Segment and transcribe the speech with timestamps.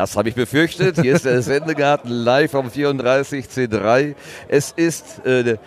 [0.00, 0.98] Das habe ich befürchtet.
[0.98, 4.14] Hier ist der Sendegarten live vom 34C3.
[4.48, 5.58] Es ist, äh,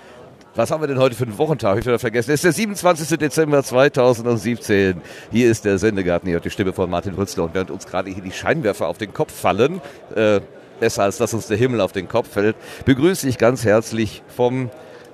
[0.55, 1.79] was haben wir denn heute für einen Wochentag?
[1.79, 2.31] Ich habe vergessen.
[2.31, 3.17] Es ist der 27.
[3.17, 5.01] Dezember 2017.
[5.31, 6.27] Hier ist der Sendegarten.
[6.27, 7.45] Hier hört die Stimme von Martin Rützler.
[7.45, 9.81] Und während uns gerade hier die Scheinwerfer auf den Kopf fallen,
[10.15, 10.41] äh,
[10.79, 14.69] besser als dass uns der Himmel auf den Kopf fällt, begrüße ich ganz herzlich vom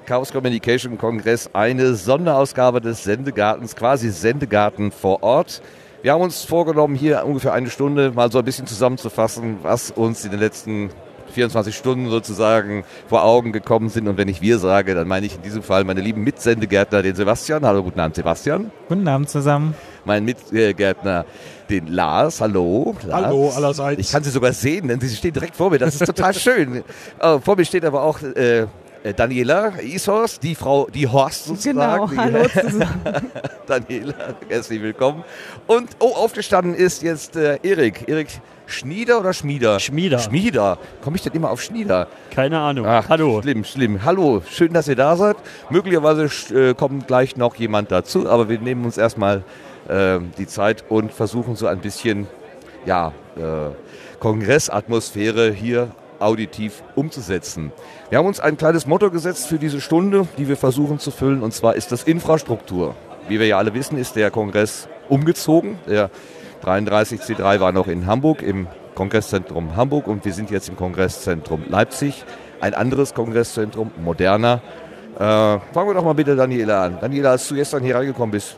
[0.05, 5.61] Chaos Communication Kongress eine Sonderausgabe des Sendegartens, quasi Sendegarten vor Ort.
[6.01, 10.25] Wir haben uns vorgenommen, hier ungefähr eine Stunde mal so ein bisschen zusammenzufassen, was uns
[10.25, 10.89] in den letzten
[11.31, 14.07] 24 Stunden sozusagen vor Augen gekommen sind.
[14.07, 17.15] Und wenn ich wir sage, dann meine ich in diesem Fall meine lieben Mitsendegärtner, den
[17.15, 17.65] Sebastian.
[17.65, 18.71] Hallo, guten Abend, Sebastian.
[18.87, 19.75] Guten Abend zusammen.
[20.05, 21.25] Mein Mitgärtner,
[21.69, 22.41] den Lars.
[22.41, 22.95] Hallo.
[23.05, 23.25] Lars.
[23.25, 23.99] Hallo allerseits.
[24.01, 25.77] Ich kann sie sogar sehen, denn sie steht direkt vor mir.
[25.77, 26.83] Das ist total schön.
[27.21, 28.65] Oh, vor mir steht aber auch äh,
[29.03, 32.09] Daniela Ishorst, die Frau, die Horst sozusagen.
[32.09, 33.31] Genau, hallo zusammen.
[33.65, 35.23] Daniela, herzlich willkommen.
[35.67, 38.09] Und, oh, aufgestanden ist jetzt äh, Erik.
[38.09, 38.27] Erik
[38.65, 39.79] Schnieder oder Schmieder?
[39.79, 40.19] Schmieder.
[40.19, 40.77] Schmieder.
[41.01, 42.07] Komme ich denn immer auf Schnieder?
[42.29, 42.85] Keine Ahnung.
[42.85, 43.41] Ach, Hallo.
[43.41, 44.03] Schlimm, schlimm.
[44.03, 45.37] Hallo, schön, dass ihr da seid.
[45.69, 49.43] Möglicherweise äh, kommt gleich noch jemand dazu, aber wir nehmen uns erstmal
[49.87, 52.27] äh, die Zeit und versuchen so ein bisschen,
[52.85, 53.71] ja, äh,
[54.19, 55.89] Kongressatmosphäre hier
[56.19, 57.71] auditiv umzusetzen.
[58.09, 61.43] Wir haben uns ein kleines Motto gesetzt für diese Stunde, die wir versuchen zu füllen,
[61.43, 62.95] und zwar ist das Infrastruktur.
[63.27, 65.77] Wie wir ja alle wissen, ist der Kongress umgezogen.
[65.87, 66.09] Der
[66.63, 68.65] 33C3 war noch in Hamburg, im
[68.95, 72.25] Kongresszentrum Hamburg, und wir sind jetzt im Kongresszentrum Leipzig.
[72.61, 74.61] Ein anderes Kongresszentrum, moderner.
[75.15, 76.97] Äh, fangen wir doch mal bitte Daniela an.
[76.99, 78.57] Daniela, als du gestern hier reingekommen bist,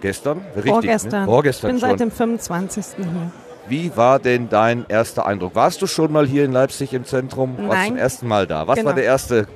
[0.00, 0.40] gestern?
[0.56, 1.20] Richtig, Vorgestern.
[1.20, 1.26] Ne?
[1.26, 1.98] Vorgestern ich bin schon.
[1.98, 2.86] seit dem 25.
[2.96, 3.30] hier.
[3.68, 5.54] Wie war denn dein erster Eindruck?
[5.54, 7.56] Warst du schon mal hier in Leipzig im Zentrum?
[7.58, 7.88] Warst Nein.
[7.88, 8.66] zum ersten Mal da?
[8.66, 8.88] Was Genau.
[8.88, 9.46] war der erste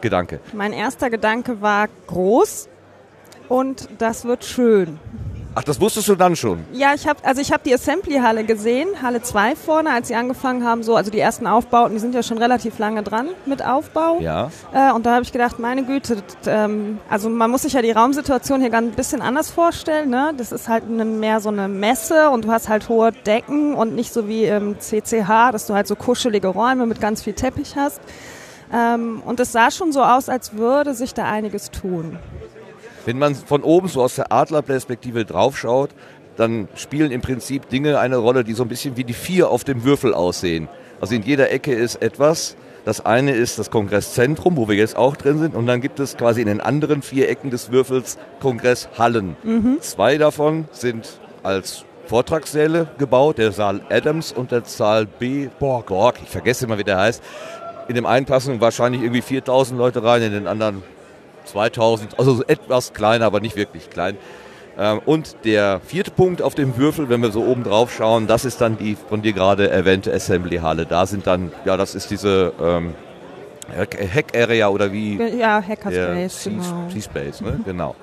[0.00, 0.40] Gedanke?
[0.52, 2.68] Mein erster Gedanke war groß
[3.48, 4.98] und das wird schön.
[5.56, 6.64] Ach, das wusstest du dann schon.
[6.72, 10.16] Ja, ich habe also ich habe die Assembly Halle gesehen, Halle 2 vorne, als sie
[10.16, 13.64] angefangen haben, so also die ersten Aufbauten, die sind ja schon relativ lange dran mit
[13.64, 14.18] Aufbau.
[14.20, 14.50] Ja.
[14.72, 16.16] Äh, und da habe ich gedacht, meine Güte,
[16.46, 20.10] ähm, also man muss sich ja die Raumsituation hier ganz ein bisschen anders vorstellen.
[20.10, 20.32] Ne?
[20.36, 23.94] Das ist halt eine, mehr so eine Messe und du hast halt hohe Decken und
[23.94, 27.76] nicht so wie im CCH, dass du halt so kuschelige Räume mit ganz viel Teppich
[27.76, 28.00] hast.
[28.72, 32.18] Ähm, und es sah schon so aus, als würde sich da einiges tun.
[33.06, 35.90] Wenn man von oben so aus der Adlerperspektive draufschaut,
[36.36, 39.64] dann spielen im Prinzip Dinge eine Rolle, die so ein bisschen wie die vier auf
[39.64, 40.68] dem Würfel aussehen.
[41.00, 42.56] Also in jeder Ecke ist etwas.
[42.84, 45.54] Das eine ist das Kongresszentrum, wo wir jetzt auch drin sind.
[45.54, 49.36] Und dann gibt es quasi in den anderen vier Ecken des Würfels Kongresshallen.
[49.80, 55.48] Zwei davon sind als Vortragssäle gebaut, der Saal Adams und der Saal B.
[55.58, 55.86] Borg.
[55.86, 56.16] Borg.
[56.22, 57.22] Ich vergesse immer, wie der heißt.
[57.88, 60.82] In dem einen passen wahrscheinlich irgendwie 4000 Leute rein, in den anderen
[61.44, 64.16] 2000, also so etwas kleiner, aber nicht wirklich klein.
[64.78, 68.44] Ähm, Und der vierte Punkt auf dem Würfel, wenn wir so oben drauf schauen, das
[68.44, 70.84] ist dann die von dir gerade erwähnte Assembly Halle.
[70.86, 72.94] Da sind dann, ja, das ist diese ähm,
[73.76, 76.88] Hack Area oder wie Ja, Hackerspace, genau.
[76.92, 77.60] C-Space, ne?
[77.64, 77.94] genau.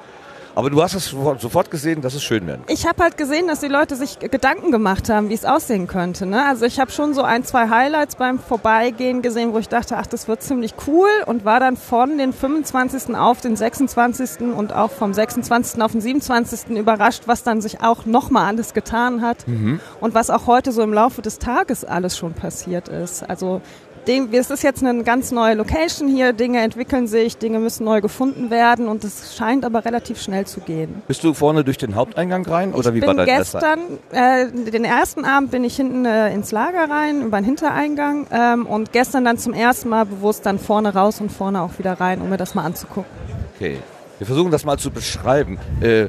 [0.55, 2.73] Aber du hast es sofort gesehen, dass es schön werden kann.
[2.73, 6.25] Ich habe halt gesehen, dass die Leute sich Gedanken gemacht haben, wie es aussehen könnte.
[6.25, 6.45] Ne?
[6.45, 10.07] Also ich habe schon so ein, zwei Highlights beim Vorbeigehen gesehen, wo ich dachte, ach,
[10.07, 13.15] das wird ziemlich cool und war dann von den 25.
[13.15, 14.41] auf den 26.
[14.41, 15.81] und auch vom 26.
[15.81, 16.69] auf den 27.
[16.77, 19.45] überrascht, was dann sich auch nochmal alles getan hat
[19.99, 23.23] und was auch heute so im Laufe des Tages alles schon passiert ist.
[23.29, 23.61] Also
[24.07, 28.01] dem, es ist jetzt eine ganz neue Location hier, Dinge entwickeln sich, Dinge müssen neu
[28.01, 31.01] gefunden werden und es scheint aber relativ schnell zu gehen.
[31.07, 33.79] Bist du vorne durch den Haupteingang rein oder ich wie war dein gestern,
[34.11, 38.65] äh, den ersten Abend bin ich hinten äh, ins Lager rein, über den Hintereingang ähm,
[38.65, 42.21] und gestern dann zum ersten Mal bewusst dann vorne raus und vorne auch wieder rein,
[42.21, 43.11] um mir das mal anzugucken.
[43.55, 43.77] Okay,
[44.17, 45.59] wir versuchen das mal zu beschreiben.
[45.81, 46.07] Äh,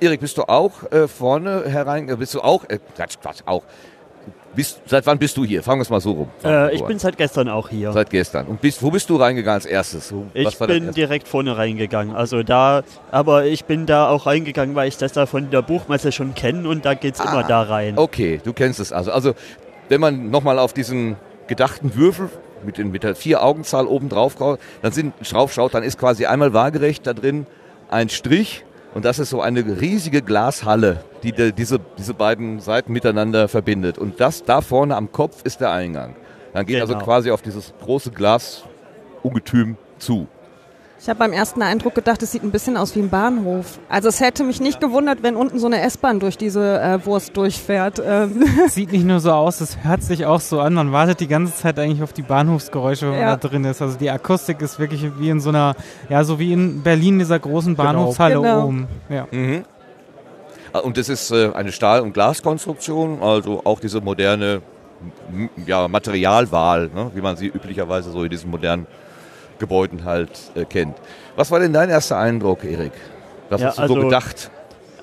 [0.00, 2.08] Erik, bist du auch äh, vorne herein?
[2.08, 2.64] äh, Bist du auch?
[2.68, 3.62] Äh, Quatsch, Quatsch, auch.
[4.54, 5.62] Bist, seit wann bist du hier?
[5.62, 6.28] Fangen wir es mal so rum.
[6.44, 7.92] Äh, ich bin seit gestern auch hier.
[7.92, 8.46] seit gestern.
[8.46, 10.12] Und bist, wo bist du reingegangen als erstes?
[10.12, 12.16] Wo- Ich bin direkt vorne reingegangen.
[12.16, 12.82] Also da,
[13.12, 16.68] aber ich bin da auch reingegangen, weil ich das da von der Buchmesse schon kenne
[16.68, 17.96] und da geht's Ah, immer da rein.
[17.96, 19.12] Okay, du kennst es also.
[19.12, 19.34] Also,
[19.88, 22.28] wenn man nochmal auf diesen gedachten Würfel
[22.64, 26.26] mit, den, mit der Vier-Augenzahl oben drauf schaut, dann sind, drauf schaut, dann ist quasi
[26.26, 27.46] einmal waagerecht da drin
[27.88, 28.64] ein Strich
[28.94, 33.98] und das ist so eine riesige Glashalle, die de, diese, diese beiden Seiten miteinander verbindet.
[33.98, 36.16] Und das da vorne am Kopf ist der Eingang.
[36.52, 37.04] Dann geht also Genau.
[37.04, 40.26] quasi auf dieses große Glasungetüm zu.
[41.02, 43.78] Ich habe beim ersten Eindruck gedacht, es sieht ein bisschen aus wie ein Bahnhof.
[43.88, 47.34] Also es hätte mich nicht gewundert, wenn unten so eine S-Bahn durch diese äh, Wurst
[47.38, 48.02] durchfährt.
[48.04, 48.44] Ähm.
[48.68, 50.74] Sieht nicht nur so aus, es hört sich auch so an.
[50.74, 53.30] Man wartet die ganze Zeit eigentlich auf die Bahnhofsgeräusche, wenn Ja.
[53.30, 53.80] man da drin ist.
[53.80, 55.74] Also die Akustik ist wirklich wie in so einer,
[56.10, 58.66] ja, so wie in Berlin dieser großen Bahnhofshalle Genau.
[58.66, 58.86] oben.
[59.08, 59.26] Ja.
[59.30, 59.64] Mhm.
[60.74, 64.60] Ah, Und das ist äh, eine Stahl- und Glaskonstruktion, also auch diese moderne
[65.66, 68.86] ja, Materialwahl, ne, wie man sie üblicherweise so in diesen modernen
[69.60, 70.96] Gebäuden halt äh, kennt.
[71.36, 72.92] Was war denn dein erster Eindruck, Erik?
[73.48, 74.50] Was Ja, hast du so also- gedacht?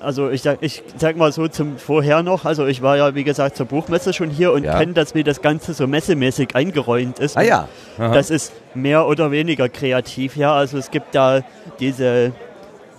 [0.00, 3.24] Also ich sag, ich sag mal so zum Vorher noch, also ich war ja wie
[3.24, 4.78] gesagt zur Buchmesse schon hier und Ja.
[4.78, 7.36] kenne das, wie das Ganze so messemäßig eingeräumt ist.
[7.36, 7.68] Ah ja.
[7.98, 8.14] Aha.
[8.14, 10.54] Das ist mehr oder weniger kreativ, ja.
[10.54, 11.40] Also es gibt da
[11.80, 12.30] diese,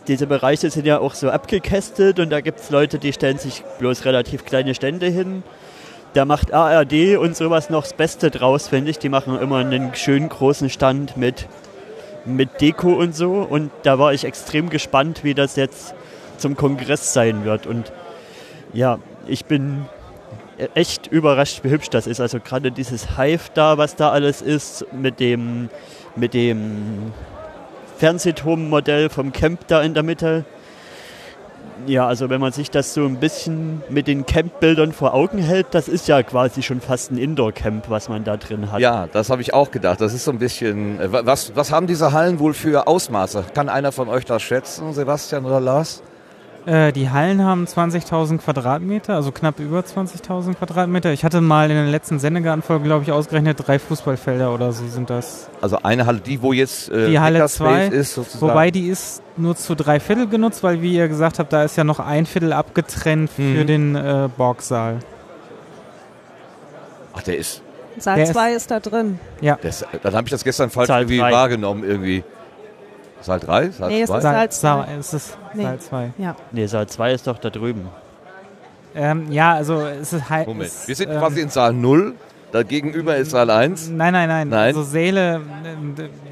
[0.10, 3.64] diese Bereiche sind ja auch so abgekästet und da gibt es Leute, die stellen sich
[3.80, 5.44] bloß relativ kleine Stände hin.
[6.14, 9.00] Da macht ARD und sowas noch das Beste draus, finde ich.
[9.00, 11.48] Die machen immer einen schönen großen Stand mit,
[12.26, 13.34] mit Deko und so.
[13.48, 15.94] Und da war ich extrem gespannt, wie das jetzt
[16.38, 17.68] zum Kongress sein wird.
[17.68, 17.92] Und
[18.74, 18.98] ja,
[19.28, 19.86] ich bin
[20.74, 22.20] echt überrascht, wie hübsch das ist.
[22.20, 25.70] Also gerade dieses Hive da, was da alles ist, mit dem,
[26.16, 27.14] mit dem
[27.98, 30.46] Fernsehturmmodell vom Camp da in der Mitte.
[31.88, 35.68] Ja, also wenn man sich das so ein bisschen mit den Camp-Bildern vor Augen hält,
[35.72, 38.80] das ist ja quasi schon fast ein Indoor-Camp, was man da drin hat.
[38.80, 40.02] Ja, das habe ich auch gedacht.
[40.02, 41.00] Das ist so ein bisschen.
[41.00, 43.44] äh, wa- Was, was haben diese Hallen wohl für Ausmaße?
[43.54, 46.02] Kann einer von euch das schätzen, Sebastian oder Lars?
[46.70, 51.12] Äh, die Hallen haben 20.000 Quadratmeter, also knapp über 20.000 Quadratmeter.
[51.14, 55.10] Ich hatte mal in der letzten Sendegartenfolge, glaube ich, ausgerechnet, drei Fußballfelder oder so sind
[55.10, 55.50] das.
[55.62, 58.42] Also eine Halle, die wo jetzt äh, Die Halle Hackerspace 2, ist sozusagen.
[58.52, 61.76] Wobei die ist nur zu drei Viertel genutzt, weil wie ihr gesagt habt, da ist
[61.76, 63.68] ja noch ein Viertel abgetrennt für Mhm.
[63.68, 65.00] den äh, Borgsaal.
[67.16, 67.64] Ach, der ist.
[67.98, 69.20] Saal Der ist- 2 ist da drin.
[69.42, 72.24] Der ist dann habe ich das gestern falsch irgendwie wahrgenommen irgendwie.
[73.22, 73.70] Saal 3?
[73.72, 74.18] Saal Nee, es 2?
[74.18, 74.50] ist Saal Saal,
[74.86, 74.94] zwei.
[75.00, 75.64] es ist Nee.
[75.64, 76.12] Saal 2.
[76.18, 76.36] Ja.
[76.52, 77.88] Nee, Saal 2 ist doch da drüben.
[78.96, 80.48] Ähm, ja, also es ist halt.
[80.48, 80.72] Moment.
[80.86, 82.14] Wir sind ähm, quasi in Saal 0.
[82.52, 83.90] Da gegenüber ist Saal 1.
[83.90, 84.60] Nein, nein, nein, Nein?
[84.60, 85.40] Also Säle, äh,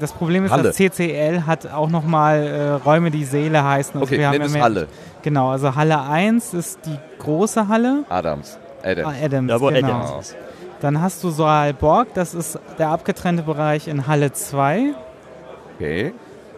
[0.00, 0.64] das Problem ist, Halle.
[0.64, 3.94] das CCL hat auch nochmal äh, Räume, die Säle heißen.
[4.00, 4.88] Also Okay, wir haben ja Halle.
[5.22, 8.04] Genau, also Halle 1 ist die große Halle.
[8.08, 8.58] Adams.
[8.82, 9.14] Ah, Adams.
[9.22, 9.88] Adams, Da wo genau.
[9.88, 10.36] Adams ist.
[10.80, 14.94] Dann hast du Saal Borg, das ist der abgetrennte Bereich in Halle 2.
[15.76, 16.12] Okay.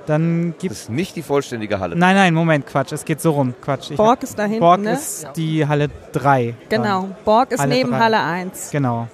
[0.06, 1.94] Dann Das gibt ist nicht die vollständige Halle.
[1.96, 3.54] Nein, nein, Moment, Quatsch, es geht so rum.
[3.60, 3.90] Quatsch.
[3.90, 4.92] Ich Borg ist da hinten, Borg ne?
[4.94, 6.54] ist die Halle 3.
[6.68, 7.08] Genau.
[7.24, 7.98] Borg ist Halle neben drei.
[7.98, 8.70] Halle 1.
[8.70, 9.08] Genau.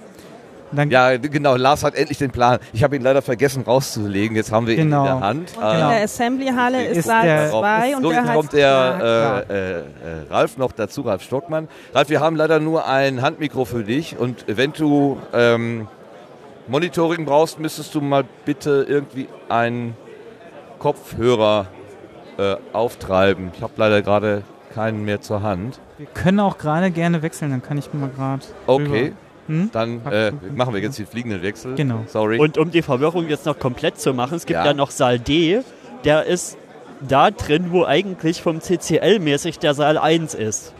[0.71, 1.55] Dann, Ja, genau.
[1.55, 2.59] Lars hat endlich den Plan.
[2.73, 4.35] Ich habe ihn leider vergessen rauszulegen.
[4.35, 5.03] Jetzt haben wir Genau.
[5.05, 5.57] ihn in der Hand.
[5.57, 5.71] Und Ah.
[5.73, 9.79] in der Assembly-Halle ist, Ist Saal der- 2 und so, der kommt der äh, äh,
[9.79, 9.83] äh,
[10.29, 11.69] Ralf noch dazu, Ralf Stockmann.
[11.93, 15.87] Ralf, wir haben leider nur ein Handmikro für dich und wenn du ähm,
[16.67, 19.95] Monitoring brauchst, müsstest du mal bitte irgendwie einen
[20.79, 21.67] Kopfhörer
[22.37, 23.51] äh, auftreiben.
[23.55, 24.43] Ich habe leider gerade
[24.73, 25.79] keinen mehr zur Hand.
[25.97, 28.43] wir können auch gerade gerne wechseln, dann kann ich mal gerade.
[28.67, 29.13] Okay,
[29.47, 29.69] Hm?
[29.71, 31.75] dann äh, machen wir jetzt den fliegenden Wechsel.
[31.75, 32.03] Genau.
[32.07, 32.37] Sorry.
[32.37, 34.65] Und um die Verwirrung jetzt noch komplett zu machen, es gibt Ja.
[34.65, 35.61] ja, noch Saal D,
[36.03, 36.57] der ist
[37.07, 40.73] da drin, wo eigentlich vom CCL mäßig der Saal 1 ist.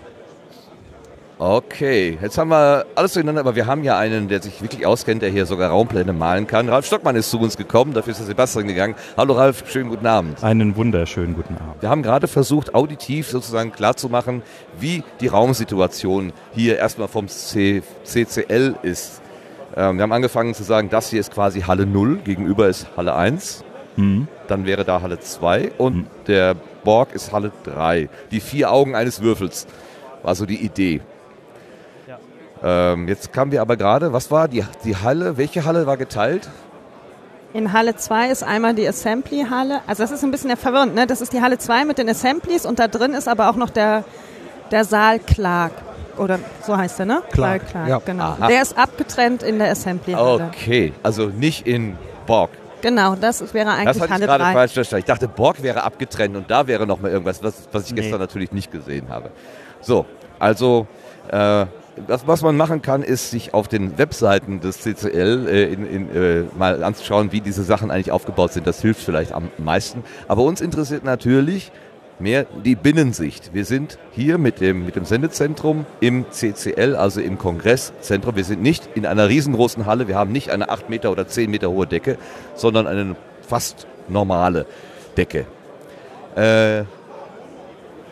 [1.39, 5.21] Okay, jetzt haben wir alles durcheinander, aber wir haben ja einen, der sich wirklich auskennt,
[5.21, 6.67] der hier sogar Raumpläne malen kann.
[6.67, 8.95] Ralf Stockmann ist zu uns gekommen, dafür ist der Sebastian gegangen.
[9.15, 10.43] Hallo Ralf, schönen guten Abend.
[10.43, 11.79] Einen wunderschönen guten Abend.
[11.79, 14.41] Wir haben gerade versucht, auditiv sozusagen klarzumachen,
[14.79, 19.21] wie die Raumsituation hier erstmal vom C CCL ist.
[19.75, 23.13] Ähm, wir haben angefangen zu sagen, das hier ist quasi Halle 0, gegenüber ist Halle
[23.13, 23.63] 1.
[23.95, 24.27] Mhm.
[24.47, 28.09] Dann wäre da Halle 2 und der Borg ist Halle 3.
[28.31, 29.67] Die vier Augen eines Würfels
[30.23, 31.01] war so die Idee.
[32.63, 35.37] Ähm, jetzt kamen wir aber gerade, was war die, die Halle?
[35.37, 36.49] Welche Halle war geteilt?
[37.53, 39.81] In Halle 2 ist einmal die Assembly-Halle.
[39.87, 41.07] Also das ist ein bisschen verwirrend, ne?
[41.07, 43.69] Das ist die Halle 2 mit den Assemblies und da drin ist aber auch noch
[43.69, 44.03] der,
[44.71, 45.71] der Saal Clark.
[46.17, 47.21] Oder so heißt er, ne?
[47.31, 48.01] Clark, Saal Clark, ja.
[48.05, 48.23] genau.
[48.39, 48.47] Aha.
[48.47, 50.51] Der ist abgetrennt in der Assembly-Halle.
[50.53, 51.95] Okay, also nicht in
[52.25, 52.49] Borg.
[52.81, 54.53] Genau, das wäre Das eigentlich hatte ich Halle gerade 3.
[54.53, 54.99] falsch verstanden.
[54.99, 58.01] Ich dachte, Borg wäre abgetrennt und da wäre noch mal irgendwas, was, was ich Nee.
[58.01, 59.31] gestern natürlich nicht gesehen habe.
[59.81, 60.05] So,
[60.37, 60.85] also
[61.31, 61.65] äh,
[62.07, 66.15] das, was man machen kann, ist sich auf den Webseiten des CCL äh, in, in,
[66.15, 68.67] äh, mal anzuschauen, wie diese Sachen eigentlich aufgebaut sind.
[68.67, 70.03] Das hilft vielleicht am meisten.
[70.27, 71.71] Aber uns interessiert natürlich
[72.19, 73.53] mehr die Binnensicht.
[73.53, 78.35] Wir sind hier mit dem, mit dem Sendezentrum im CCL, also im Kongresszentrum.
[78.35, 80.07] Wir sind nicht in einer riesengroßen Halle.
[80.07, 82.17] Wir haben nicht eine 8 Meter oder 10 Meter hohe Decke,
[82.55, 83.15] sondern eine
[83.47, 84.65] fast normale
[85.15, 85.45] Decke.
[86.35, 86.83] Äh,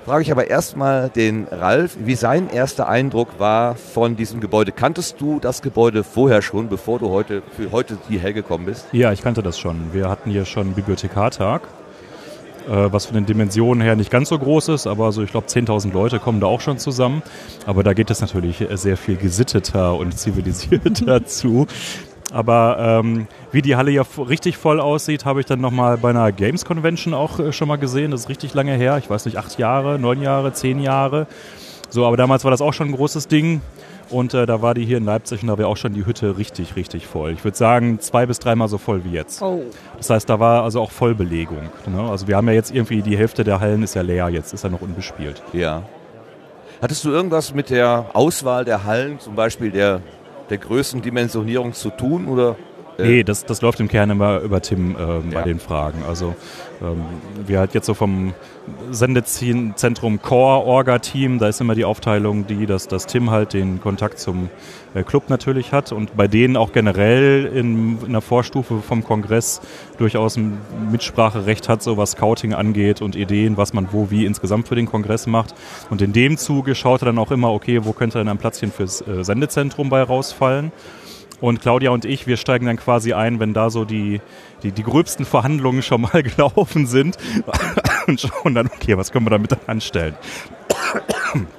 [0.05, 4.71] frage ich aber erstmal den Ralf, wie sein erster Eindruck war von diesem Gebäude.
[4.71, 8.85] Kanntest du das Gebäude vorher schon, bevor du heute für heute hierher gekommen bist?
[8.91, 9.93] Ja, ich kannte das schon.
[9.93, 11.63] Wir hatten hier schon Bibliothekartag
[12.67, 15.47] äh, was von den Dimensionen her nicht ganz so groß ist, aber so ich glaube
[15.47, 17.21] 10.000 Leute kommen da auch schon zusammen.
[17.65, 21.67] Aber da geht es natürlich sehr viel gesitteter und zivilisierter zu.
[22.35, 26.33] Aber ähm, wie die Halle ja richtig voll aussieht, habe ich dann nochmal bei einer
[26.33, 28.11] Games Convention auch äh, schon mal gesehen.
[28.11, 28.97] Das ist richtig lange her.
[28.97, 31.27] Ich weiß nicht, acht Jahre, neun Jahre, zehn Jahre.
[31.89, 33.61] So, aber damals war das auch schon ein großes Ding.
[34.09, 36.37] Und äh, da war die hier in Leipzig und da war auch schon die Hütte
[36.37, 37.31] richtig, richtig voll.
[37.31, 39.41] Ich würde sagen, zwei bis dreimal so voll wie jetzt.
[39.41, 39.61] Oh.
[39.95, 41.69] Das heißt, da war also auch Vollbelegung.
[41.87, 42.01] Ne?
[42.01, 44.65] Also wir haben ja jetzt irgendwie, die Hälfte der Hallen ist ja leer, jetzt ist
[44.65, 45.41] er noch unbespielt.
[45.53, 45.83] Ja.
[46.81, 50.01] Hattest du irgendwas mit der Auswahl der Hallen, zum Beispiel der,
[50.49, 52.27] der Größendimensionierung zu tun?
[52.27, 52.55] Oder
[52.97, 54.95] Nee, das, das läuft im Kern immer über Tim äh,
[55.31, 55.41] bei ja.
[55.43, 56.03] den Fragen.
[56.07, 56.35] Also
[56.81, 57.03] ähm,
[57.45, 58.33] wir halt jetzt so vom
[58.91, 63.81] Sendezentrum Core Orga Team, da ist immer die Aufteilung, die, dass, dass Tim halt den
[63.81, 64.49] Kontakt zum
[64.93, 69.61] äh, Club natürlich hat und bei denen auch generell in, in der Vorstufe vom Kongress
[69.97, 70.57] durchaus ein
[70.91, 74.87] Mitspracherecht hat, so was Scouting angeht und Ideen, was man wo wie insgesamt für den
[74.87, 75.53] Kongress macht.
[75.89, 78.71] Und in dem Zuge schaut er dann auch immer, okay, wo könnte dann ein Platzchen
[78.71, 80.71] fürs äh, Sendezentrum bei rausfallen.
[81.41, 84.21] Und Claudia und ich, wir steigen dann quasi ein, wenn da so die,
[84.63, 87.17] die, die gröbsten Verhandlungen schon mal gelaufen sind
[88.07, 90.15] und schauen dann, okay, was können wir damit dann anstellen.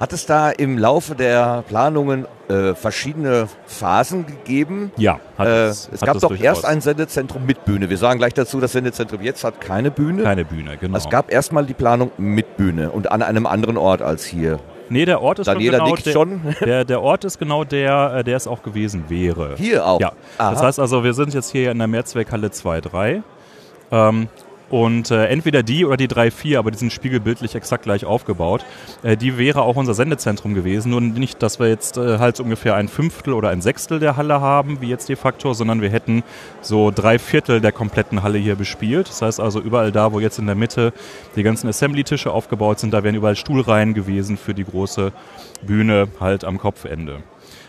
[0.00, 4.92] Hat es da im Laufe der Planungen äh, verschiedene Phasen gegeben?
[4.96, 5.90] Ja, hat äh, es.
[5.92, 7.90] Es gab doch erst ein Sendezentrum mit Bühne.
[7.90, 10.22] Wir sagen gleich dazu, das Sendezentrum jetzt hat keine Bühne.
[10.22, 10.96] Keine Bühne, genau.
[10.96, 14.58] Es gab erstmal die Planung mit Bühne und an einem anderen Ort als hier.
[14.88, 16.40] Nee, der Ort ist Daniela genau der, schon.
[16.60, 19.54] Der, der Ort ist genau der, äh, der es auch gewesen wäre.
[19.56, 20.00] Hier auch?
[20.00, 20.12] Ja.
[20.38, 20.50] Aha.
[20.50, 23.22] Das heißt also, wir sind jetzt hier in der Mehrzweckhalle 2.3.
[23.90, 24.28] Ähm,
[24.68, 28.64] und äh, entweder die oder die 3.4, aber die sind spiegelbildlich exakt gleich aufgebaut.
[29.02, 30.90] Äh, die wäre auch unser Sendezentrum gewesen.
[30.90, 34.40] Nur nicht, dass wir jetzt äh, halt ungefähr ein Fünftel oder ein Sechstel der Halle
[34.40, 36.24] haben, wie jetzt de facto, sondern wir hätten
[36.62, 39.08] so drei Viertel der kompletten Halle hier bespielt.
[39.08, 40.92] Das heißt also überall da, wo jetzt in der Mitte
[41.36, 45.12] die ganzen Assembly-Tische aufgebaut sind, da wären überall Stuhlreihen gewesen für die große
[45.62, 47.22] Bühne halt am Kopfende.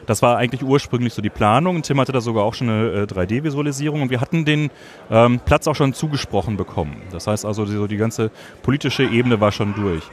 [0.08, 1.84] Das war eigentlich ursprünglich so die Planung.
[1.84, 4.72] Tim hatte da sogar auch schon eine äh, 3D-Visualisierung und wir hatten den
[5.12, 7.04] ähm, Platz auch schon zugesprochen bekommen.
[7.12, 8.32] Das heißt also, so die ganze
[8.64, 10.04] politische Ebene war schon durch.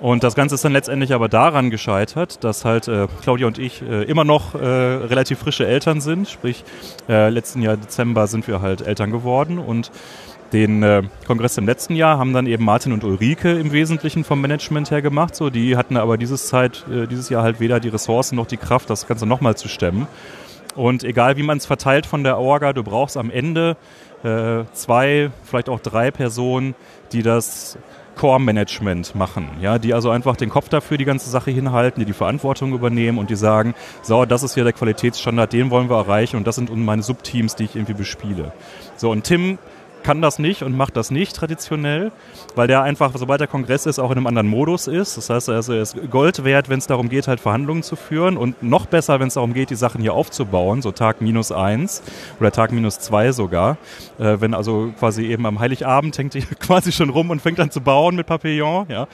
[0.00, 3.82] Und das Ganze ist dann letztendlich aber daran gescheitert, dass halt äh, Claudia und ich
[3.82, 6.28] äh, immer noch äh, relativ frische Eltern sind.
[6.28, 6.64] Sprich,
[7.08, 9.92] äh, letzten Jahr Dezember sind wir halt Eltern geworden und
[10.52, 14.40] den äh, Kongress im letzten Jahr haben dann eben Martin und Ulrike im Wesentlichen vom
[14.40, 15.34] Management her gemacht.
[15.34, 18.56] So, die hatten aber dieses Zeit, äh, dieses Jahr halt weder die Ressourcen noch die
[18.56, 20.06] Kraft, das Ganze nochmal zu stemmen.
[20.74, 23.76] Und egal wie man es verteilt von der Orga, du brauchst am Ende
[24.24, 26.74] äh, zwei, vielleicht auch drei Personen,
[27.12, 27.78] die das
[28.16, 32.12] Core-Management machen, ja, die also einfach den Kopf dafür die ganze Sache hinhalten, die die
[32.12, 36.36] Verantwortung übernehmen und die sagen, so, das ist hier der Qualitätsstandard, den wollen wir erreichen
[36.36, 38.52] und das sind meine Subteams, die ich irgendwie bespiele.
[38.96, 39.58] So, und Tim
[40.02, 42.12] kann das nicht und macht das nicht traditionell,
[42.54, 45.16] weil der einfach, sobald der Kongress ist, auch in einem anderen Modus ist.
[45.16, 48.62] Das heißt, er ist Gold wert, wenn es darum geht, halt Verhandlungen zu führen und
[48.62, 52.02] noch besser, wenn es darum geht, die Sachen hier aufzubauen, so Tag minus eins
[52.40, 53.76] oder Tag minus zwei sogar.
[54.18, 57.70] Äh, wenn also quasi eben am Heiligabend hängt die quasi schon rum und fängt an
[57.70, 59.06] zu bauen mit Papillon, ja.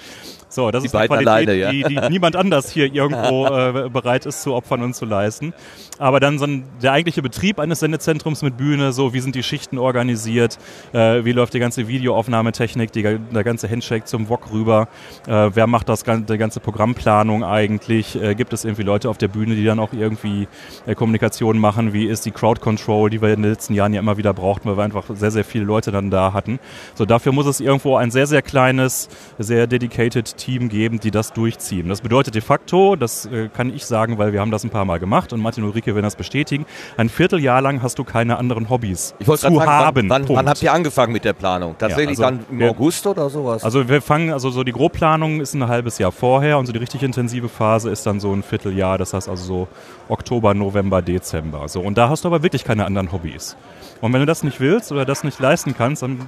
[0.48, 1.70] So, das die ist eine Qualität, alleine, ja.
[1.70, 3.46] die, die niemand anders hier irgendwo
[3.86, 5.52] äh, bereit ist zu opfern und zu leisten.
[5.98, 9.42] Aber dann so ein, der eigentliche Betrieb eines Sendezentrums mit Bühne, so wie sind die
[9.42, 10.58] Schichten organisiert,
[10.92, 14.88] äh, wie läuft die ganze Videoaufnahmetechnik, die, der ganze Handshake zum VOG rüber,
[15.26, 19.28] äh, wer macht das die ganze Programmplanung eigentlich, äh, gibt es irgendwie Leute auf der
[19.28, 20.48] Bühne, die dann auch irgendwie
[20.86, 24.00] äh, Kommunikation machen, wie ist die Crowd Control, die wir in den letzten Jahren ja
[24.00, 26.58] immer wieder brauchten, weil wir einfach sehr, sehr viele Leute dann da hatten.
[26.94, 31.34] So, dafür muss es irgendwo ein sehr, sehr kleines, sehr dedicated Team geben, die das
[31.34, 31.88] durchziehen.
[31.88, 34.86] Das bedeutet de facto, das äh, kann ich sagen, weil wir haben das ein paar
[34.86, 36.64] Mal gemacht und Martin Ulrike werden das bestätigen,
[36.96, 40.08] ein Vierteljahr lang hast du keine anderen Hobbys ich zu sagen, haben.
[40.08, 41.76] Wann, wann, wann, habt ihr angefangen mit der Planung?
[41.78, 43.64] Tatsächlich ja, also dann im wir, August oder sowas?
[43.64, 46.78] Also wir fangen, also so die Grobplanung ist ein halbes Jahr vorher und so die
[46.78, 49.68] richtig intensive Phase ist dann so ein Vierteljahr, das heißt also so
[50.08, 51.68] Oktober, November, Dezember.
[51.68, 53.56] So, und da hast du aber wirklich keine anderen Hobbys.
[54.00, 56.26] Und wenn du das nicht willst oder das nicht leisten kannst, dann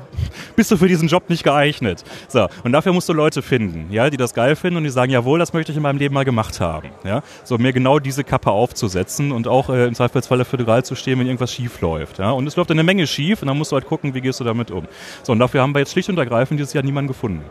[0.57, 2.05] bist du für diesen Job nicht geeignet.
[2.29, 5.13] So, und dafür musst du Leute finden, ja, die das geil finden und die sagen,
[5.13, 6.91] jawohl, das möchte ich in meinem Leben mal gemacht haben.
[7.05, 11.19] Ja, so mir genau diese Kappe aufzusetzen und auch äh, im Zweifelsfall föderal zu stehen,
[11.19, 12.19] wenn irgendwas schief läuft.
[12.19, 14.41] Ja, und es läuft eine Menge schief und dann musst du halt gucken, wie gehst
[14.41, 14.87] du damit um.
[15.23, 17.45] So, und dafür haben wir jetzt schlicht und ergreifend dieses Jahr niemanden gefunden.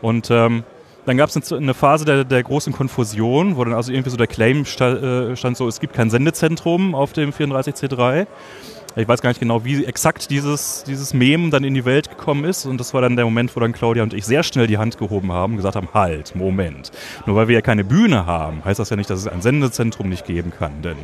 [0.00, 0.64] Und ähm,
[1.06, 4.28] dann gab es eine Phase der, der, großen Konfusion, wo dann also irgendwie so der
[4.28, 8.26] Claim stand, äh, stand so, es gibt kein Sendezentrum auf dem 34C3.
[8.94, 12.44] Ich weiß gar nicht genau, wie exakt dieses, dieses Mem dann in die Welt gekommen
[12.44, 12.66] ist.
[12.66, 14.98] Und das war dann der Moment, wo dann Claudia und ich sehr schnell die Hand
[14.98, 16.90] gehoben haben und gesagt haben, halt, Moment.
[17.24, 20.10] Nur weil wir ja keine Bühne haben, heißt das ja nicht, dass es ein Sendezentrum
[20.10, 20.82] nicht geben kann.
[20.82, 20.96] Denn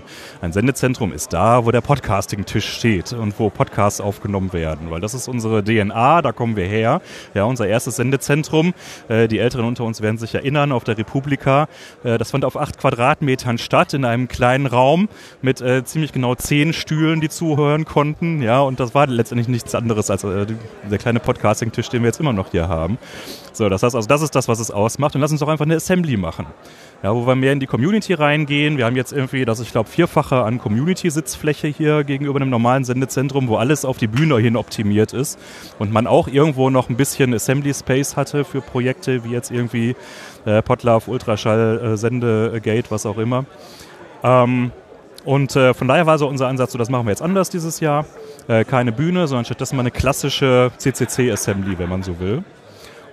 [0.42, 4.90] ein Sendezentrum ist da, wo der Podcasting-Tisch steht und wo Podcasts aufgenommen werden.
[4.90, 7.00] Weil das ist unsere DNA, da kommen wir her.
[7.32, 8.74] Ja, unser erstes Sendezentrum.
[9.08, 11.68] Äh, die Älteren unter uns werden sich erinnern, auf der Republika.
[12.04, 15.08] Äh, das fand auf acht Quadratmetern statt, in einem kleinen Raum
[15.40, 18.42] mit äh, ziemlich genau zehn Stühlen, die zuhören konnten.
[18.42, 20.46] Ja, und das war letztendlich nichts anderes als äh,
[20.90, 22.98] der kleine Podcasting-Tisch, den wir jetzt immer noch hier haben.
[23.52, 25.14] So, das heißt also, das ist das, was es ausmacht.
[25.14, 26.46] Und lass uns doch einfach eine Assembly machen.
[27.02, 28.76] Ja, wo wir mehr in die Community reingehen.
[28.76, 33.46] Wir haben jetzt irgendwie, das ich glaube, vierfache an Community-Sitzfläche hier gegenüber einem normalen Sendezentrum,
[33.48, 35.38] wo alles auf die Bühne hin optimiert ist.
[35.78, 39.94] Und man auch irgendwo noch ein bisschen Assembly Space hatte für Projekte wie jetzt irgendwie
[40.44, 43.44] äh, Potlove, Ultraschall, äh, Sendegate, was auch immer.
[44.24, 44.72] Ähm,
[45.28, 47.80] und äh, von daher war so unser Ansatz, so das machen wir jetzt anders dieses
[47.80, 48.06] Jahr.
[48.48, 52.44] Äh, keine Bühne, sondern stattdessen mal eine klassische CCC-Assembly, wenn man so will.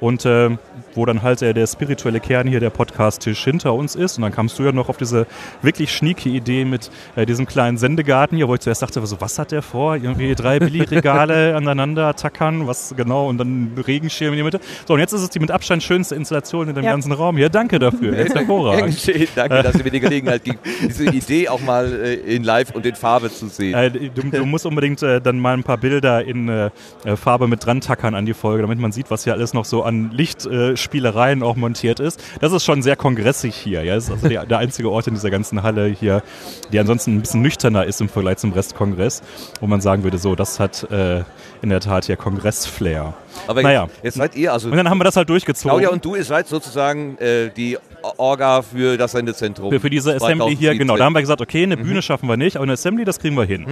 [0.02, 0.50] Und äh,
[0.94, 4.18] wo dann halt äh, der spirituelle Kern hier der Podcast-Tisch hinter uns ist.
[4.18, 5.26] Und dann kamst du ja noch auf diese
[5.62, 9.40] wirklich schnieke Idee mit äh, diesem kleinen Sendegarten hier, wo ich zuerst dachte, so, was
[9.40, 9.96] hat der vor?
[9.96, 14.60] Irgendwie drei Billigregale aneinander tackern, was genau, und dann Regenschirm in die Mitte.
[14.88, 16.92] So, und jetzt ist es die mit Abstand schönste Installation in dem Ja.
[16.92, 17.50] ganzen Raum hier.
[17.50, 18.18] Danke dafür.
[18.18, 19.12] Ist hervorragend.
[19.36, 22.86] Danke, dass ihr mir die Gelegenheit gibt, diese Idee auch mal äh, in Live und
[22.86, 23.74] in Farbe zu sehen.
[23.74, 26.70] Äh, du, du musst unbedingt äh, dann mal ein paar Bilder in
[27.16, 29.84] Farbe mit dran tackern an die Folge, damit man sieht, was hier alles noch so
[29.86, 32.24] an Lichtspielereien auch montiert ist.
[32.42, 33.84] Das ist schon sehr kongressig hier.
[33.84, 33.96] Ja?
[33.96, 36.24] Das ist also der, der einzige Ort in dieser ganzen Halle hier,
[36.72, 39.22] die ansonsten ein bisschen nüchterner ist im Vergleich zum Restkongress,
[39.62, 41.24] wo man sagen würde, so, das hat äh,
[41.62, 43.14] in der Tat hier Kongress-Flair.
[43.48, 43.84] Aber naja.
[43.84, 45.70] jetzt, jetzt seid ihr, also Und dann haben wir das halt durchgezogen.
[45.70, 47.78] Claudia und du, ihr seid sozusagen äh, die
[48.18, 49.72] Orga für das Sendezentrum.
[49.72, 50.78] Für, für diese Assembly hier, 2017.
[50.78, 50.98] genau.
[50.98, 53.36] Da haben wir gesagt, okay, eine Bühne schaffen wir nicht, aber eine Assembly, das kriegen
[53.36, 53.66] wir hin.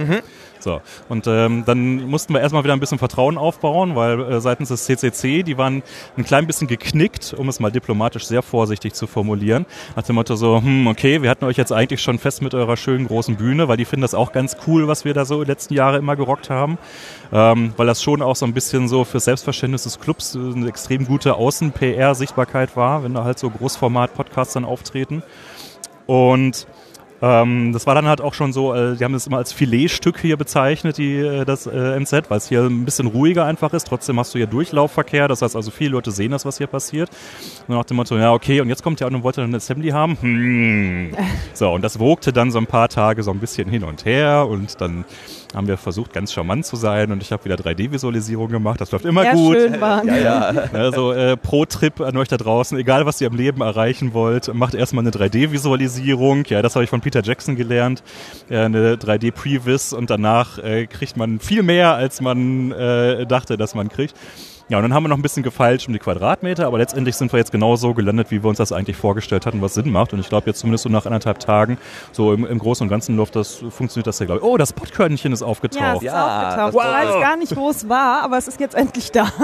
[0.64, 0.80] So.
[1.10, 4.86] Und ähm, dann mussten wir erstmal wieder ein bisschen Vertrauen aufbauen, weil äh, seitens des
[4.86, 5.82] CCC, die waren
[6.16, 9.66] ein klein bisschen geknickt, um es mal diplomatisch sehr vorsichtig zu formulieren.
[9.94, 12.78] Nach dem Motto so, hm, okay, wir hatten euch jetzt eigentlich schon fest mit eurer
[12.78, 15.50] schönen großen Bühne, weil die finden das auch ganz cool, was wir da so die
[15.50, 16.78] letzten Jahre immer gerockt haben.
[17.30, 21.04] Ähm, weil das schon auch so ein bisschen so für Selbstverständnis des Clubs eine extrem
[21.04, 25.22] gute Außen-PR-Sichtbarkeit war, wenn da halt so Großformat-Podcasts dann auftreten.
[26.06, 26.66] Und
[27.24, 30.20] ähm, das war dann halt auch schon so, äh, die haben das immer als Filetstück
[30.20, 33.86] hier bezeichnet, die, äh, das äh, MZ, weil es hier ein bisschen ruhiger einfach ist.
[33.86, 37.08] Trotzdem hast du hier Durchlaufverkehr, das heißt also viele Leute sehen das, was hier passiert.
[37.66, 39.88] Und nach dem Motto, ja okay, und jetzt kommt ja und wollte dann eine Assembly
[39.88, 40.18] haben.
[40.20, 41.16] Hm.
[41.54, 44.46] So, und das wogte dann so ein paar Tage so ein bisschen hin und her
[44.48, 45.04] und dann
[45.54, 48.80] haben wir versucht, ganz charmant zu sein und ich habe wieder 3D-Visualisierung gemacht.
[48.80, 49.56] Das läuft immer Ja, gut.
[49.56, 50.08] schön waren.
[50.08, 50.52] Ja, ja.
[50.72, 54.52] Also äh, pro Trip an euch da draußen, egal was ihr im Leben erreichen wollt,
[54.52, 56.44] macht erstmal eine 3D-Visualisierung.
[56.48, 58.02] Ja, das habe ich von Peter Jackson gelernt.
[58.48, 63.74] Äh, eine 3D-Previs und danach äh, kriegt man viel mehr, als man äh, dachte, dass
[63.74, 64.14] man kriegt.
[64.70, 67.30] Ja, und dann haben wir noch ein bisschen gefeilscht um die Quadratmeter, aber letztendlich sind
[67.32, 70.14] wir jetzt genau so gelandet, wie wir uns das eigentlich vorgestellt hatten, was Sinn macht.
[70.14, 71.76] Und ich glaube jetzt zumindest so nach anderthalb Tagen,
[72.12, 74.46] so im, im Großen und Ganzen läuft das, funktioniert das ja, glaube ich.
[74.46, 75.96] Oh, das Pottkörnchen ist Ja, aufgetaucht.
[75.96, 76.74] es ist Ja, aufgetaucht.
[76.74, 79.26] das- Ich weiß gar nicht, wo es war, aber es ist jetzt endlich da.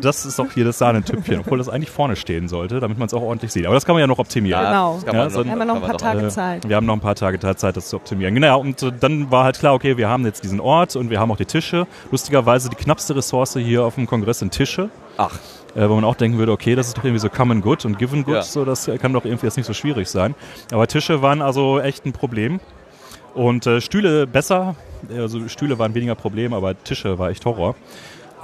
[0.00, 3.14] Das ist auch hier das Sahnetüpfchen, obwohl das eigentlich vorne stehen sollte, damit man es
[3.14, 3.64] auch ordentlich sieht.
[3.66, 4.64] Aber das kann man ja noch optimieren.
[4.64, 4.94] Genau.
[4.94, 6.28] das kann Ja, man so- noch, Wir haben ja noch ein paar man Tage Äh,
[6.28, 6.68] Zeit.
[6.68, 8.34] Wir haben noch ein paar Tage Zeit, das zu optimieren.
[8.34, 11.18] Genau, und äh, dann war halt klar, okay, wir haben jetzt diesen Ort und wir
[11.20, 11.86] haben auch die Tische.
[12.10, 14.90] Lustigerweise die knappste Ressource hier auf dem Kongress sind Tische.
[15.16, 15.32] Ach,
[15.76, 17.98] Äh, wo man auch denken würde, okay, das ist doch irgendwie so common good und
[17.98, 18.42] given good, Ja.
[18.42, 20.36] so das kann doch irgendwie jetzt nicht so schwierig sein.
[20.72, 22.60] Aber Tische waren also echt ein Problem.
[23.34, 24.76] Und äh, Stühle besser,
[25.16, 27.74] also Stühle waren weniger Problem, aber Tische war echt Horror.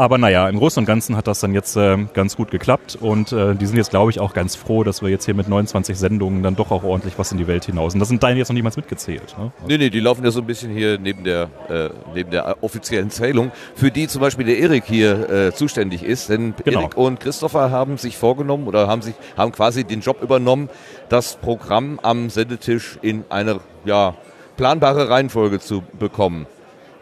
[0.00, 3.32] Aber naja, im Großen und Ganzen hat das dann jetzt äh, ganz gut geklappt und
[3.32, 5.98] äh, die sind jetzt, glaube ich, auch ganz froh, dass wir jetzt hier mit 29
[5.98, 7.92] Sendungen dann doch auch ordentlich was in die Welt hinaus.
[7.92, 9.36] Und das sind deine jetzt noch niemals mitgezählt.
[9.38, 9.52] Ne?
[9.68, 13.10] nee, nee, die laufen ja so ein bisschen hier neben der, äh, neben der offiziellen
[13.10, 16.30] Zählung, für die zum Beispiel der Erik hier äh, zuständig ist.
[16.30, 16.80] Denn Genau.
[16.80, 20.70] Erik und Christopher haben sich vorgenommen oder haben sich, haben quasi den Job übernommen,
[21.10, 24.14] das Programm am Sendetisch in eine, ja,
[24.56, 26.46] planbare Reihenfolge zu bekommen.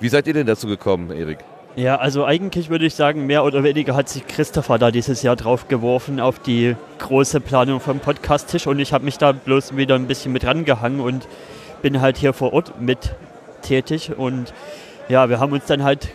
[0.00, 1.38] Wie seid ihr denn dazu gekommen, Erik?
[1.76, 5.37] Ja, also eigentlich würde ich sagen, mehr oder weniger hat sich Christopher da dieses Jahr
[5.37, 9.94] drauf geworfen auf die große Planung vom Podcast-Tisch und ich habe mich da bloß wieder
[9.94, 11.28] ein bisschen mit rangehangen und
[11.81, 13.14] bin halt hier vor Ort mit
[13.62, 14.52] tätig und
[15.09, 16.09] ja, wir haben uns dann halt,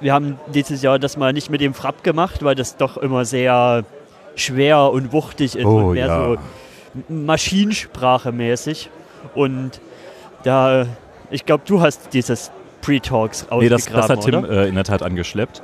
[0.00, 3.24] wir haben dieses Jahr das mal nicht mit dem Frapp gemacht, weil das doch immer
[3.24, 3.84] sehr
[4.36, 6.24] schwer und wuchtig ist Oh, und mehr ja.
[6.24, 6.36] so
[7.08, 8.90] Maschinensprache mäßig
[9.34, 9.80] und
[10.42, 10.86] da,
[11.30, 14.64] ich glaube, du hast dieses Pre-Talks ausgegraben, Nee, das, das hat Tim oder?
[14.64, 15.62] äh, in der Tat angeschleppt.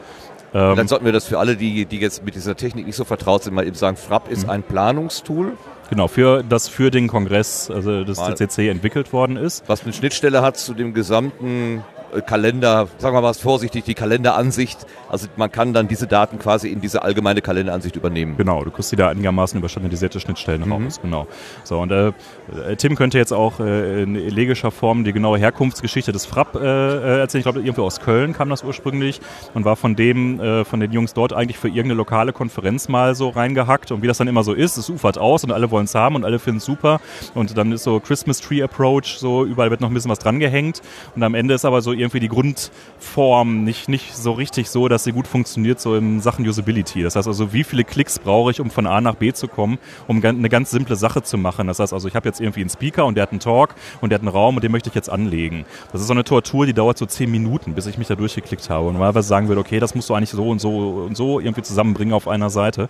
[0.54, 3.04] Ähm, dann sollten wir das für alle, die, die jetzt mit dieser Technik nicht so
[3.04, 5.52] vertraut sind, mal eben sagen, Frapp ist ein Planungstool,
[5.90, 9.64] genau, für das für den Kongress, also das CCC entwickelt worden ist.
[9.68, 11.82] was eine Schnittstelle hat zu dem gesamten
[12.22, 14.86] Kalender, sagen wir mal vorsichtig, die Kalenderansicht.
[15.08, 18.36] Also man kann dann diese Daten quasi in diese allgemeine Kalenderansicht übernehmen.
[18.36, 21.00] Genau, du kriegst die da einigermaßen über standardisierte Schnittstellen raus.
[21.02, 21.26] Genau.
[21.64, 26.12] So, und äh, äh, Tim könnte jetzt auch äh, in elegischer Form die genaue Herkunftsgeschichte
[26.12, 27.40] des Frapp äh, äh, erzählen.
[27.40, 29.20] Ich glaube, irgendwo aus Köln kam das ursprünglich
[29.52, 33.14] und war von dem, äh, von den Jungs dort eigentlich für irgendeine lokale Konferenz mal
[33.14, 33.92] so reingehackt.
[33.92, 36.16] Und wie das dann immer so ist, es ufert aus und alle wollen es haben
[36.16, 37.00] und alle finden es super.
[37.34, 40.38] Und dann ist so Christmas Tree Approach, so überall wird noch ein bisschen was dran
[40.38, 40.80] gehängt.
[41.14, 45.04] Und am Ende ist aber so irgendwie die Grundform nicht, nicht so richtig so, dass
[45.04, 47.02] sie gut funktioniert, so in Sachen Usability.
[47.02, 49.78] Das heißt also, wie viele Klicks brauche ich, um von A nach B zu kommen,
[50.06, 51.66] um eine ganz simple Sache zu machen.
[51.66, 54.10] Das heißt also, ich habe jetzt irgendwie einen Speaker und der hat einen Talk und
[54.10, 55.64] der hat einen Raum und den möchte ich jetzt anlegen.
[55.92, 58.68] Das ist so eine Tortur, die dauert so zehn Minuten, bis ich mich da durchgeklickt
[58.70, 58.86] habe.
[58.86, 61.62] Und normalerweise sagen würde, okay, das musst du eigentlich so und so und so irgendwie
[61.62, 62.88] zusammenbringen auf einer Seite.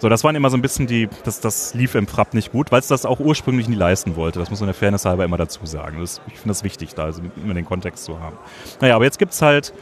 [0.00, 2.72] So, das waren immer so ein bisschen die, das, das lief im Frapp nicht gut,
[2.72, 4.38] weil es das auch ursprünglich nie leisten wollte.
[4.38, 5.98] Das muss man der Fairness halber immer dazu sagen.
[6.00, 8.36] Das, ich finde das wichtig, da also immer den Kontext zu haben.
[8.80, 9.72] Naja, aber jetzt gibt's halt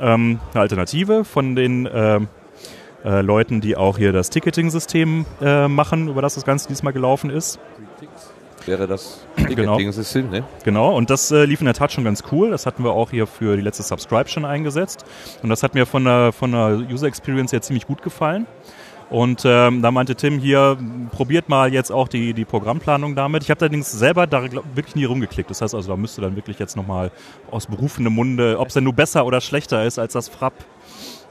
[0.00, 2.28] ähm, eine Alternative von den ähm,
[3.04, 7.30] äh, Leuten, die auch hier das Ticketing-System äh, machen, über das das Ganze diesmal gelaufen
[7.30, 7.58] ist.
[8.66, 9.76] Wäre das Genau.
[9.76, 10.44] Ticketing-System, ne?
[10.64, 12.50] Genau, und das äh, lief in der Tat schon ganz cool.
[12.50, 15.04] Das hatten wir auch hier für die letzte Subscription eingesetzt.
[15.42, 18.46] Und das hat mir von der, von der User Experience her ziemlich gut gefallen.
[19.10, 20.76] Und ähm, da meinte Tim hier,
[21.12, 23.42] probiert mal jetzt auch die, die Programmplanung damit.
[23.42, 25.50] Ich habe allerdings selber da glaub, wirklich nie rumgeklickt.
[25.50, 27.10] Das heißt also, da müsste dann wirklich jetzt nochmal
[27.50, 30.54] aus berufenem Munde, ob es denn nur besser oder schlechter ist als das Frapp.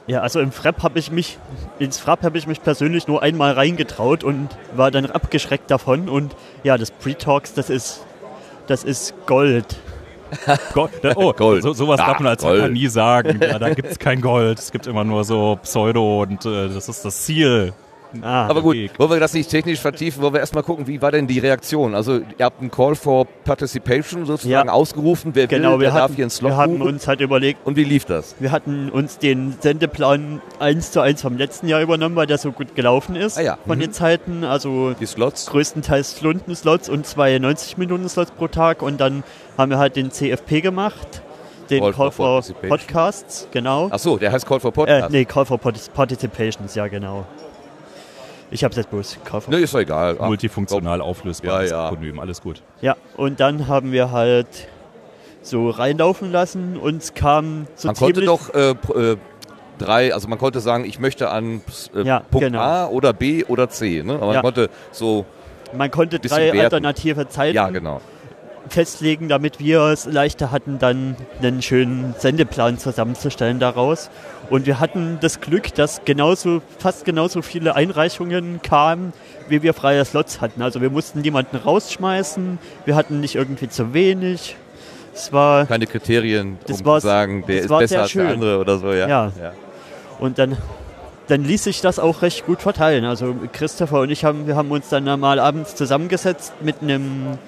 [0.06, 1.38] Ja, also im Frapp habe ich mich,
[1.80, 6.10] ins Frapp habe ich mich persönlich nur einmal reingetraut und war dann abgeschreckt davon.
[6.10, 8.06] Und ja, das Pre-Talks, das ist,
[8.68, 9.78] das ist Gold.
[10.74, 10.92] Gold.
[11.16, 11.64] Oh, Gold.
[11.64, 12.62] So, sowas Ja, darf man als Gold.
[12.62, 13.40] Hacker nie sagen.
[13.44, 14.60] Ja, da gibt es kein Gold.
[14.60, 17.74] Es gibt immer nur so Pseudo und äh, das ist das Ziel.
[18.22, 18.92] Ah, Aber gut, Weg.
[19.00, 21.96] wollen wir das nicht technisch vertiefen, wollen wir erstmal gucken, wie war denn die Reaktion?
[21.96, 24.74] Also ihr habt einen Call for Participation sozusagen Ja.
[24.74, 26.94] ausgerufen, wer genau, will, wir der darf hatten, hier einen Slot wir hatten buchen.
[26.94, 28.36] uns halt überlegt, Und wie lief das?
[28.40, 32.52] wir hatten uns den Sendeplan eins zu eins vom letzten Jahr übernommen, weil der so
[32.52, 33.82] gut gelaufen ist Ah ja, von mhm.
[33.82, 34.44] den Zeiten.
[34.44, 35.48] Also Die Slots?
[35.48, 38.82] größtenteils Stundenslots und zwei 90-Minuten-Slots pro Tag.
[38.82, 39.24] Und dann
[39.58, 41.22] haben wir halt den CFP gemacht,
[41.70, 42.44] den Call Call, for.
[42.68, 43.88] Podcasts, genau.
[43.92, 45.10] Ach so, der heißt Call for Äh, Podcast.
[45.12, 47.26] nee, Call for Partic- Participations, ja genau.
[48.54, 49.18] Ich hab's jetzt bloß.
[49.24, 50.16] For Ne, ist doch egal.
[50.20, 51.86] Ach, Multifunktional auflösbares Ja, ja.
[51.88, 52.20] Akronym.
[52.20, 52.62] Alles gut.
[52.82, 54.48] Ja, und dann haben wir halt
[55.42, 56.78] so reinlaufen lassen.
[56.78, 59.18] Uns kam so Man konnte doch äh, äh,
[59.80, 61.62] drei, also man konnte sagen, ich möchte an
[61.96, 62.60] äh, Ja, Punkt genau.
[62.60, 64.04] A oder B oder C.
[64.04, 64.14] Ne?
[64.14, 64.42] Aber man Ja.
[64.42, 65.26] konnte so,
[65.76, 66.60] Man konnte drei werten.
[66.60, 68.02] alternative Zeiten ja genau.
[68.70, 74.10] festlegen, damit wir es leichter hatten, dann einen schönen Sendeplan zusammenzustellen daraus.
[74.54, 79.12] Und wir hatten das Glück, dass genauso, fast genauso viele Einreichungen kamen,
[79.50, 80.62] wie wir freie Slots hatten.
[80.62, 84.56] Also wir mussten niemanden rausschmeißen, wir hatten nicht irgendwie zu wenig.
[85.12, 88.94] Es war Keine Kriterien, um zu sagen, der ist besser als der andere oder so.
[88.94, 89.08] Ja.
[89.08, 89.32] Ja.
[90.20, 90.56] Und dann,
[91.30, 93.06] dann ließ sich das auch recht gut verteilen.
[93.06, 97.40] Also Christopher und ich haben, wir haben uns dann mal abends zusammengesetzt mit einem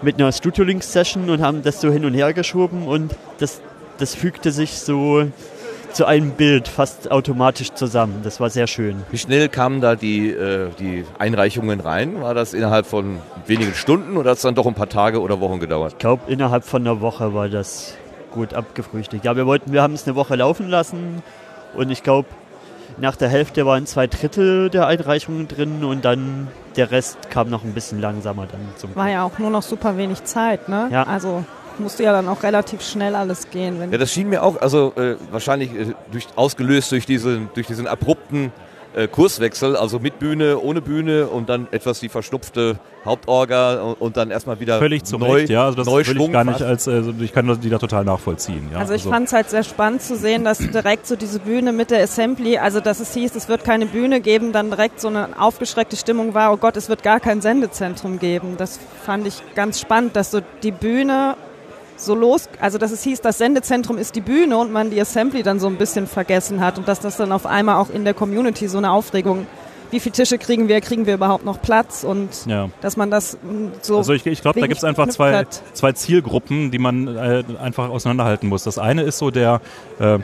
[0.00, 3.60] mit einer Studio Link Session und haben das so hin und her geschoben und das,
[3.98, 5.26] das fügte sich so
[5.98, 8.20] zu einem Bild fast automatisch zusammen.
[8.22, 9.02] Das war sehr schön.
[9.10, 12.22] Wie schnell kamen da die, äh, die Einreichungen rein?
[12.22, 15.40] War das innerhalb von wenigen Stunden oder hat es dann doch ein paar Tage oder
[15.40, 15.94] Wochen gedauert?
[15.94, 17.94] Ich glaube, innerhalb von einer Woche war das
[18.30, 19.24] gut abgefrühstückt.
[19.24, 21.20] Ja, wir wollten, wir haben es eine Woche laufen lassen
[21.74, 22.28] und ich glaube,
[22.98, 27.64] nach der Hälfte waren zwei Drittel der Einreichungen drin und dann der Rest kam noch
[27.64, 30.88] ein bisschen langsamer dann zum War ja auch nur noch super wenig Zeit, ne?
[30.92, 31.02] Ja.
[31.02, 31.44] Also
[31.80, 33.80] musste ja dann auch relativ schnell alles gehen.
[33.80, 37.66] Wenn Ja, das schien mir auch, also äh, wahrscheinlich äh, durch, ausgelöst durch diesen, durch
[37.66, 38.52] diesen abrupten
[38.94, 44.16] äh, Kurswechsel, also mit Bühne, ohne Bühne und dann etwas die verstopfte Hauptorga und, und
[44.16, 45.66] dann erstmal wieder Völlig zu neu, Recht, ja.
[45.66, 48.70] Also das will Neuschwung ich gar nicht als, äh, ich kann die da total nachvollziehen.
[48.72, 48.78] Ja.
[48.78, 51.90] Also ich fand es halt sehr spannend zu sehen, dass direkt so diese Bühne mit
[51.90, 55.28] der Assembly, also dass es hieß, es wird keine Bühne geben, dann direkt so eine
[55.38, 58.54] aufgeschreckte Stimmung war, oh Gott, es wird gar kein Sendezentrum geben.
[58.58, 61.36] Das fand ich ganz spannend, dass so die Bühne
[61.98, 65.42] so los, also dass es hieß, das Sendezentrum ist die Bühne und man die Assembly
[65.42, 68.14] dann so ein bisschen vergessen hat und dass das dann auf einmal auch in der
[68.14, 69.46] Community so eine Aufregung,
[69.90, 72.70] wie viele Tische kriegen wir, kriegen wir überhaupt noch Platz und ja.
[72.80, 75.62] dass man das mm, so Also ich, ich glaube, da gibt es einfach zwei, hat.
[75.72, 78.64] zwei Zielgruppen, die man äh, einfach auseinanderhalten muss.
[78.64, 79.60] Das eine ist so der
[79.98, 80.18] äh,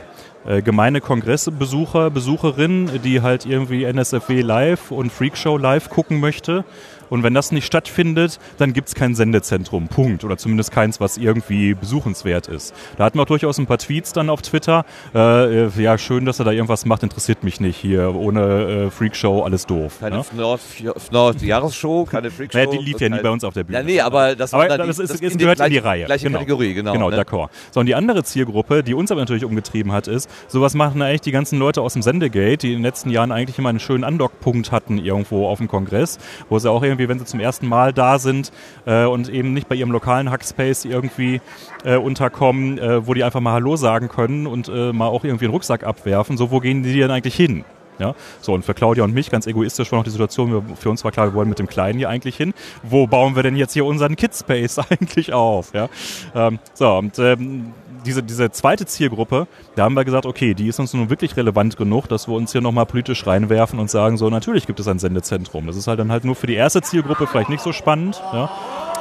[0.46, 6.64] äh, gemeine Kongressbesucher, Besucherin, die halt irgendwie NSFW live und Freakshow live gucken möchte
[7.14, 9.86] Und wenn das nicht stattfindet, dann gibt es kein Sendezentrum.
[9.86, 10.24] Punkt.
[10.24, 12.74] Oder zumindest keins, was irgendwie besuchenswert ist.
[12.96, 14.84] Da hatten wir auch durchaus ein paar Tweets dann auf Twitter.
[15.14, 18.12] Äh, ja, schön, dass er da irgendwas macht, interessiert mich nicht hier.
[18.16, 19.98] Ohne äh, Freakshow, alles doof.
[20.00, 20.24] Keine ne?
[20.24, 22.58] FNORD-Jahresshow, keine Freakshow.
[22.58, 23.78] Ja, die lief ja nie bei uns auf der Bühne.
[23.78, 26.06] Ja, nee, aber das, Aber das, die, ist, das ist, in gehört in die Reihe.
[26.06, 26.40] Gleiche genau.
[26.40, 26.94] Kategorie, genau.
[26.94, 27.16] Genau, ne?
[27.16, 27.50] d'accord.
[27.70, 31.20] So, und die andere Zielgruppe, die uns aber natürlich umgetrieben hat, ist, sowas machen eigentlich
[31.20, 34.02] die ganzen Leute aus dem Sendegate, die in den letzten Jahren eigentlich immer einen schönen
[34.02, 37.92] Andockpunkt hatten irgendwo auf dem Kongress, wo sie auch irgendwie, wenn sie zum ersten Mal
[37.92, 38.52] da sind
[38.86, 41.40] äh, und eben nicht bei ihrem lokalen Hackspace irgendwie
[41.84, 45.46] äh, unterkommen, äh, wo die einfach mal Hallo sagen können und äh, mal auch irgendwie
[45.46, 46.36] einen Rucksack abwerfen.
[46.36, 47.64] So, wo gehen die denn eigentlich hin?
[47.98, 50.90] Ja, so und für Claudia und mich ganz egoistisch war noch die Situation, wir, für
[50.90, 52.52] uns war klar, wir wollen mit dem Kleinen hier eigentlich hin.
[52.82, 55.72] Wo bauen wir denn jetzt hier unseren Kidspace eigentlich auf?
[55.74, 55.88] Ja,
[56.34, 57.72] ähm, so und ähm,
[58.04, 61.76] diese, diese zweite Zielgruppe, da haben wir gesagt, okay, die ist uns nun wirklich relevant
[61.76, 64.98] genug, dass wir uns hier nochmal politisch reinwerfen und sagen, so natürlich gibt es ein
[64.98, 65.66] Sendezentrum.
[65.66, 68.50] Das ist halt dann halt nur für die erste Zielgruppe vielleicht nicht so spannend, ja.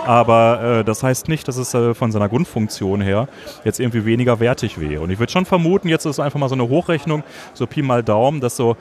[0.06, 3.30] Aber äh, das heißt nicht, dass es äh, von seiner Grundfunktion her
[3.64, 5.02] jetzt irgendwie weniger wertig wäre.
[5.02, 8.04] Und ich würde schon vermuten, jetzt ist einfach mal so eine Hochrechnung, so Pi mal
[8.04, 8.76] Daumen, dass so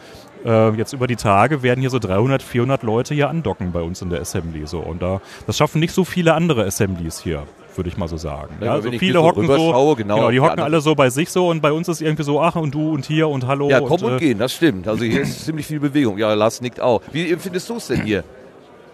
[0.45, 4.03] äh, jetzt über die Tage werden hier so 300, 400 Leute hier andocken bei uns
[4.03, 4.67] in der Assembly.
[4.67, 4.81] So.
[4.81, 7.45] Und da, das schaffen nicht so viele andere Assemblies hier
[7.77, 8.57] würde ich mal so sagen.
[8.61, 11.11] Ja, Ja, also viele so hocken so, genau, genau, die hocken anderen- alle so bei
[11.11, 13.69] sich so und bei uns ist irgendwie so, ach und du und hier und hallo.
[13.71, 14.87] Ja, komm und, äh, gehen, das stimmt.
[14.89, 16.19] Also hier ist ziemlich viel Bewegung.
[16.19, 17.01] Ja, Lars nickt auch.
[17.13, 18.25] Wie empfindest du es denn hier?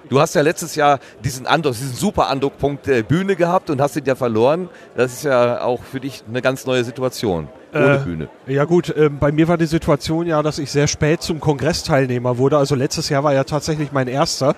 [0.08, 3.94] Du hast ja letztes Jahr diesen Andock, diesen super Andockpunkt äh, Bühne gehabt und hast
[3.96, 4.70] ihn ja verloren.
[4.96, 7.48] Das ist ja auch für dich eine ganz neue Situation.
[7.74, 8.28] Ohne Äh, Bühne.
[8.46, 12.38] Ja gut, ähm, bei mir war die Situation ja, dass ich sehr spät zum Kongressteilnehmer
[12.38, 12.56] wurde.
[12.56, 14.54] Also letztes Jahr war ja tatsächlich mein erster.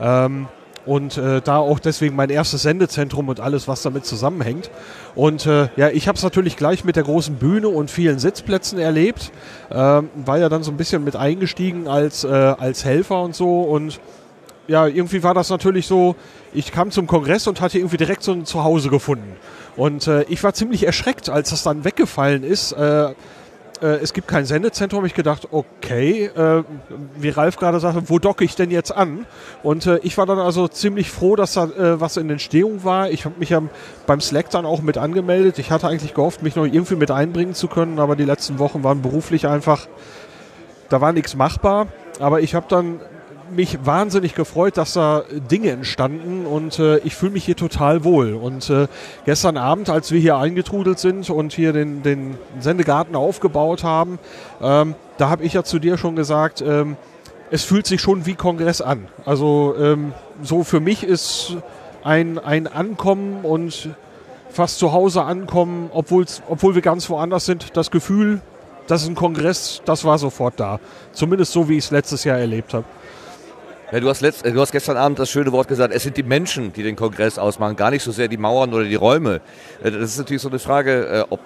[0.00, 0.46] Ähm,
[0.86, 4.70] und äh, da auch deswegen mein erstes Sendezentrum und alles, was damit zusammenhängt.
[5.14, 8.78] Und äh, ja, ich habe es natürlich gleich mit der großen Bühne und vielen Sitzplätzen
[8.78, 9.32] erlebt.
[9.70, 13.62] Ähm, war ja dann so ein bisschen mit eingestiegen als, äh, als Helfer und so.
[13.62, 14.00] Und
[14.66, 16.16] ja, irgendwie war das natürlich so,
[16.52, 19.36] ich kam zum Kongress und hatte irgendwie direkt so ein Zuhause gefunden.
[19.76, 22.72] Und äh, ich war ziemlich erschreckt, als das dann weggefallen ist.
[22.72, 23.14] Äh,
[23.82, 25.04] äh, es gibt kein Sendezentrum.
[25.04, 26.62] Ich gedacht, okay, äh,
[27.16, 29.26] wie Ralf gerade sagte, wo docke ich denn jetzt an?
[29.62, 33.10] Und äh, ich war dann also ziemlich froh, dass da äh, was in Entstehung war.
[33.10, 33.62] Ich habe mich ja
[34.06, 35.58] beim Slack dann auch mit angemeldet.
[35.58, 38.84] Ich hatte eigentlich gehofft, mich noch irgendwie mit einbringen zu können, aber die letzten Wochen
[38.84, 39.86] waren beruflich einfach,
[40.88, 41.88] da war nichts machbar.
[42.20, 43.00] Aber ich habe dann
[43.50, 48.34] mich wahnsinnig gefreut, dass da Dinge entstanden und äh, ich fühle mich hier total wohl.
[48.34, 48.86] Und äh,
[49.24, 54.18] gestern Abend, als wir hier eingetrudelt sind und hier den, den Sendegarten aufgebaut haben,
[54.62, 56.96] ähm, da habe ich ja zu dir schon gesagt, ähm,
[57.50, 59.08] es fühlt sich schon wie Kongress an.
[59.24, 61.56] Also ähm, so für mich ist
[62.02, 63.90] ein, ein Ankommen und
[64.50, 68.40] fast zu Hause ankommen, obwohl wir ganz woanders sind, das Gefühl,
[68.86, 70.78] das ist ein Kongress, das war sofort da.
[71.12, 72.84] Zumindest so, wie ich es letztes Jahr erlebt habe.
[73.92, 76.16] Ja, du, hast letzt, äh, du hast gestern Abend das schöne Wort gesagt, es sind
[76.16, 79.40] die Menschen, die den Kongress ausmachen, gar nicht so sehr die Mauern oder die Räume.
[79.82, 81.40] Äh, Das ist natürlich so eine Frage, äh, ob,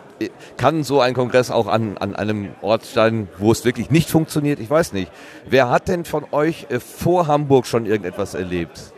[0.56, 4.60] kann so ein Kongress auch an, an einem Ort sein, wo es wirklich nicht funktioniert?
[4.60, 5.10] Ich weiß nicht.
[5.48, 8.92] Wer hat denn von euch vor Hamburg schon irgendetwas erlebt?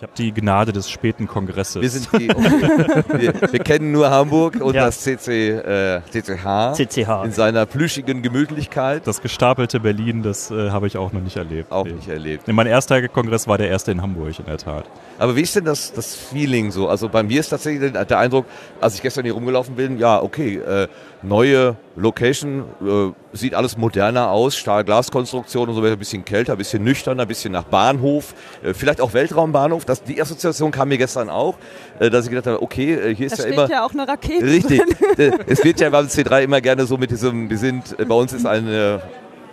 [0.00, 1.82] Ich habe die Gnade des späten Kongresses.
[1.82, 3.04] Wir sind die, okay.
[3.18, 4.86] wir, wir kennen nur Hamburg und Ja.
[4.86, 7.24] das CC, äh, CCH CCH.
[7.26, 11.70] in seiner plüschigen Gemütlichkeit das gestapelte Berlin, das äh, habe ich auch noch nicht erlebt.
[11.70, 11.92] auch Nee.
[11.92, 12.48] nicht erlebt.
[12.48, 14.86] Nee, Mein erster Kongress war der erste in Hamburg, in der Tat.
[15.20, 16.88] Aber wie ist denn das, das Feeling so?
[16.88, 18.46] Also bei mir ist tatsächlich der Eindruck,
[18.80, 20.88] als ich gestern hier rumgelaufen bin, ja, okay, äh,
[21.22, 26.58] neue Location, äh, sieht alles moderner aus, Stahlglaskonstruktion und so weiter, ein bisschen kälter, ein
[26.58, 29.84] bisschen nüchterner, ein bisschen nach Bahnhof, äh, vielleicht auch Weltraumbahnhof.
[29.84, 31.58] Das, die Assoziation kam mir gestern auch,
[31.98, 33.70] äh, dass ich gedacht habe, okay, äh, hier Da ist ja steht immer...
[33.70, 34.80] ja auch eine Rakete Richtig.
[35.18, 38.32] Äh, es wird ja beim C3 immer gerne so mit diesem, wir sind, bei uns
[38.32, 39.02] ist eine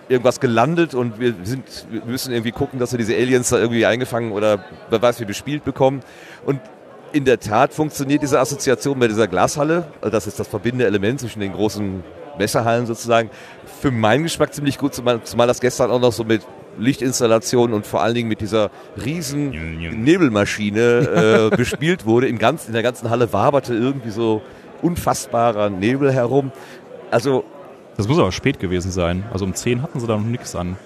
[0.10, 3.86] irgendwas gelandet und wir sind, wir müssen irgendwie gucken, dass wir diese Aliens da irgendwie
[3.86, 6.02] eingefangen oder wer weiß wie bespielt bekommen.
[6.46, 6.62] Und
[7.14, 11.20] in der Tat funktioniert diese Assoziation bei dieser Glashalle, also das ist das verbindende Element
[11.20, 12.04] zwischen den großen
[12.38, 13.30] Messerhallen sozusagen,
[13.82, 16.42] für meinen Geschmack ziemlich gut, zumal, zumal das gestern auch noch so mit
[16.80, 18.70] Lichtinstallationen und vor allen Dingen mit dieser
[19.04, 19.50] riesen
[20.04, 22.28] Nebelmaschine äh, bespielt wurde.
[22.28, 24.42] Im ganzen, in der ganzen Halle waberte irgendwie so
[24.82, 26.52] unfassbarer Nebel herum.
[27.10, 27.44] Also
[27.98, 29.24] Das muss aber spät gewesen sein.
[29.34, 30.78] Also um 10 hatten sie da noch nichts an.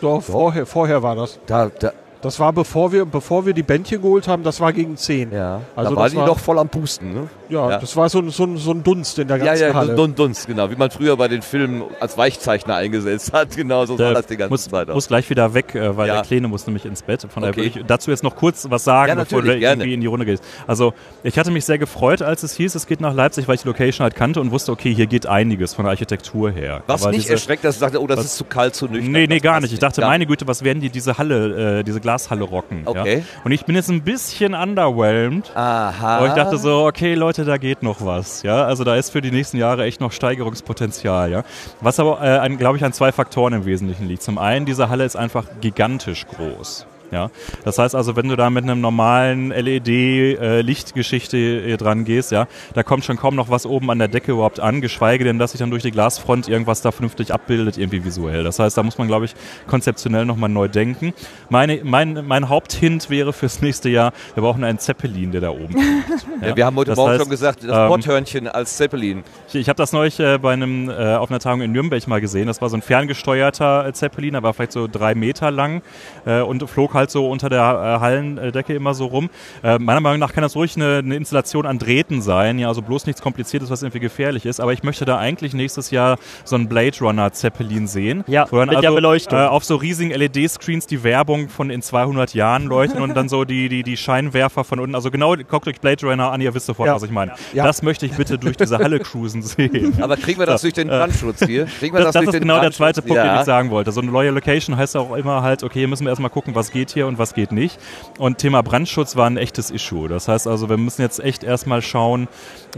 [0.00, 1.38] Doch, vorher, vorher war das.
[1.46, 4.96] da, da, Das war bevor wir, bevor wir die Bändchen geholt haben, das war gegen
[4.96, 5.32] 10.
[5.32, 7.12] ja, Also da war die war- noch voll am Pusten.
[7.14, 7.28] Ne?
[7.48, 7.78] Ja, Ja.
[7.78, 9.94] das war so, ein- so, so ein Dunst in der Ja, ganzen ja, Halle.
[9.94, 10.70] Dun Dunst, genau.
[10.70, 13.48] Wie man früher bei den Filmen als Weichzeichner eingesetzt hat.
[13.56, 14.94] Genau so Der das die ganze muss, Zeit auch.
[14.94, 16.14] muss gleich wieder weg, äh, weil Ja.
[16.14, 17.22] der Kleine muss nämlich ins Bett.
[17.22, 17.64] Von daher Okay.
[17.66, 19.82] würde ich dazu jetzt noch kurz was sagen, Ja, bevor du gerne.
[19.82, 20.42] irgendwie in die Runde gehst.
[20.66, 23.62] Also ich hatte mich sehr gefreut, als es hieß, es geht nach Leipzig, weil ich
[23.62, 26.82] die Location halt kannte und wusste, okay, hier geht einiges von der Architektur her.
[26.86, 28.86] Was Aber nicht diese- erschreckt, dass ich dachte, oh, das was- ist zu kalt, zu
[28.86, 29.12] nüchtern.
[29.12, 29.72] Nee, nee, gar nicht.
[29.72, 30.08] Ich dachte, Ja.
[30.08, 32.82] meine Güte, was werden die diese Halle, äh, diese Glashalle rocken?
[32.84, 33.18] Okay.
[33.18, 33.24] Ja?
[33.44, 35.50] Und ich bin jetzt ein bisschen underwhelmed.
[35.54, 36.18] Aha.
[36.18, 38.42] Aber ich dachte so, okay, Leute, da geht noch was.
[38.42, 41.30] Ja, also da ist für die nächsten Jahre echt noch Steigerungspotenzial.
[41.30, 41.44] Ja,
[41.80, 44.22] was aber, äh, glaube ich, an zwei Faktoren im Wesentlichen liegt.
[44.22, 46.86] Zum einen, diese Halle ist einfach gigantisch groß.
[47.10, 47.30] Ja,
[47.64, 52.82] das heißt also, wenn du da mit einem normalen LED-Lichtgeschichte äh, dran gehst, ja, da
[52.82, 55.60] kommt schon kaum noch was oben an der Decke überhaupt an, geschweige denn, dass sich
[55.60, 58.42] dann durch die Glasfront irgendwas da vernünftig abbildet, irgendwie visuell.
[58.44, 59.34] Das heißt, da muss man, glaube ich,
[59.66, 61.14] konzeptionell nochmal neu denken.
[61.48, 65.72] Meine, mein, mein Haupthint wäre fürs nächste Jahr, wir brauchen einen Zeppelin, der da oben
[65.72, 66.26] fliegt.
[66.42, 69.24] Ja, wir haben heute Das Morgen heißt, schon gesagt, das ähm, Potthörnchen als Zeppelin.
[69.48, 72.20] Ich, ich habe das neulich äh, bei einem äh, auf einer Tagung in Nürnberg mal
[72.20, 72.46] gesehen.
[72.46, 75.82] Das war so ein ferngesteuerter äh, Zeppelin, der war vielleicht so drei Meter lang
[76.26, 79.30] äh, und flog halt so unter der äh, Hallendecke immer so rum.
[79.62, 82.82] Äh, meiner Meinung nach kann das ruhig eine, eine Installation an Drähten sein, ja, also
[82.82, 84.60] bloß nichts Kompliziertes, was irgendwie gefährlich ist.
[84.60, 88.24] Aber ich möchte da eigentlich nächstes Jahr so einen Blade Runner Zeppelin sehen.
[88.26, 89.38] Ja, wo dann mit der also, Beleuchtung.
[89.38, 93.44] Äh, auf so riesigen LED-Screens die Werbung von in 200 Jahren leuchten und dann so
[93.44, 94.94] die, die, die Scheinwerfer von unten.
[94.94, 96.94] Also genau, guckt euch Blade Runner an, ihr wisst sofort, Ja.
[96.94, 97.32] was ich meine.
[97.52, 97.64] Ja.
[97.64, 99.94] Das möchte ich bitte durch diese Halle cruisen sehen.
[100.00, 101.66] Aber kriegen wir das durch den Brandschutz hier?
[101.66, 103.32] Kriegen wir Das, das durch ist den genau der zweite Punkt, ja.
[103.32, 103.92] den ich sagen wollte.
[103.92, 106.70] So eine neue Location heißt auch immer halt, okay, hier müssen wir erstmal gucken, was
[106.70, 107.78] geht hier und was geht nicht.
[108.18, 110.08] Und Thema Brandschutz war ein echtes Issue.
[110.08, 112.28] Das heißt also, wir müssen jetzt echt erstmal schauen,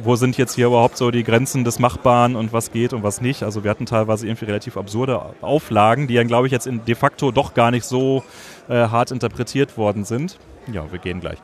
[0.02, 3.20] wo sind jetzt hier überhaupt so die Grenzen des Machbaren und was geht und was
[3.20, 3.42] nicht.
[3.42, 6.94] Also wir hatten teilweise irgendwie relativ absurde Auflagen, die dann, glaube ich, jetzt in de
[6.94, 8.24] facto doch gar nicht so
[8.68, 10.38] äh, hart interpretiert worden sind.
[10.72, 11.38] Ja, wir gehen gleich.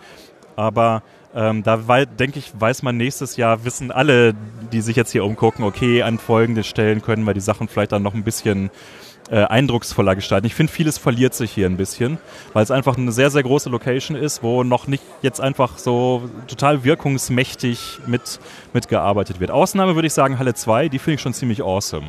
[0.56, 1.02] Aber
[1.34, 4.34] ähm, da denke ich, weiß man nächstes Jahr, wissen alle,
[4.72, 8.02] die sich jetzt hier umgucken, okay, an folgenden Stellen können wir die Sachen vielleicht dann
[8.02, 8.70] noch ein bisschen
[9.30, 10.46] äh, eindrucksvoller gestalten.
[10.46, 12.18] Ich finde, vieles verliert sich hier ein bisschen,
[12.52, 16.28] weil es einfach eine sehr, sehr große Location ist, wo noch nicht jetzt einfach so
[16.46, 18.38] total wirkungsmächtig mit,
[18.72, 19.50] mitgearbeitet wird.
[19.50, 22.08] Ausnahme würde ich sagen Halle 2, die finde ich schon ziemlich awesome.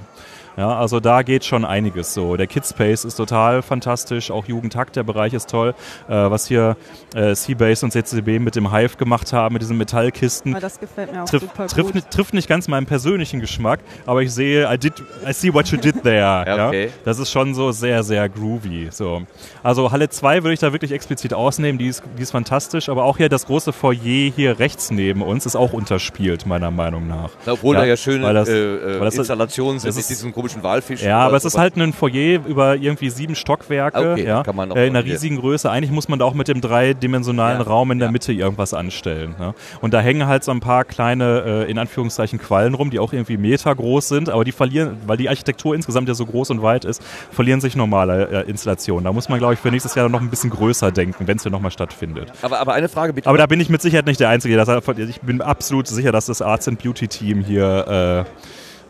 [0.57, 2.37] Ja, also da geht schon einiges so.
[2.37, 5.73] Der Kidspace ist total fantastisch, auch Jugendtakt, der Bereich ist toll.
[6.07, 6.77] Äh, was hier
[7.13, 11.11] äh, Seabase und CCB mit dem Hive gemacht haben, mit diesen Metallkisten, Aber das gefällt
[11.11, 11.95] mir auch trifft, super trifft, gut.
[11.95, 14.93] nicht, trifft nicht ganz meinen persönlichen Geschmack, aber ich sehe, I, did,
[15.27, 16.15] I see what you did there.
[16.47, 16.89] ja, okay.
[17.03, 18.87] Das ist schon so sehr, sehr groovy.
[18.91, 19.23] So.
[19.61, 23.03] Also Halle 2 würde ich da wirklich explizit ausnehmen, die ist, die ist fantastisch, aber
[23.03, 23.95] auch hier das große Foyer
[24.35, 27.31] hier rechts neben uns ist auch unterspielt, meiner Meinung nach.
[27.45, 30.31] Obwohl Ja, da ja schöne weil das- äh, äh, weil das- Installationen sind ist- diesen
[30.45, 31.07] komischen Walfischen.
[31.07, 34.71] Ja, aber es ist halt ein Foyer über irgendwie sieben Stockwerke, Okay, ja, kann man
[34.71, 35.69] auch äh, in einer riesigen Größe.
[35.69, 38.11] Eigentlich muss man da auch mit dem dreidimensionalen Ja, Raum in der ja.
[38.11, 39.35] Mitte irgendwas anstellen.
[39.39, 39.53] Ne?
[39.81, 43.13] Und da hängen halt so ein paar kleine, äh, in Anführungszeichen, Quallen rum, die auch
[43.13, 46.61] irgendwie Meter groß sind, aber die verlieren, weil die Architektur insgesamt ja so groß und
[46.61, 49.03] weit ist, verlieren sich normale äh, Installationen.
[49.03, 51.43] Da muss man, glaube ich, für nächstes Jahr noch ein bisschen größer denken, wenn es
[51.43, 52.31] hier nochmal stattfindet.
[52.41, 53.27] aber, aber eine Frage bitte.
[53.27, 54.55] Aber da bin ich mit Sicherheit nicht der Einzige.
[54.57, 58.25] Das, ich bin absolut sicher, dass das Arts and Beauty Team hier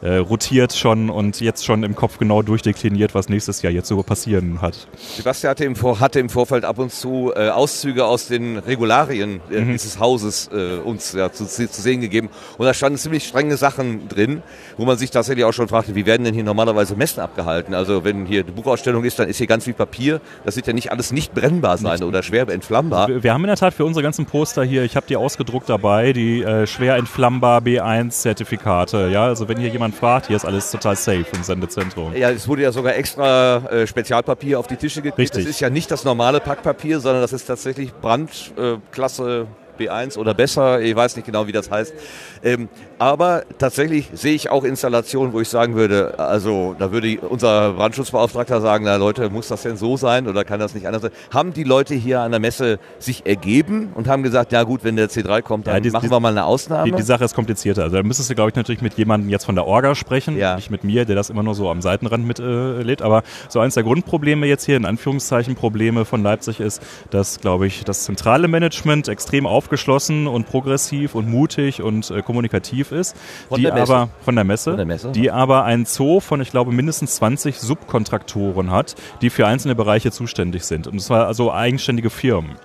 [0.01, 4.01] äh, rotiert schon und jetzt schon im Kopf genau durchdekliniert, was nächstes Jahr jetzt so
[4.03, 4.87] passieren hat.
[5.15, 9.41] Sebastian hatte im, Vor hatte im Vorfeld ab und zu äh, Auszüge aus den Regularien
[9.51, 9.71] äh, Mhm.
[9.73, 12.29] dieses Hauses äh, uns ja, zu, zu sehen gegeben.
[12.57, 14.41] Und da standen ziemlich strenge Sachen drin,
[14.77, 17.73] wo man sich tatsächlich auch schon fragte, wie werden denn hier normalerweise Messen abgehalten?
[17.73, 20.21] Also wenn hier eine Buchausstellung ist, dann ist hier ganz viel Papier.
[20.43, 23.07] Das wird ja nicht alles nicht brennbar sein oder schwer entflammbar.
[23.07, 25.69] Wir, wir haben in der Tat für unsere ganzen Poster hier, ich habe die ausgedruckt
[25.69, 29.09] dabei, die äh, schwer entflammbar B1-Zertifikate.
[29.11, 32.13] Ja, also wenn hier jemand fragt, hier ist alles total safe im Sendezentrum.
[32.15, 35.19] Ja, es wurde ja sogar extra äh, Spezialpapier auf die Tische gekriegt.
[35.19, 35.45] Richtig.
[35.45, 40.33] Das ist ja nicht das normale Packpapier, sondern das ist tatsächlich Brandklasse äh, B1 oder
[40.33, 40.81] besser.
[40.81, 41.93] Ich weiß nicht genau, wie das heißt.
[42.43, 47.73] Ähm, aber tatsächlich sehe ich auch Installationen, wo ich sagen würde, also da würde unser
[47.73, 51.11] Brandschutzbeauftragter sagen, na Leute, muss das denn so sein oder kann das nicht anders sein?
[51.33, 54.95] Haben die Leute hier an der Messe sich ergeben und haben gesagt, ja gut, wenn
[54.95, 56.89] der C3 kommt, dann Ja, die- machen die- wir mal eine Ausnahme?
[56.91, 57.83] Die, die Sache ist komplizierter.
[57.83, 60.55] Also da müsstest du, glaube ich, natürlich mit jemandem jetzt von der Orga sprechen, Ja.
[60.55, 63.01] nicht mit mir, der das immer nur so am Seitenrand mitlädt.
[63.01, 63.03] Äh.
[63.03, 67.67] Aber so eins der Grundprobleme jetzt hier, in Anführungszeichen Probleme von Leipzig ist, dass, glaube
[67.67, 73.15] ich, das zentrale Management extrem aufgeschlossen und progressiv und mutig und äh, kommunikativ ist.
[73.49, 75.11] Von die aber von der Messe, Von der Messe.
[75.11, 80.11] die aber einen Zoo von, ich glaube, mindestens 20 Subkontraktoren hat, die für einzelne Bereiche
[80.11, 80.87] zuständig sind.
[80.87, 82.57] Und zwar also eigenständige Firmen.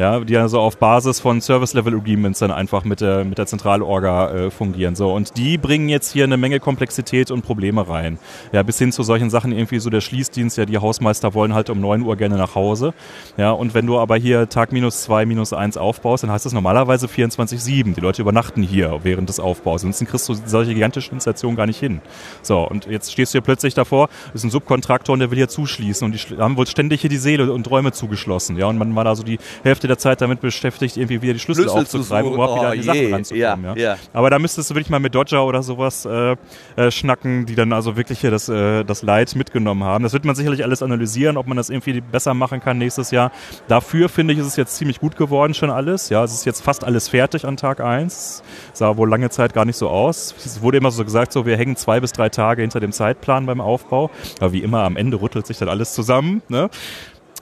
[0.00, 4.50] Ja, die also auf Basis von Service-Level-Agreements dann einfach mit der, mit der Zentralorga äh,
[4.50, 4.96] fungieren.
[4.96, 5.12] So.
[5.12, 8.18] Und die bringen jetzt hier eine Menge Komplexität und Probleme rein.
[8.50, 11.68] Ja, bis hin zu solchen Sachen, irgendwie so der Schließdienst, ja, die Hausmeister wollen halt
[11.68, 12.94] um 9 Uhr gerne nach Hause.
[13.36, 16.54] Ja, und wenn du aber hier Tag minus 2, minus 1 aufbaust, dann heißt das
[16.54, 17.94] normalerweise 24-7.
[17.94, 19.82] Die Leute übernachten hier während des Aufbaus.
[19.82, 22.00] Ansonsten kriegst du solche gigantischen Installationen gar nicht hin.
[22.40, 25.48] So, und jetzt stehst du hier plötzlich davor, ist ein Subkontraktor und der will hier
[25.48, 28.56] zuschließen und die haben wohl ständig hier die Seele und Räume zugeschlossen.
[28.56, 31.38] Ja, und man war da so die Hälfte der Zeit damit beschäftigt, irgendwie wieder die
[31.38, 33.76] Schlüssel, Schlüssel aufzutreiben, zu überhaupt wieder an die Oh Sachen ranzukommen.
[33.76, 33.96] Ja, ja.
[34.12, 36.36] Aber da müsstest du wirklich mal mit Dodger oder sowas äh,
[36.76, 40.02] äh, schnacken, die dann also wirklich hier das, äh, das Leid mitgenommen haben.
[40.02, 43.32] Das wird man sicherlich alles analysieren, ob man das irgendwie besser machen kann nächstes Jahr.
[43.68, 46.08] Dafür finde ich, ist es jetzt ziemlich gut geworden schon alles.
[46.08, 48.42] Ja, es ist jetzt fast alles fertig an Tag 1.
[48.72, 50.34] Sah wohl lange Zeit gar nicht so aus.
[50.44, 53.46] Es wurde immer so gesagt, so wir hängen zwei bis drei Tage hinter dem Zeitplan
[53.46, 54.10] beim Aufbau.
[54.38, 56.42] Aber wie immer, am Ende rüttelt sich dann alles zusammen.
[56.48, 56.70] Ne?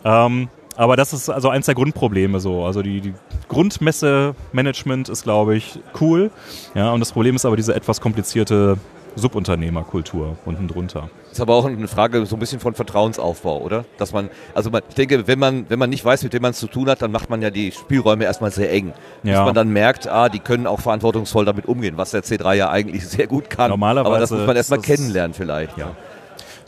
[0.05, 2.65] Ähm, aber das ist also eins der Grundprobleme so.
[2.65, 3.15] Also die, die
[3.49, 6.31] Grundmesse-Management ist, glaube ich, cool.
[6.75, 8.79] Ja, und das Problem ist aber diese etwas komplizierte
[9.17, 11.11] Subunternehmerkultur unten drunter.
[11.33, 13.87] Ist aber auch eine Frage so ein bisschen von Vertrauensaufbau, oder?
[13.99, 16.53] Dass man, also man, ich denke, wenn man, wenn man nicht weiß, mit wem man
[16.53, 18.93] es zu tun hat, dann macht man ja die Spielräume erstmal sehr eng.
[19.25, 19.41] Ja.
[19.41, 22.71] Bis man dann merkt, ah, die können auch verantwortungsvoll damit umgehen, was der C3 ja
[22.71, 23.71] eigentlich sehr gut kann.
[23.71, 25.77] Normalerweise aber das muss man erstmal kennenlernen vielleicht.
[25.77, 25.97] Ja.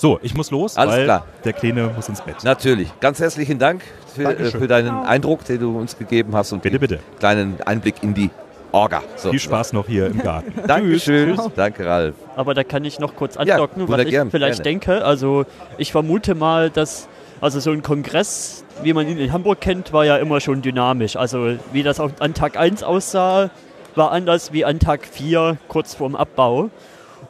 [0.01, 1.27] So, ich muss los, Alles weil klar.
[1.45, 2.37] der Kleine muss ins Bett.
[2.43, 2.89] Natürlich.
[3.01, 3.83] Ganz herzlichen Dank
[4.15, 7.01] für, äh, für deinen Eindruck, den du uns gegeben hast und Bitte, bitte.
[7.19, 8.31] kleinen Einblick in die
[8.73, 9.03] Orga.
[9.17, 9.29] So.
[9.29, 10.55] Viel Spaß noch hier im Garten.
[10.67, 11.39] Dankeschön.
[11.55, 12.15] Danke, Ralf.
[12.35, 14.81] Aber da kann ich noch kurz Ja, andocken, oder was ich gern, vielleicht gerne.
[14.81, 15.05] denke.
[15.05, 15.45] Also
[15.77, 17.07] ich vermute mal, dass
[17.43, 21.17] also so ein Kongress, wie man ihn in Hamburg kennt, war ja immer schon dynamisch.
[21.17, 23.51] Also wie das auch an Tag 1 aussah,
[23.97, 26.71] war anders wie an Tag 4, kurz vorm Abbau.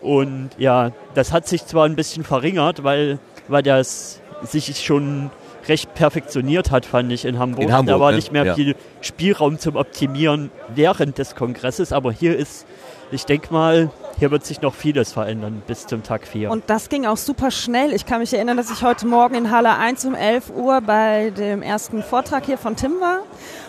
[0.01, 5.31] Und ja, das hat sich zwar ein bisschen verringert, weil, weil das sich schon
[5.69, 7.65] recht perfektioniert hat, fand ich in Hamburg.
[7.65, 8.17] In Hamburg, da war ne?
[8.17, 8.55] nicht mehr Ja.
[8.55, 12.67] viel Spielraum zum Optimieren während des Kongresses, aber hier ist,
[13.13, 16.51] ich denke mal, hier wird sich noch vieles verändern bis zum Tag 4.
[16.51, 17.95] Und das ging auch super schnell.
[17.95, 21.31] Ich kann mich erinnern, dass ich heute Morgen in Halle 1 um 11 Uhr bei
[21.31, 23.21] dem ersten Vortrag hier von Tim war.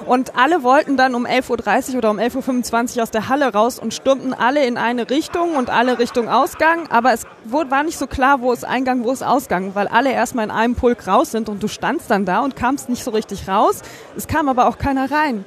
[0.06, 3.80] Und alle wollten dann um 11.30 Uhr oder um 11.25 Uhr aus der Halle raus
[3.80, 6.90] und stürmten alle in eine Richtung und alle Richtung Ausgang.
[6.90, 10.44] Aber es war nicht so klar, wo ist Eingang, wo ist Ausgang, weil alle erstmal
[10.44, 13.48] in einem Pulk raus sind und du standst dann da und kamst nicht so richtig
[13.48, 13.82] raus.
[14.18, 15.46] Es kam aber auch keiner rein.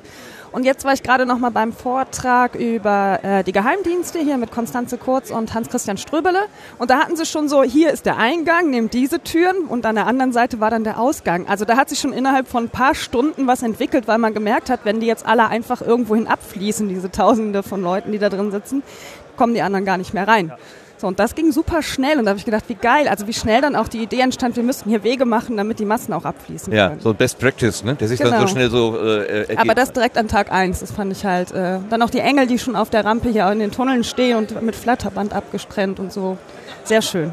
[0.54, 4.52] Und jetzt war ich gerade noch mal beim Vortrag über äh, die Geheimdienste hier mit
[4.52, 6.42] Konstanze Kurz und Hans-Christian Ströbele.
[6.78, 9.96] Und da hatten sie schon so, hier ist der Eingang, nehmt diese Türen und an
[9.96, 11.48] der anderen Seite war dann der Ausgang.
[11.48, 14.70] Also da hat sich schon innerhalb von ein paar Stunden was entwickelt, weil man gemerkt
[14.70, 18.52] hat, wenn die jetzt alle einfach irgendwohin abfließen, diese Tausende von Leuten, die da drin
[18.52, 18.84] sitzen,
[19.36, 20.52] kommen die anderen gar nicht mehr rein.
[20.96, 23.32] So, und das ging super schnell und da habe ich gedacht, wie geil, also wie
[23.32, 26.24] schnell dann auch die Idee entstand, wir müssten hier Wege machen, damit die Massen auch
[26.24, 27.00] abfließen Ja, können.
[27.00, 27.94] so ein Best Practice, ne?
[27.96, 28.46] der sich dann so Genau.
[28.48, 29.58] schnell so äh, ergibt.
[29.60, 31.50] Aber das direkt an Tag 1, das fand ich halt.
[31.52, 34.36] Äh, dann auch die Engel, die schon auf der Rampe hier in den Tunneln stehen
[34.38, 36.38] und mit Flatterband abgestrennt und so.
[36.84, 37.32] Sehr schön.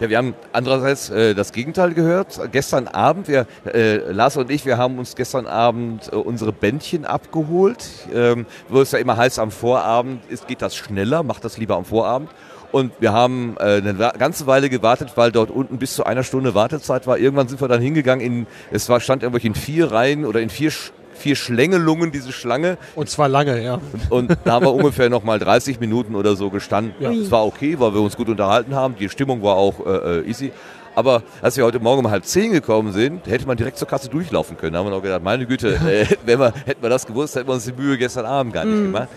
[0.00, 2.38] Ja, wir haben andererseits äh, das Gegenteil gehört.
[2.52, 7.04] Gestern Abend, wir, äh, Lars und ich, wir haben uns gestern Abend äh, unsere Bändchen
[7.06, 7.78] abgeholt.
[8.12, 11.76] Ähm, wo es ja immer heißt, am Vorabend ist, geht das schneller, macht das lieber
[11.76, 12.28] am Vorabend.
[12.74, 16.56] Und wir haben äh, eine ganze Weile gewartet, weil dort unten bis zu einer Stunde
[16.56, 17.16] Wartezeit war.
[17.18, 20.50] Irgendwann sind wir dann hingegangen in, es war, stand irgendwo in vier Reihen oder in
[20.50, 20.72] vier,
[21.14, 22.76] vier Schlängelungen, diese Schlange.
[22.96, 23.78] Und zwar lange, ja.
[24.10, 26.96] Und da haben wir ungefähr noch mal 30 Minuten oder so gestanden.
[26.98, 27.12] Ja.
[27.12, 28.96] Es war okay, weil wir uns gut unterhalten haben.
[28.98, 30.50] Die Stimmung war auch äh, äh, easy.
[30.96, 34.08] Aber als wir heute Morgen um halb zehn gekommen sind, hätte man direkt zur Kasse
[34.08, 34.72] durchlaufen können.
[34.72, 37.46] Da haben wir noch gedacht, meine Güte, äh, wenn wir, hätten wir das gewusst, hätten
[37.46, 39.10] wir uns die Mühe gestern Abend gar nicht gemacht.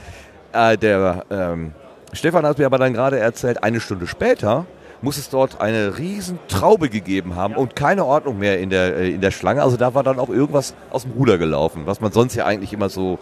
[0.53, 1.73] Äh, der ähm,
[2.13, 4.65] Stefan hat mir aber dann gerade erzählt, eine Stunde später
[5.01, 9.11] muss es dort eine riesen Traube gegeben haben und keine Ordnung mehr in der, äh,
[9.11, 9.61] in der Schlange.
[9.61, 12.73] Also da war dann auch irgendwas aus dem Ruder gelaufen, was man sonst ja eigentlich
[12.73, 13.19] immer so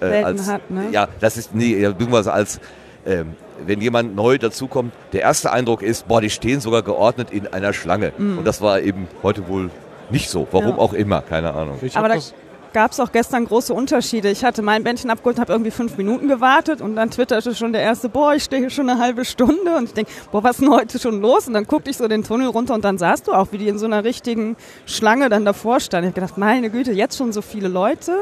[0.00, 0.86] äh, Selten als, hat, ne?
[0.90, 2.60] ja, das ist, nee, ja, beziehungsweise als,
[3.04, 3.34] ähm,
[3.66, 7.72] wenn jemand neu dazukommt, der erste Eindruck ist, boah, die stehen sogar geordnet in einer
[7.72, 8.12] Schlange.
[8.18, 9.70] Und das war eben heute wohl
[10.10, 10.48] nicht so.
[10.50, 10.78] Warum Ja.
[10.78, 11.78] auch immer, keine Ahnung.
[11.82, 12.34] Ich Aber hab da das,
[12.72, 14.30] gab es auch gestern große Unterschiede.
[14.30, 17.82] Ich hatte mein Bändchen abgeholt, habe irgendwie fünf Minuten gewartet und dann twitterte schon der
[17.82, 20.60] erste, boah, ich stehe hier schon eine halbe Stunde und ich denke, boah, was ist
[20.62, 21.46] denn heute schon los?
[21.48, 23.68] Und dann guckte ich so den Tunnel runter und dann sahst du auch, wie die
[23.68, 24.56] in so einer richtigen
[24.86, 26.08] Schlange dann davor standen.
[26.08, 28.16] Ich habe gedacht, meine Güte, jetzt schon so viele Leute.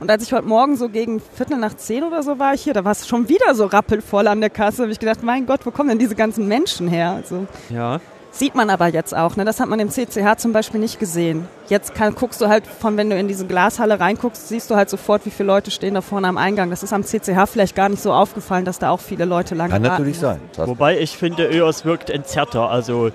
[0.00, 2.74] Und als ich heute Morgen so gegen Viertel nach zehn oder so war ich hier,
[2.74, 4.82] da war es schon wieder so rappelvoll an der Kasse.
[4.82, 7.10] habe ich gedacht, mein Gott, wo kommen denn diese ganzen Menschen her?
[7.10, 8.00] Also, Ja.
[8.30, 9.44] Sieht man aber jetzt auch, ne?
[9.44, 11.48] das hat man im CCH zum Beispiel nicht gesehen.
[11.68, 14.90] Jetzt kann, guckst du halt von, wenn du in diese Glashalle reinguckst, siehst du halt
[14.90, 16.70] sofort, wie viele Leute stehen da vorne am Eingang.
[16.70, 19.70] Das ist am CCH vielleicht gar nicht so aufgefallen, dass da auch viele Leute lang
[19.70, 20.40] Kann natürlich sein.
[20.56, 22.68] Wobei ich finde, EOS wirkt entzerrter.
[22.68, 23.10] Also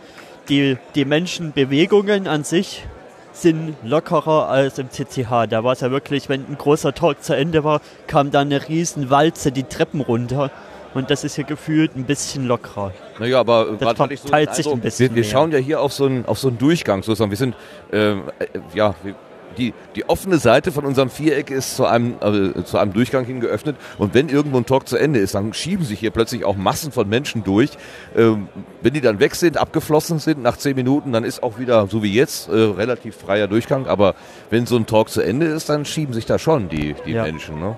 [0.49, 2.86] die, die Menschenbewegungen an sich
[3.34, 5.47] sind lockerer als im CCH.
[5.49, 8.68] Da war es ja wirklich, wenn ein großer Talk zu Ende war, kam da eine
[8.68, 10.51] riesen Walze die Treppen runter.
[10.94, 12.94] Und das ist hier gefühlt ein bisschen lockerer.
[13.20, 15.94] Naja, aber Das so verteilt den sich ein bisschen Wir, wir schauen ja hier auf
[15.94, 17.32] so einen, auf so einen Durchgang sozusagen.
[17.32, 17.56] Wir sind,
[17.91, 18.96] ähm, äh, ja,
[19.58, 23.39] die, die offene Seite von unserem Viereck ist zu einem, äh, zu einem Durchgang hin
[23.39, 23.76] geöffnet.
[23.98, 26.91] Und wenn irgendwo ein Talk zu Ende ist, dann schieben sich hier plötzlich auch Massen
[26.91, 27.70] von Menschen durch.
[28.16, 28.48] Ähm,
[28.82, 32.04] wenn die dann weg sind, abgeflossen sind nach zehn Minuten, dann ist auch wieder, so
[32.04, 33.88] wie jetzt, äh, relativ freier Durchgang.
[33.88, 34.16] Aber
[34.50, 37.24] wenn so ein Talk zu Ende ist, dann schieben sich da schon die, die Ja.
[37.24, 37.60] Menschen.
[37.60, 37.76] Ne?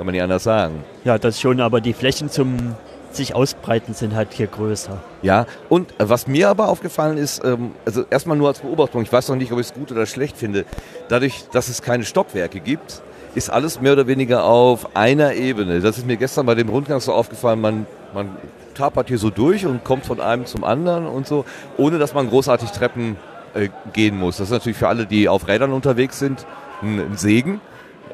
[0.00, 0.82] Kann man nicht anders sagen.
[1.04, 2.74] Ja, das schon, aber die Flächen zum
[3.10, 4.96] sich ausbreiten sind halt hier größer.
[5.20, 9.12] Ja, und äh, was mir aber aufgefallen ist, ähm, also erstmal nur als Beobachtung, ich
[9.12, 10.64] weiß noch nicht, ob ich es gut oder schlecht finde,
[11.10, 13.02] dadurch, dass es keine Stockwerke gibt,
[13.34, 15.80] ist alles mehr oder weniger auf einer Ebene.
[15.80, 18.30] Das ist mir gestern bei dem Rundgang so aufgefallen, man, man
[18.72, 21.44] tapert hier so durch und kommt von einem zum anderen und so,
[21.76, 23.18] ohne dass man großartig Treppen
[23.52, 24.38] äh, gehen muss.
[24.38, 26.46] Das ist natürlich für alle, die auf Rädern unterwegs sind,
[26.80, 27.60] ein, ein Segen.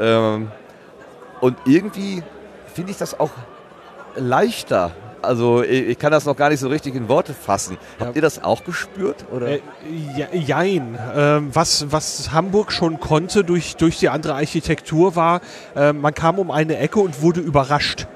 [0.01, 0.49] Ähm,
[1.41, 2.22] und irgendwie
[2.74, 3.30] finde ich das auch
[4.16, 4.93] leichter.
[5.22, 7.78] Also ich kann das noch gar nicht so richtig in Worte fassen.
[7.99, 9.24] Habt ihr das auch gespürt?
[9.32, 9.49] Oder?
[9.49, 9.61] Äh,
[10.16, 10.99] ja, jein.
[11.16, 15.41] Ähm, was, was Hamburg schon konnte durch, durch die andere Architektur war,
[15.74, 18.07] äh, man kam um eine Ecke und wurde überrascht.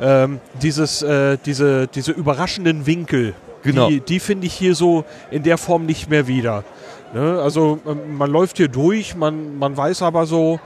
[0.00, 3.88] Ähm, dieses, äh, diese, diese überraschenden Winkel, Genau.
[3.88, 6.64] die, die finde ich hier so in der Form nicht mehr wieder.
[7.14, 7.40] Ne?
[7.40, 10.60] Also ähm, man läuft hier durch, man, man weiß aber so,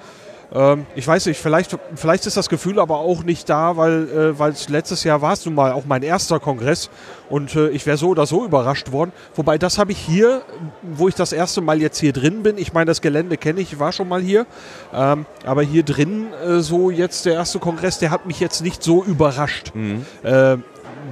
[0.53, 4.53] ähm, ich weiß nicht, vielleicht, vielleicht ist das Gefühl aber auch nicht da, weil äh,
[4.70, 6.90] letztes Jahr war es nun mal auch mein erster Kongress
[7.28, 9.12] und äh, ich wäre so oder so überrascht worden.
[9.34, 10.42] Wobei das habe ich hier,
[10.82, 12.59] wo ich das erste Mal jetzt hier drin bin.
[12.59, 14.47] Ich meine, das Gelände kenne ich, war schon mal hier,
[14.94, 18.82] ähm, aber hier drin äh, so jetzt der erste Kongress, der hat mich jetzt nicht
[18.82, 19.72] so überrascht.
[20.22, 20.59] Äh,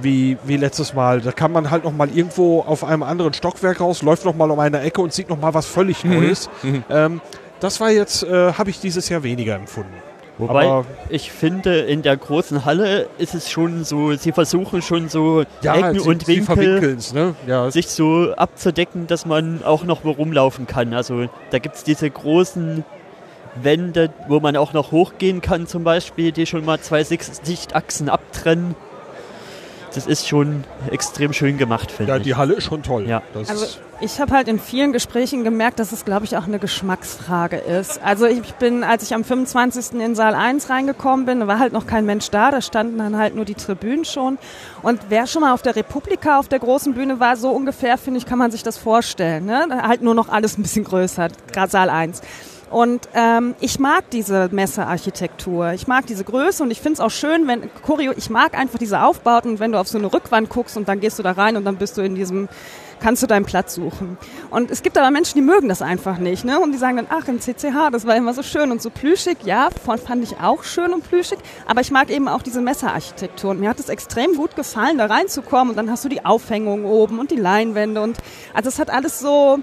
[0.01, 1.21] wie, wie letztes Mal.
[1.21, 4.51] Da kann man halt noch mal irgendwo auf einem anderen Stockwerk raus, läuft noch mal
[4.51, 6.49] um eine Ecke und sieht noch mal was völlig Neues.
[6.89, 7.21] Ähm,
[7.59, 9.93] das war jetzt, äh, habe ich dieses Jahr weniger empfunden.
[10.37, 15.07] Wobei Aber- ich finde, in der großen Halle ist es schon so, sie versuchen schon
[15.07, 17.35] so Ecken sie, und Winkel ne?
[17.47, 20.93] Ja, sich so abzudecken, dass man auch noch rumlaufen kann.
[20.93, 22.83] Also da gibt es diese großen
[23.61, 28.09] Wände, wo man auch noch hochgehen kann zum Beispiel, die schon mal zwei Sicht- Sichtachsen
[28.09, 28.75] abtrennen.
[29.95, 32.23] Das ist schon extrem schön gemacht, finde ja, ich.
[32.23, 33.07] die Halle ist schon toll.
[33.07, 33.21] Ja.
[33.33, 33.65] Das Also
[34.01, 38.01] ich habe halt in vielen Gesprächen gemerkt, dass es, glaube ich, auch eine Geschmacksfrage ist.
[38.03, 39.99] Also ich bin, als ich am 25.
[40.01, 43.35] in Saal 1 reingekommen bin, war halt noch kein Mensch da, da standen dann halt
[43.35, 44.37] nur die Tribünen schon.
[44.81, 48.17] Und wer schon mal auf der Republika auf der großen Bühne war, so ungefähr, finde
[48.17, 49.45] ich, kann man sich das vorstellen.
[49.45, 49.67] Ne?
[49.81, 52.21] Halt nur noch alles ein bisschen größer, gerade Saal 1.
[52.75, 55.71] Und ähm, ich mag diese Messearchitektur.
[55.71, 58.77] Ich mag diese Größe und ich finde es auch schön, wenn Choreo, ich mag einfach
[58.77, 61.55] diese Aufbauten, wenn du auf so eine Rückwand guckst und dann gehst du da rein
[61.55, 62.49] und dann bist du in diesem,
[62.99, 64.17] kannst du deinen Platz suchen.
[64.49, 66.59] Und es gibt aber Menschen, die mögen das einfach nicht, ne?
[66.59, 69.37] Und die sagen dann, ach, im CCH, das war immer so schön und so plüschig.
[69.45, 71.37] Ja, fand ich auch schön und plüschig.
[71.67, 73.51] Aber ich mag eben auch diese Messearchitektur.
[73.51, 76.83] Und mir hat es extrem gut gefallen, da reinzukommen und dann hast du die Aufhängung
[76.83, 78.17] oben und die Leinwände und,
[78.53, 79.59] also es hat alles so,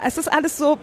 [0.00, 0.78] es ist alles so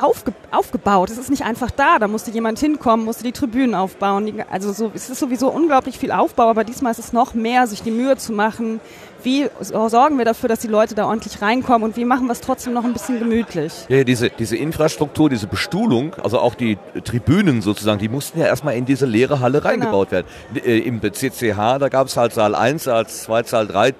[0.00, 1.10] aufge aufgebaut.
[1.10, 1.98] Es ist nicht einfach da.
[1.98, 4.26] Da musste jemand hinkommen, musste die Tribünen aufbauen.
[4.26, 7.66] Die, also so, es ist sowieso unglaublich viel Aufbau, aber diesmal ist es noch mehr,
[7.66, 8.80] sich die Mühe zu machen.
[9.22, 12.40] Wie sorgen wir dafür, dass die Leute da ordentlich reinkommen und wie machen wir es
[12.40, 13.72] trotzdem noch ein bisschen gemütlich?
[13.88, 18.76] Ja, diese, diese Infrastruktur, diese Bestuhlung, also auch die Tribünen sozusagen, die mussten ja erstmal
[18.76, 20.26] in diese leere Halle reingebaut werden.
[20.54, 23.96] Äh, Im CCH, da gab es halt Saal 1, Saal 2, Saal 3, die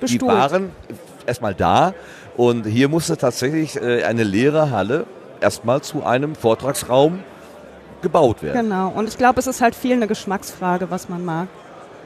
[0.00, 0.32] Bestuhlt.
[0.32, 0.70] waren
[1.26, 1.94] erstmal da
[2.36, 5.06] und hier musste tatsächlich äh, eine leere Halle
[5.40, 7.20] erstmal zu einem Vortragsraum
[8.02, 8.68] gebaut werden.
[8.68, 8.88] Genau.
[8.88, 11.48] Und ich glaube, es ist halt viel eine Geschmacksfrage, was man mag.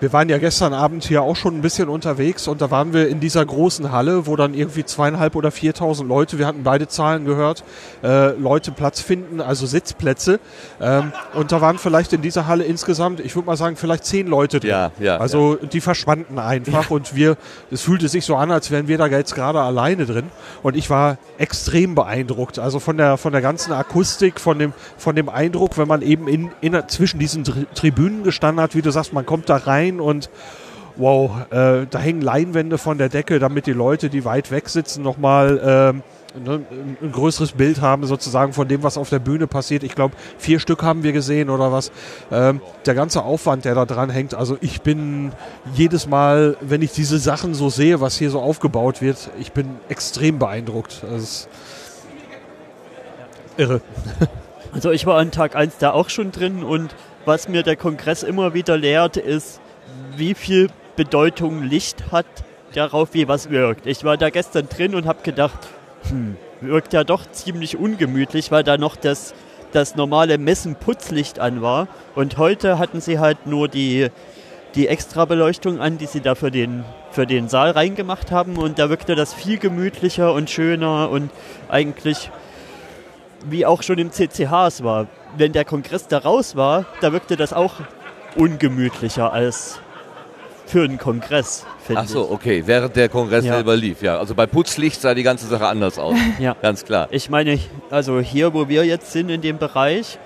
[0.01, 3.09] Wir waren ja gestern Abend hier auch schon ein bisschen unterwegs und da waren wir
[3.09, 7.27] in dieser großen Halle, wo dann irgendwie zweieinhalb oder viertausend Leute, wir hatten beide Zahlen
[7.27, 7.65] gehört,
[8.03, 10.41] äh, Leute Platz finden, also Sitzplätze.
[10.81, 14.27] Ähm, und da waren vielleicht in dieser Halle insgesamt, ich würde mal sagen, vielleicht zehn
[14.27, 14.71] Leute drin.
[14.71, 17.37] Ja, ja, Also die verschwanden einfach und wir,
[17.71, 20.31] es fühlte sich so an, als wären wir da jetzt gerade alleine drin.
[20.63, 22.59] Und ich war extrem beeindruckt.
[22.59, 26.27] Also von der, von der ganzen Akustik, von dem, von dem Eindruck, wenn man eben
[26.27, 29.90] in, in, zwischen diesen Tri Tribünen gestanden hat, wie du sagst, man kommt da rein
[29.99, 30.31] und
[30.97, 35.03] wow, äh, da hängen Leinwände von der Decke, damit die Leute, die weit weg sitzen,
[35.03, 36.03] nochmal ähm,
[36.45, 36.61] ne,
[37.01, 39.83] ein, größeres Bild haben sozusagen von dem, was auf der Bühne passiert.
[39.83, 41.91] Ich glaube, vier Stück haben wir gesehen oder was.
[42.31, 44.35] Ähm, der ganze Aufwand, der da dran hängt.
[44.35, 45.33] Also ich bin
[45.75, 49.77] jedes Mal, wenn ich diese Sachen so sehe, was hier so aufgebaut wird, ich bin
[49.89, 51.03] extrem beeindruckt.
[51.17, 51.49] Ist
[53.57, 53.81] irre.
[54.73, 58.23] Also ich war an Tag 1 da auch schon drin und was mir der Kongress
[58.23, 59.61] immer wieder lehrt, ist,
[60.21, 62.27] wie viel Bedeutung Licht hat
[62.75, 63.87] darauf, wie was wirkt.
[63.87, 65.59] Ich war da gestern drin und habe gedacht,
[66.09, 69.35] hm, wirkt ja doch ziemlich ungemütlich, weil da noch das,
[69.73, 71.89] das normale Messen-Putzlicht an war.
[72.15, 74.09] Und heute hatten sie halt nur die,
[74.75, 78.59] die Extra-Beleuchtung an, die sie da für den, für den Saal reingemacht haben.
[78.59, 81.31] Und da wirkte das viel gemütlicher und schöner und
[81.69, 82.31] eigentlich
[83.47, 85.07] wie auch schon im CCH es war.
[85.39, 87.73] Wenn der Kongress da raus war, da wirkte das auch
[88.37, 89.81] ungemütlicher als
[90.71, 92.31] für einen Kongress, finde Ach so, ich.
[92.31, 93.55] okay, während der Kongress Ja.
[93.55, 94.19] selber lief, ja.
[94.19, 96.17] Also bei Putzlicht sah die ganze Sache anders aus.
[96.39, 96.57] Ja.
[96.63, 97.09] Ganz klar.
[97.11, 97.59] Ich meine,
[97.91, 100.19] also hier, wo wir jetzt sind in dem Bereich,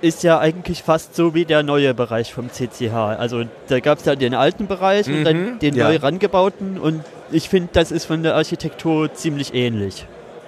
[0.00, 2.92] ist ja eigentlich fast so wie der neue Bereich vom CCH.
[2.92, 5.88] Also da gab es ja den alten Bereich und dann Mhm, den ja.
[5.88, 10.06] neu rangebauten und ich finde, das ist von der Architektur ziemlich ähnlich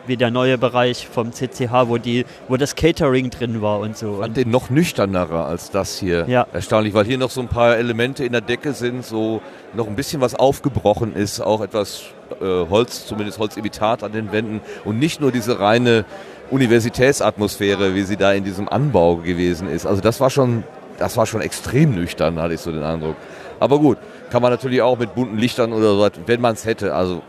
[0.09, 4.15] wie der neue Bereich vom CCH, wo, die, wo das Catering drin war und so.
[4.15, 6.27] Ich fand den noch nüchternerer als das hier.
[6.29, 6.47] Ja.
[6.53, 9.41] Erstaunlich, weil hier noch so ein paar Elemente in der Decke sind, so
[9.75, 12.05] noch ein bisschen was aufgebrochen ist, auch etwas
[12.41, 16.05] äh, Holz, zumindest Holzimitat an den Wänden und nicht nur diese reine
[16.51, 19.87] Universitätsatmosphäre, wie sie da in diesem Anbau gewesen ist.
[19.87, 20.65] Also das war schon,
[20.99, 23.17] das war schon extrem nüchtern, hatte ich so den Eindruck.
[23.59, 23.99] Aber gut,
[24.31, 26.95] kann man natürlich auch mit bunten Lichtern oder so, wenn man es hätte.
[26.95, 27.23] Also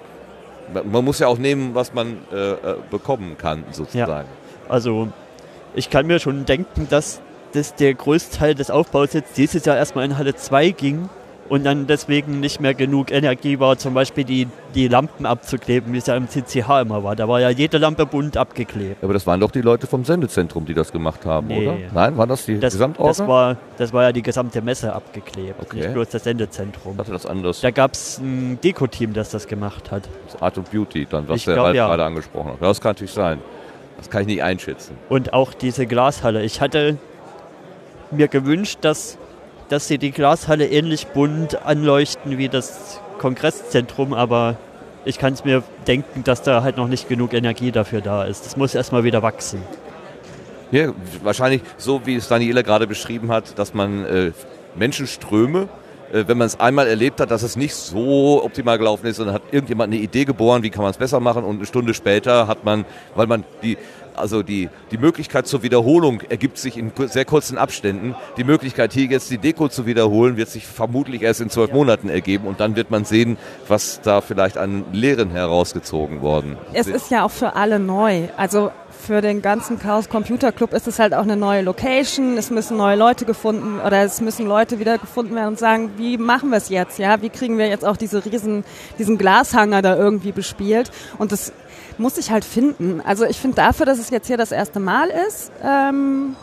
[0.73, 2.57] man muss ja auch nehmen, was man äh, äh,
[2.89, 4.27] bekommen kann, sozusagen.
[4.67, 5.09] Also
[5.75, 7.21] ich kann mir schon denken, dass,
[7.53, 11.09] dass der Großteil des Aufbaus jetzt dieses Jahr erstmal in Halle 2 ging
[11.49, 15.97] und dann deswegen nicht mehr genug Energie war, zum Beispiel die, die Lampen abzukleben, wie
[15.97, 17.15] es ja im CCH immer war.
[17.15, 19.03] Da war ja jede Lampe bunt abgeklebt.
[19.03, 21.67] Aber das waren doch die Leute vom Sendezentrum, die das gemacht haben, Nee.
[21.67, 21.77] oder?
[21.93, 23.09] Nein, waren das die Das, Gesamtorga?
[23.09, 25.77] das, war, das war ja die gesamte Messe abgeklebt, Okay.
[25.77, 26.97] nicht bloß das Sendezentrum.
[26.97, 27.61] Dachte das anders.
[27.61, 30.03] Da gab es ein Deko-Team, das das gemacht hat.
[30.31, 31.87] Das Art und Beauty, dann, was Ich der glaub, ja.
[31.87, 32.61] gerade angesprochen hat.
[32.61, 33.39] Das kann natürlich sein.
[33.97, 34.95] Das kann ich nicht einschätzen.
[35.09, 36.43] Und auch diese Glashalle.
[36.43, 36.97] Ich hatte
[38.11, 39.17] mir gewünscht, dass,
[39.69, 44.57] dass sie die Glashalle ähnlich bunt anleuchten wie das Kongresszentrum, aber
[45.05, 48.45] ich kann es mir denken, dass da halt noch nicht genug Energie dafür da ist.
[48.45, 49.61] Das muss erstmal wieder wachsen.
[50.71, 50.93] Ja,
[51.23, 54.31] wahrscheinlich so, wie es Daniela gerade beschrieben hat, dass man äh,
[54.75, 55.69] Menschenströme,
[56.11, 59.31] äh, wenn man es einmal erlebt hat, dass es nicht so optimal gelaufen ist, dann
[59.31, 62.47] hat irgendjemand eine Idee geboren, wie kann man es besser machen und eine Stunde später
[62.47, 62.83] hat man,
[63.15, 63.77] weil man die
[64.17, 68.15] also die, die Möglichkeit zur Wiederholung ergibt sich in sehr kurzen Abständen.
[68.37, 72.09] Die Möglichkeit, hier jetzt die Deko zu wiederholen, wird sich vermutlich erst in zwölf Monaten
[72.09, 73.37] ergeben und dann wird man sehen,
[73.67, 78.27] was da vielleicht an Lehren herausgezogen worden Es ist ja auch für alle neu.
[78.37, 82.37] Also für den ganzen Chaos Computer Club ist es halt auch eine neue Location.
[82.37, 86.17] Es müssen neue Leute gefunden oder es müssen Leute wieder gefunden werden und sagen, wie
[86.17, 86.99] machen wir es jetzt?
[86.99, 88.63] Ja, wie kriegen wir jetzt auch diese riesen,
[88.97, 90.91] diesen Glashanger da irgendwie bespielt?
[91.17, 91.53] Und das
[91.97, 93.01] muss ich halt finden.
[93.01, 96.35] Also ich finde dafür, dass es jetzt hier das erste Mal ist, ähm,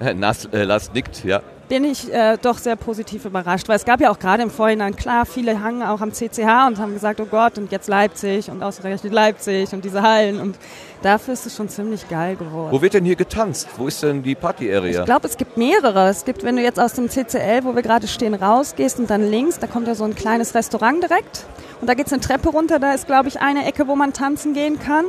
[0.00, 1.42] Nas, äh, Lars nickt, ja.
[1.68, 4.96] Bin ich äh, doch sehr positiv überrascht, weil es gab ja auch gerade im Vorhinein,
[4.96, 8.62] klar, viele hangen auch am CCH und haben gesagt, oh Gott, und jetzt Leipzig und
[8.62, 10.56] ausgerechnet Leipzig und diese Hallen und
[11.02, 12.72] dafür ist es schon ziemlich geil geworden.
[12.72, 13.68] Wo wird denn hier getanzt?
[13.76, 15.00] Wo ist denn die Party-Area?
[15.00, 16.08] Ich glaube, es gibt mehrere.
[16.08, 19.30] Es gibt, wenn du jetzt aus dem CCL, wo wir gerade stehen, rausgehst und dann
[19.30, 21.44] links, da kommt ja so ein kleines Restaurant direkt.
[21.80, 24.52] Und da geht's eine Treppe runter, da ist, glaube ich, eine Ecke, wo man tanzen
[24.52, 25.04] gehen kann.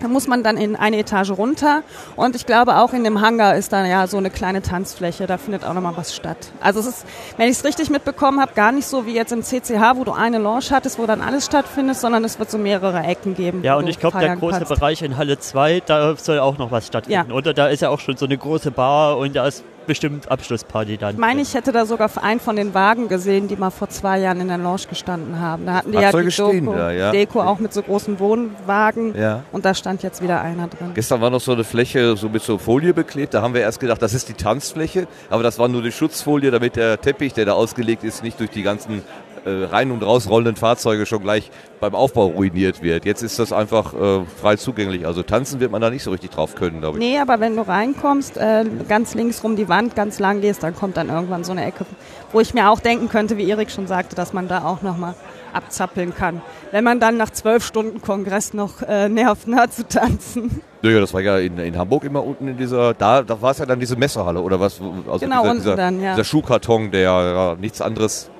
[0.00, 1.82] Da muss man dann in eine Etage runter.
[2.16, 5.26] Und ich glaube, auch in dem Hangar ist da ja so eine kleine Tanzfläche.
[5.26, 6.52] Da findet auch nochmal was statt.
[6.60, 9.42] Also es ist, wenn ich es richtig mitbekommen habe, gar nicht so wie jetzt im
[9.42, 13.00] CCH, wo du eine Lounge hattest, wo dann alles stattfindet, sondern es wird so mehrere
[13.00, 13.62] Ecken geben.
[13.62, 14.68] Ja, und ich glaube, der große kannst.
[14.68, 17.30] Bereich in Halle 2, da soll auch noch was stattfinden.
[17.30, 17.36] Ja.
[17.36, 20.96] Oder da ist ja auch schon so eine große Bar und da ist bestimmt Abschlussparty
[20.98, 21.14] dann.
[21.14, 24.20] Ich meine, ich hätte da sogar einen von den Wagen gesehen, die mal vor zwei
[24.20, 25.66] Jahren in der Lounge gestanden haben.
[25.66, 27.10] Da hatten die ja Fahrzeuge die stehen Deko, da, ja.
[27.10, 29.18] Deko auch mit so großen Wohnwagen.
[29.18, 29.42] Ja.
[29.50, 30.92] Und da stand jetzt wieder einer drin.
[30.94, 33.34] Gestern war noch so eine Fläche so mit so Folie beklebt.
[33.34, 35.08] Da haben wir erst gedacht, das ist die Tanzfläche.
[35.30, 38.50] Aber das war nur die Schutzfolie, damit der Teppich, der da ausgelegt ist, nicht durch
[38.50, 39.02] die ganzen
[39.44, 43.04] äh, rein- und rausrollenden Fahrzeuge schon gleich beim Aufbau ruiniert wird.
[43.04, 45.06] Jetzt ist das einfach äh, frei zugänglich.
[45.06, 47.04] Also tanzen wird man da nicht so richtig drauf können, glaube ich.
[47.04, 50.74] Nee, aber wenn du reinkommst, äh, ganz links rum die Wand ganz lang gehst, dann
[50.74, 51.86] kommt dann irgendwann so eine Ecke,
[52.32, 55.14] wo ich mir auch denken könnte, wie Erik schon sagte, dass man da auch nochmal
[55.52, 56.42] abzappeln kann.
[56.72, 60.62] Wenn man dann nach zwölf Stunden Kongress noch äh, nervt, nah zu tanzen.
[60.80, 63.58] Naja, das war ja in, in Hamburg immer unten in dieser, da, da war es
[63.58, 64.80] ja dann diese Messehalle oder was?
[65.10, 66.12] Also Genau, dieser, unten dieser, dann, ja.
[66.12, 68.30] dieser Schuhkarton, der ja nichts anderes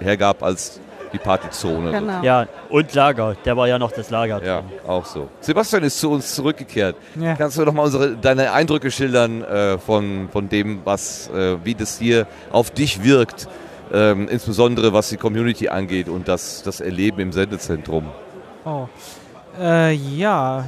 [0.00, 0.80] hergab als
[1.12, 1.92] die Partyzone.
[1.92, 2.22] Genau.
[2.22, 4.70] Ja, und Lager, der war ja noch das Lager Ja, drin.
[4.86, 5.28] auch so.
[5.40, 6.96] Sebastian ist zu uns zurückgekehrt.
[7.20, 7.36] Ja.
[7.36, 11.74] Kannst du noch mal unsere, deine Eindrücke schildern äh, von, von dem, was, äh, wie
[11.76, 13.46] das hier auf dich wirkt,
[13.92, 18.06] ähm, insbesondere was die Community angeht und das, das Erleben im Sendezentrum?
[18.64, 18.88] Oh.
[19.60, 20.64] Äh, ja,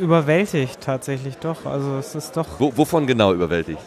[0.00, 1.66] überwältigt tatsächlich doch.
[1.66, 3.80] Also es ist doch Wo, wovon genau überwältigt?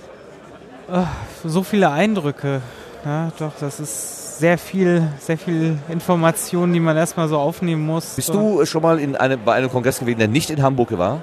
[1.43, 2.61] so viele Eindrücke.
[3.05, 8.15] Ja, doch, das ist sehr viel, sehr viel Informationen, die man erstmal so aufnehmen muss.
[8.15, 11.21] Bist du schon mal in einem, bei einem Kongress gewesen, der nicht in Hamburg war?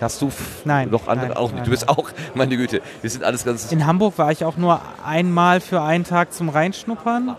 [0.00, 0.30] Hast du
[0.64, 1.28] Nein, noch andere?
[1.28, 1.54] nein, auch nicht.
[1.56, 3.70] nein, du bist auch, meine Güte, wir sind alles ganz.
[3.72, 7.36] In Hamburg war ich auch nur einmal für einen Tag zum Reinschnuppern.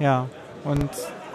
[0.00, 0.26] Ja,
[0.64, 0.88] und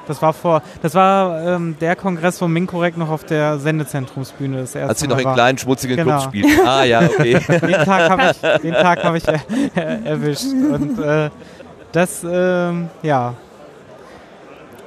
[0.08, 4.76] das war vor, das war ähm, der Kongress, wo Minkorrekt noch auf der Sendezentrumsbühne das
[4.76, 5.36] erste als sie noch in war.
[5.36, 6.10] kleinen, schmutzigen Genau.
[6.20, 6.68] Clubs spielten.
[6.68, 7.40] Ah ja, okay.
[7.48, 9.40] Den Tag habe ich, den Tag habe ich er,
[9.76, 10.44] er, erwischt.
[10.52, 11.30] Und äh,
[11.94, 13.34] das, ähm, ja.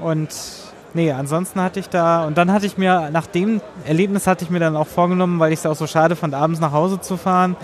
[0.00, 0.28] Und
[0.92, 4.50] nee, ansonsten hatte ich da, und dann hatte ich mir, nach dem Erlebnis hatte ich
[4.50, 7.16] mir dann auch vorgenommen, weil ich es auch so schade fand, abends nach Hause zu
[7.16, 7.56] fahren,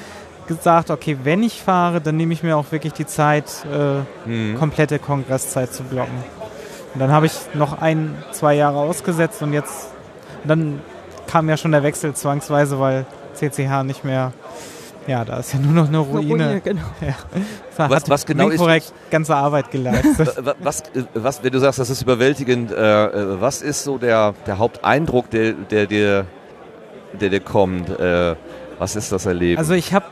[0.47, 4.57] gesagt, okay, wenn ich fahre, dann nehme ich mir auch wirklich die Zeit, äh, Hm.
[4.59, 6.25] komplette Kongresszeit zu blocken.
[6.95, 9.89] Und dann habe ich noch ein, zwei Jahre ausgesetzt und jetzt,
[10.43, 10.81] und dann
[11.27, 14.33] kam ja schon der Wechsel zwangsweise, weil CCH nicht mehr,
[15.07, 16.29] ja, da ist ja nur noch eine Ruine.
[16.47, 16.83] Ruine, genau.
[17.77, 20.37] Da Was- hat was genau ist- korrekt ganze Arbeit geleistet.
[20.45, 23.97] Wa- Was, äh, was, wenn du sagst, das ist überwältigend, äh, äh, was ist so
[23.99, 26.27] der, der Haupteindruck, der der dir
[27.19, 27.89] der, der kommt?
[27.89, 28.37] Äh,
[28.79, 29.59] was ist das Erleben?
[29.59, 30.05] Also ich habe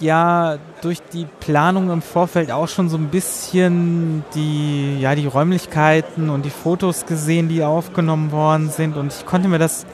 [0.00, 6.30] ja durch die Planung im Vorfeld auch schon so ein bisschen die, ja, die Räumlichkeiten
[6.30, 8.96] und die Fotos gesehen, die aufgenommen worden sind.
[8.96, 9.86] Und ich konnte mir das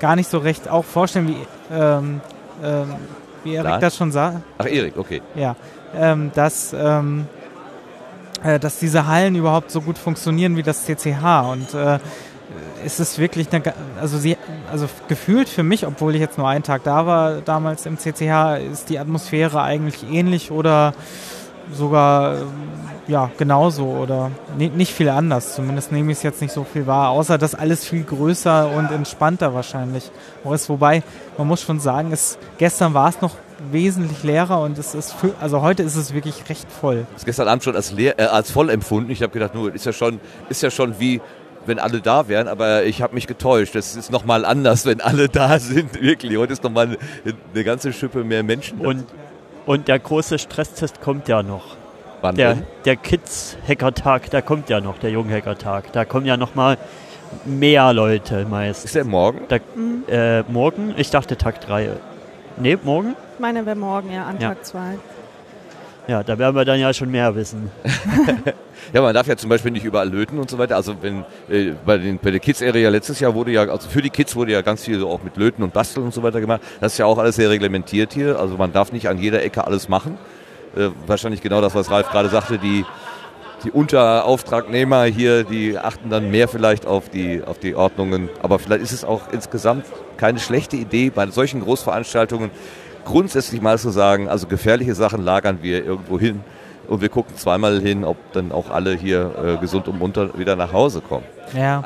[0.00, 1.36] gar nicht so recht auch vorstellen, wie,
[1.72, 2.20] ähm,
[2.64, 2.88] ähm,
[3.44, 4.42] wie Erik das schon sah.
[4.58, 5.22] Ach, Erik, okay.
[5.34, 5.56] Ja,
[5.94, 7.26] ähm, dass, ähm,
[8.42, 11.50] äh, dass diese Hallen überhaupt so gut funktionieren wie das CCH.
[11.50, 11.98] Und äh,
[12.84, 13.62] ist es wirklich eine,
[14.00, 14.36] also sie,
[14.70, 18.58] also gefühlt für mich, obwohl ich jetzt nur einen Tag da war, damals im CCH,
[18.72, 20.94] ist die Atmosphäre eigentlich ähnlich oder
[21.72, 22.46] sogar ähm,
[23.08, 25.54] ja genauso oder ni- nicht viel anders.
[25.54, 28.90] Zumindest nehme ich es jetzt nicht so viel wahr, außer dass alles viel größer und
[28.90, 30.10] entspannter wahrscheinlich
[30.52, 30.68] ist.
[30.68, 31.02] Wobei
[31.38, 33.32] man muss schon sagen, es, gestern war es noch
[33.70, 37.06] wesentlich leerer und es ist für, also heute ist es wirklich recht voll.
[37.14, 39.10] Das gestern Abend schon als, leer, äh, als voll empfunden.
[39.10, 41.20] Ich habe gedacht, nur ist ja schon, ist ja schon wie
[41.64, 43.76] wenn alle da wären, aber ich habe mich getäuscht.
[43.76, 46.36] Das ist nochmal anders, wenn alle da sind, wirklich.
[46.36, 46.86] Heute ist nochmal
[47.24, 48.80] eine, eine ganze Schippe mehr Menschen.
[48.82, 48.88] da.
[48.88, 49.04] Und,
[49.66, 51.76] und der große Stresstest kommt ja noch.
[52.22, 55.92] Wann Der, der Kids-Hackertag, der kommt ja noch, der Junghackertag.
[55.92, 56.78] Da kommen ja noch mal
[57.44, 58.84] mehr Leute meist.
[58.84, 59.40] Ist der morgen?
[59.48, 59.58] Da,
[60.08, 60.94] äh, morgen?
[60.96, 61.90] Ich dachte Tag 3.
[62.58, 63.16] Nee, morgen?
[63.34, 64.50] Ich meine, wäre morgen ja an Ja.
[64.50, 64.78] Tag 2.
[66.08, 67.70] Ja, da werden wir dann ja schon mehr wissen.
[68.92, 70.74] Ja, man darf ja zum Beispiel nicht überall löten und so weiter.
[70.74, 74.10] Also wenn äh, bei, den, bei der Kids-Area letztes Jahr wurde ja, also für die
[74.10, 76.60] Kids wurde ja ganz viel so auch mit Löten und Basteln und so weiter gemacht.
[76.80, 78.40] Das ist ja auch alles sehr reglementiert hier.
[78.40, 80.18] Also man darf nicht an jeder Ecke alles machen.
[80.76, 82.84] Äh, wahrscheinlich genau das, was Ralf gerade sagte, die,
[83.64, 88.28] die Unterauftragnehmer hier, die achten dann mehr vielleicht auf die, auf die Ordnungen.
[88.42, 92.50] Aber vielleicht ist es auch insgesamt keine schlechte Idee, bei solchen Großveranstaltungen
[93.04, 96.40] grundsätzlich mal zu sagen, also gefährliche Sachen lagern wir irgendwo hin
[96.88, 100.56] und wir gucken zweimal hin, ob dann auch alle hier äh, gesund und munter wieder
[100.56, 101.24] nach Hause kommen.
[101.54, 101.84] Ja.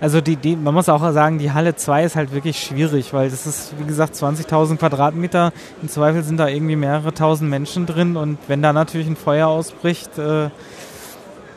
[0.00, 3.28] Also die, die, man muss auch sagen, die Halle 2 ist halt wirklich schwierig, weil
[3.28, 5.52] das ist, wie gesagt, 20.000 Quadratmeter.
[5.82, 9.48] Im Zweifel sind da irgendwie mehrere tausend Menschen drin und wenn da natürlich ein Feuer
[9.48, 10.46] ausbricht, äh,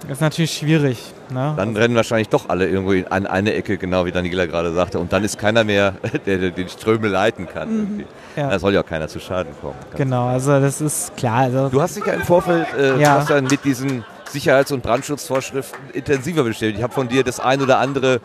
[0.10, 1.14] ist natürlich schwierig.
[1.30, 1.54] Ne?
[1.56, 5.00] Dann rennen wahrscheinlich doch alle irgendwo in, an eine Ecke, genau wie Daniela gerade sagte.
[5.00, 5.94] Und dann ist keiner mehr,
[6.26, 7.70] der, der den Ströme leiten kann.
[7.70, 8.06] irgendwie.
[8.36, 8.50] Ja.
[8.50, 9.76] Da soll ja auch keiner zu Schaden kommen.
[9.96, 11.44] Genau, also das ist klar.
[11.44, 13.14] Also, Du hast dich ja im Vorfeld äh, Ja.
[13.16, 14.04] du hast dann mit diesen
[14.34, 16.78] Sicherheits- und Brandschutzvorschriften intensiver beschäftigt.
[16.78, 18.20] Ich habe von dir das ein oder andere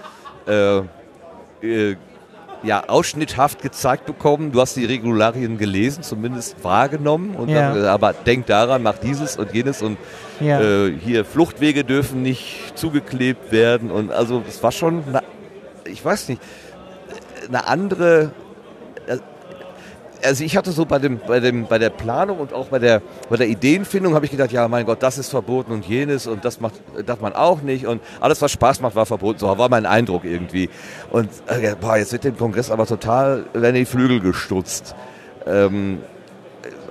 [0.47, 0.79] äh,
[1.63, 1.97] äh,
[2.63, 4.51] ja, ausschnitthaft gezeigt bekommen.
[4.51, 7.37] Du hast die Regularien gelesen, zumindest wahrgenommen.
[7.37, 7.61] Und Ja.
[7.61, 9.97] dann, gesagt, aber denk daran, mach dieses und jenes und
[10.41, 10.61] ja.
[10.61, 13.91] äh, hier Fluchtwege dürfen nicht zugeklebt werden.
[13.91, 15.23] Und also es war schon, eine,
[15.85, 16.41] ich weiß nicht,
[17.47, 18.33] eine andere.
[20.23, 23.03] Also ich hatte so bei dem, bei dem, bei der Planung und auch bei der,
[23.31, 26.45] bei der Ideenfindung habe ich gedacht, ja mein Gott, das ist verboten und jenes und
[26.45, 26.75] das macht,
[27.07, 29.39] darf man auch nicht und alles was Spaß macht war verboten.
[29.39, 30.71] So war mein Eindruck irgendwie.
[31.11, 34.95] Und äh, boah, jetzt wird dem Kongress aber total werden die Flügel gestutzt.
[35.47, 36.01] Ähm,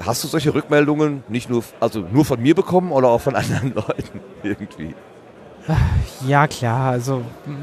[0.05, 3.73] hast du solche Rückmeldungen nicht nur, also nur von mir bekommen oder auch von anderen
[3.73, 4.95] Leuten irgendwie?
[6.25, 7.55] Ja, klar, also mh,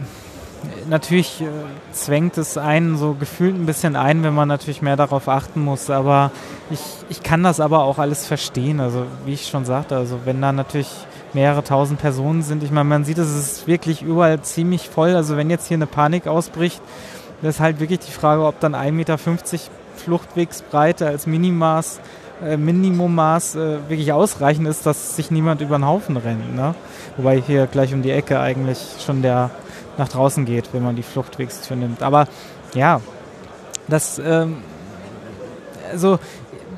[0.89, 1.47] natürlich äh,
[1.93, 5.91] zwängt es einen so gefühlt ein bisschen ein, wenn man natürlich mehr darauf achten muss,
[5.91, 6.31] aber
[6.71, 10.41] ich, ich kann das aber auch alles verstehen, also wie ich schon sagte, also wenn
[10.41, 10.91] da natürlich
[11.33, 15.37] mehrere tausend Personen sind, ich meine, man sieht, es ist wirklich überall ziemlich voll, also
[15.37, 16.81] wenn jetzt hier eine Panik ausbricht,
[17.43, 19.19] ist halt wirklich die Frage, ob dann 1,50 Meter
[19.97, 22.01] Fluchtwegsbreite als Minimaß
[22.43, 23.59] äh, Minimummaß äh,
[23.89, 26.55] wirklich ausreichend ist, dass sich niemand über den Haufen rennt.
[26.55, 26.75] Ne?
[27.17, 29.51] Wobei hier gleich um die Ecke eigentlich schon der
[29.99, 32.03] nach draußen geht, wenn man die Fluchtwegstür nimmt.
[32.03, 32.27] Aber
[32.75, 33.01] ja,
[33.89, 34.59] das, ähm,
[35.93, 36.19] also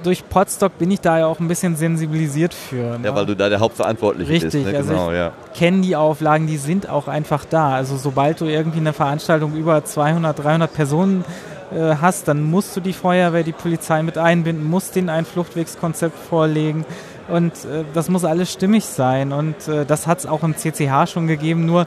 [0.03, 2.99] durch Podstock bin ich da ja auch ein bisschen sensibilisiert für.
[2.99, 3.07] Ne?
[3.07, 4.73] Ja, weil du da der Hauptverantwortliche Richtig, bist.
[4.73, 4.77] Ne?
[4.77, 5.33] also Genau, ich ja.
[5.55, 7.75] kenne die Auflagen, die sind auch einfach da.
[7.75, 11.25] Also sobald du irgendwie eine Veranstaltung über 200, 300 Personen
[11.73, 16.17] äh, hast, dann musst du die Feuerwehr, die Polizei mit einbinden, musst denen ein Fluchtwegskonzept
[16.17, 16.85] vorlegen.
[17.29, 19.33] Und äh, das muss alles stimmig sein.
[19.33, 21.87] Und äh, das hat es auch im CCH schon gegeben, nur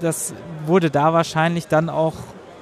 [0.00, 0.34] das
[0.66, 2.14] wurde da wahrscheinlich dann auch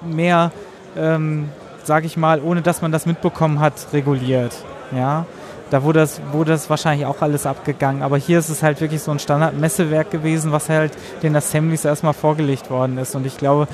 [0.02, 0.52] mehr,
[0.96, 1.48] ähm,
[1.82, 4.54] sage ich mal, ohne dass man das mitbekommen hat, reguliert.
[4.94, 5.26] Ja,
[5.70, 8.02] da wurde das, wurde das wahrscheinlich auch alles abgegangen.
[8.02, 12.12] Aber hier ist es halt wirklich so ein Standard-Messewerk gewesen, was halt den Assemblies erstmal
[12.12, 13.14] vorgelegt worden ist.
[13.14, 13.66] Und ich glaube,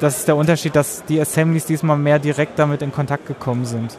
[0.00, 3.96] das ist der Unterschied, dass die Assemblies diesmal mehr direkt damit in Kontakt gekommen sind.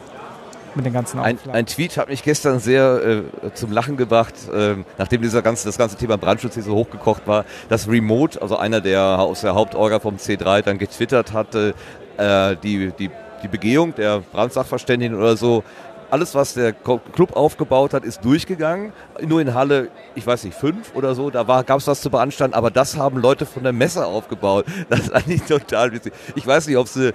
[0.74, 1.58] Mit den ganzen Ein, Auflagen.
[1.58, 5.78] ein Tweet hat mich gestern sehr äh, zum Lachen gebracht, ähm, nachdem dieser ganze, das
[5.78, 10.00] ganze Thema Brandschutz hier so hochgekocht war, dass Remote, also einer der aus der Hauptorga
[10.00, 11.74] vom C3 dann getwittert hatte,
[12.16, 13.10] äh, die, die,
[13.42, 15.64] die Begehung der Brandsachverständigen oder so,
[16.10, 18.92] alles, was der Club aufgebaut hat, ist durchgegangen.
[19.20, 22.54] Nur in Halle, ich weiß nicht, fünf oder so, da gab es was zu beanstanden,
[22.54, 24.66] aber das haben Leute von der Messe aufgebaut.
[24.88, 26.12] Das ist eigentlich total witzig.
[26.34, 27.12] Ich weiß nicht, ob es äh,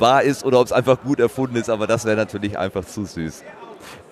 [0.00, 3.04] wahr ist oder ob es einfach gut erfunden ist, aber das wäre natürlich einfach zu
[3.04, 3.42] süß.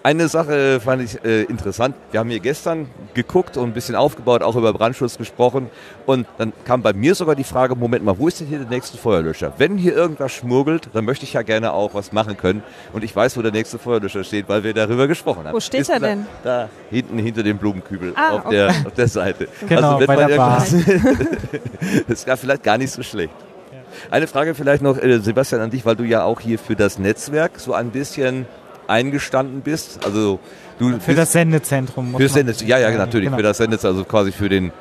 [0.03, 1.94] Eine Sache fand ich äh, interessant.
[2.11, 5.68] Wir haben hier gestern geguckt und ein bisschen aufgebaut, auch über Brandschutz gesprochen.
[6.07, 8.68] Und dann kam bei mir sogar die Frage, Moment mal, wo ist denn hier der
[8.68, 9.53] nächste Feuerlöscher?
[9.59, 12.62] Wenn hier irgendwas schmurgelt, dann möchte ich ja gerne auch was machen können.
[12.94, 15.55] Und ich weiß, wo der nächste Feuerlöscher steht, weil wir darüber gesprochen haben.
[15.55, 16.26] Wo steht ist er da, denn?
[16.44, 19.48] Da, hinten hinter dem Blumenkübel Ah, auf, der, auf der Seite.
[19.68, 20.64] Genau, wenn bei man der Bar.
[20.66, 21.61] irgendwas-
[22.09, 23.34] das war vielleicht gar nicht so schlecht.
[24.11, 26.98] Eine Frage vielleicht noch, äh, Sebastian, an dich, weil du ja auch hier für das
[26.98, 28.46] Netzwerk so ein bisschen
[28.91, 30.05] eingestanden bist.
[30.05, 30.38] Also
[30.78, 32.14] du Für das Sendezentrum.
[32.16, 33.36] für das Sendezentrum, ja, ja, natürlich, Genau.
[33.36, 34.72] für das Sendezentrum, also quasi für den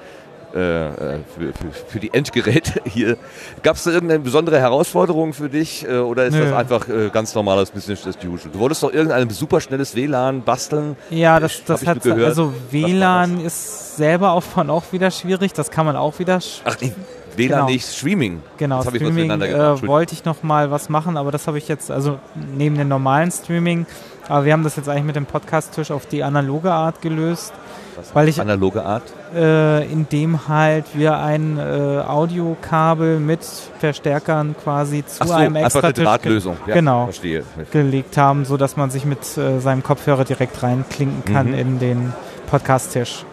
[0.56, 3.18] äh, äh, für, für, für die Endgeräte hier.
[3.62, 6.44] Gab es da irgendeine besondere Herausforderung für dich äh, oder ist Nö.
[6.44, 8.52] das einfach ganz normales Business as usual?
[8.52, 10.96] Du wolltest doch irgendein superschnelles WLAN basteln.
[11.12, 15.54] Ja, das, das hat also WLAN ist selber aufbauen auch wieder schwierig.
[15.54, 16.94] Das kann man auch wieder Ach, nee,
[17.38, 17.66] WLAN Genau.
[17.70, 18.42] nicht, Streaming.
[18.58, 21.58] Genau, ich was Streaming durcheinander äh, wollte ich noch mal was machen, aber das habe
[21.58, 22.20] ich jetzt, also
[22.56, 23.86] neben dem normalen Streaming,
[24.28, 27.52] aber wir haben das jetzt eigentlich mit dem Podcast-Tisch auf die analoge Art gelöst,
[27.96, 29.04] Was weil ich, Analoge Art.
[29.36, 33.40] äh, indem halt wir ein äh, Audiokabel mit
[33.80, 36.58] Verstärkern quasi zu so, einem extra eine Drahtlösung.
[36.68, 37.06] Ja, genau.
[37.06, 37.44] Verstehe.
[37.72, 41.54] gelegt haben, so dass man sich mit äh, seinem Kopfhörer direkt reinklinken kann Mhm.
[41.54, 42.14] in den
[42.52, 43.26] Podcast-Tisch.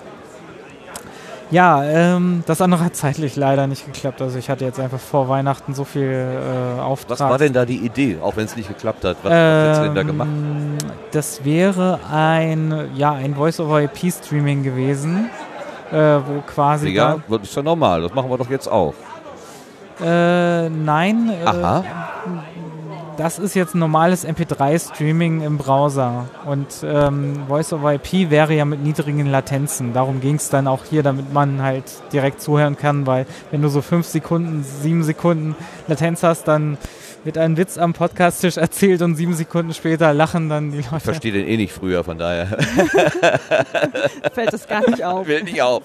[1.50, 4.20] Ja, ähm, das andere hat zeitlich leider nicht geklappt.
[4.20, 7.20] Also ich hatte jetzt einfach vor Weihnachten so viel äh, Auftrag.
[7.20, 9.16] Was war denn da die Idee, auch wenn es nicht geklappt hat?
[9.22, 10.28] Was hast du denn da gemacht?
[10.28, 10.76] Ähm,
[11.12, 15.30] Das wäre ein, ja, ein Voice-over-IP-Streaming gewesen,
[15.92, 18.94] äh, wo quasi Ja, das ist ja normal, das machen wir doch jetzt auch.
[20.04, 21.84] äh, nein, äh, Aha.
[23.16, 29.26] Das ist jetzt ein normales MP3-Streaming im Browser und ähm, Voice-over-IP wäre ja mit niedrigen
[29.26, 29.92] Latenzen.
[29.94, 33.68] Darum ging es dann auch hier, damit man halt direkt zuhören kann, weil wenn du
[33.68, 35.54] so fünf Sekunden, sieben Sekunden
[35.88, 36.76] Latenz hast, dann
[37.24, 41.04] wird ein Witz am Podcast-Tisch erzählt und sieben Sekunden später lachen dann die Ich Leute.
[41.04, 42.46] verstehe den eh nicht früher, von daher
[44.32, 45.26] Fällt es gar nicht auf.
[45.26, 45.82] fällt nicht auf.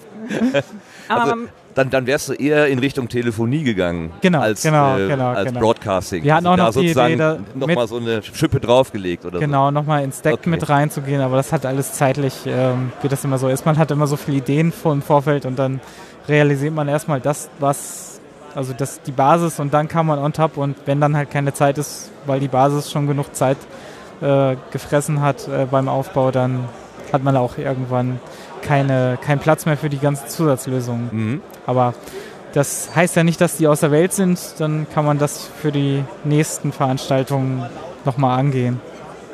[1.08, 1.34] Aber Also,
[1.74, 4.12] dann, dann wärst du eher in Richtung Telefonie gegangen.
[4.20, 5.60] Genau, als, genau, äh, genau, als genau.
[5.60, 6.22] Broadcasting.
[6.24, 9.24] Wir hatten Also auch da noch die sozusagen Idee, da nochmal so eine Schippe draufgelegt
[9.24, 10.50] oder Genau, nochmal ins Deck Okay.
[10.50, 13.64] mit reinzugehen, aber das hat alles zeitlich, ähm, wie das immer so ist.
[13.64, 15.80] Man hat immer so viele Ideen vor im Vorfeld und dann
[16.28, 18.20] realisiert man erstmal das, was,
[18.54, 21.52] also das die Basis und dann kann man on top und wenn dann halt keine
[21.54, 23.56] Zeit ist, weil die Basis schon genug Zeit
[24.20, 26.64] äh, gefressen hat äh, beim Aufbau, dann
[27.12, 28.20] hat man auch irgendwann
[28.62, 31.08] keine, keinen Platz mehr für die ganzen Zusatzlösungen.
[31.12, 31.40] Mhm.
[31.66, 31.94] Aber
[32.54, 35.72] das heißt ja nicht, dass die aus der Welt sind, dann kann man das für
[35.72, 37.64] die nächsten Veranstaltungen
[38.04, 38.80] nochmal angehen.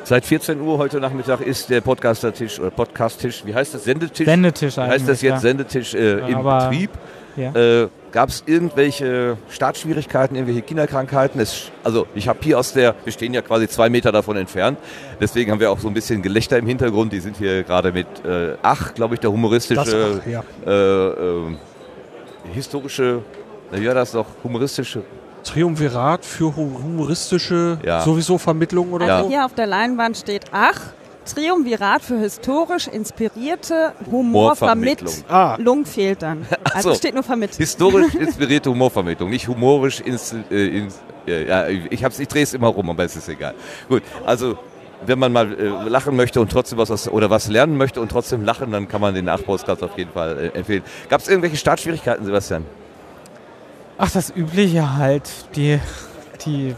[0.03, 3.83] Seit 14 Uhr heute Nachmittag ist der Podcaster-Tisch oder Podcast-Tisch, wie heißt das?
[3.83, 4.25] Sendetisch?
[4.25, 4.93] Sendetisch eigentlich.
[5.01, 5.39] heißt das jetzt ja.
[5.39, 6.89] Sendetisch äh, im Aber- Betrieb?
[7.35, 7.53] Ja.
[7.53, 11.39] Äh, Gab es irgendwelche Startschwierigkeiten, irgendwelche Kinderkrankheiten?
[11.39, 14.79] Es, also ich habe hier aus der, wir stehen ja quasi zwei Meter davon entfernt,
[15.21, 17.13] deswegen haben wir auch so ein bisschen Gelächter im Hintergrund.
[17.13, 20.43] Die sind hier gerade mit äh, Ach, glaube ich, der Das, humoristische, ach, ja.
[20.65, 21.55] äh, äh,
[22.53, 23.21] historische,
[23.71, 25.03] na ja, das doch humoristische.
[25.43, 28.01] Triumvirat für hu- humoristische Ja.
[28.01, 29.29] sowieso Vermittlung oder also so?
[29.29, 30.79] hier auf der Leinwand steht Ach,
[31.25, 35.13] Triumvirat für historisch inspirierte Humorvermittlung.
[35.27, 36.45] Ah, fehlt dann.
[36.73, 36.95] Also so.
[36.95, 37.57] steht nur vermittelt.
[37.57, 42.53] Historisch inspirierte Humorvermittlung, nicht humorisch ins, äh, ins äh, ja, ich hab's, ich drehe es
[42.53, 43.53] immer rum, aber es ist egal.
[43.87, 44.57] Gut, also
[45.05, 48.43] wenn man mal äh, lachen möchte und trotzdem was oder was lernen möchte und trotzdem
[48.43, 50.83] lachen, dann kann man den Nachbauscast auf jeden Fall äh, empfehlen.
[51.09, 52.65] Gab es irgendwelche Startschwierigkeiten, Sebastian?
[53.97, 55.29] Ach, das Übliche halt.
[55.55, 55.79] Die
[56.45, 56.75] die,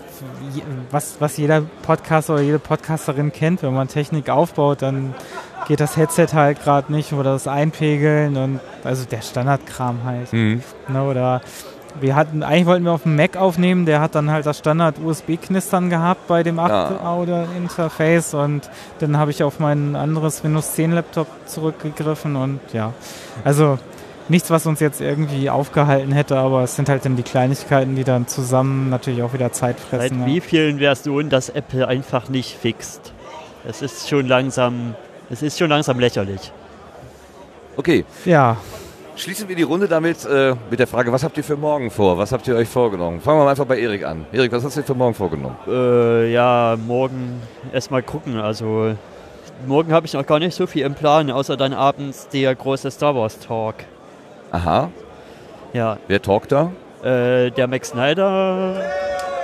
[0.90, 5.14] was, was jeder Podcaster oder jede Podcasterin kennt, wenn man Technik aufbaut, dann
[5.68, 10.34] geht das Headset halt gerade nicht oder das Einpegeln und also der Standardkram halt.
[10.34, 10.64] Mhm.
[10.88, 11.42] Ne, oder
[12.00, 14.96] wir hatten, eigentlich wollten wir auf dem Mac aufnehmen, der hat dann halt das Standard
[15.04, 16.90] USB-Knistern gehabt bei dem Ja.
[16.90, 22.94] 8-Audio-Interface und dann habe ich auf mein anderes Windows 10 Laptop zurückgegriffen und ja,
[23.44, 23.78] also
[24.30, 28.04] nichts, was uns jetzt irgendwie aufgehalten hätte, aber es sind halt dann die Kleinigkeiten, die
[28.04, 30.26] dann zusammen natürlich auch wieder Zeit Seit fressen.
[30.26, 30.42] wie ja.
[30.42, 33.14] vielen Versionen das Apple einfach nicht fixt?
[33.68, 34.96] Es ist schon langsam,
[35.30, 36.52] es ist schon langsam lächerlich.
[37.78, 38.58] Okay, ja,
[39.16, 42.18] schließen wir die Runde damit äh, mit der Frage, was habt ihr für morgen vor?
[42.18, 43.22] Was habt ihr euch vorgenommen?
[43.22, 44.26] Fangen wir mal einfach bei Erik an.
[44.32, 45.56] Erik, was hast du dir für morgen vorgenommen?
[45.68, 47.42] Äh, ja, morgen
[47.72, 48.38] erstmal gucken.
[48.38, 48.96] Also
[49.68, 52.90] morgen habe ich noch gar nicht so viel im Plan, außer dann abends der große
[52.92, 53.76] Star Wars Talk.
[54.52, 54.90] Aha,
[55.74, 56.72] Ja, wer talkt da?
[57.04, 58.76] äh, der Max Snyder,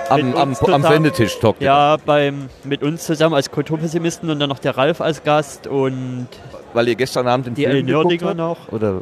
[0.10, 0.84] Am, am, uns am zusammen.
[0.90, 1.66] Wendetisch talkt er.
[1.66, 6.28] ja, beim, mit uns zusammen als Kulturpessimisten und dann noch der Ralf als Gast und
[6.74, 8.38] Weil ihr gestern Abend den die Film geguckt habt?
[8.38, 8.72] noch.
[8.72, 9.02] Oder?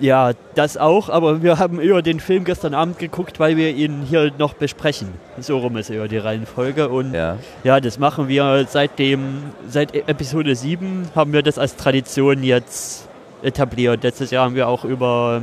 [0.00, 4.02] Ja, das auch, aber wir haben eher den Film gestern Abend geguckt, weil wir ihn
[4.08, 5.08] hier noch besprechen.
[5.40, 7.36] So rum ist eher die Reihenfolge und Ja.
[7.64, 13.07] Ja, das machen wir seitdem, seit Episode 7 haben wir das als Tradition jetzt
[13.42, 14.02] etabliert.
[14.02, 15.42] Letztes Jahr haben wir auch über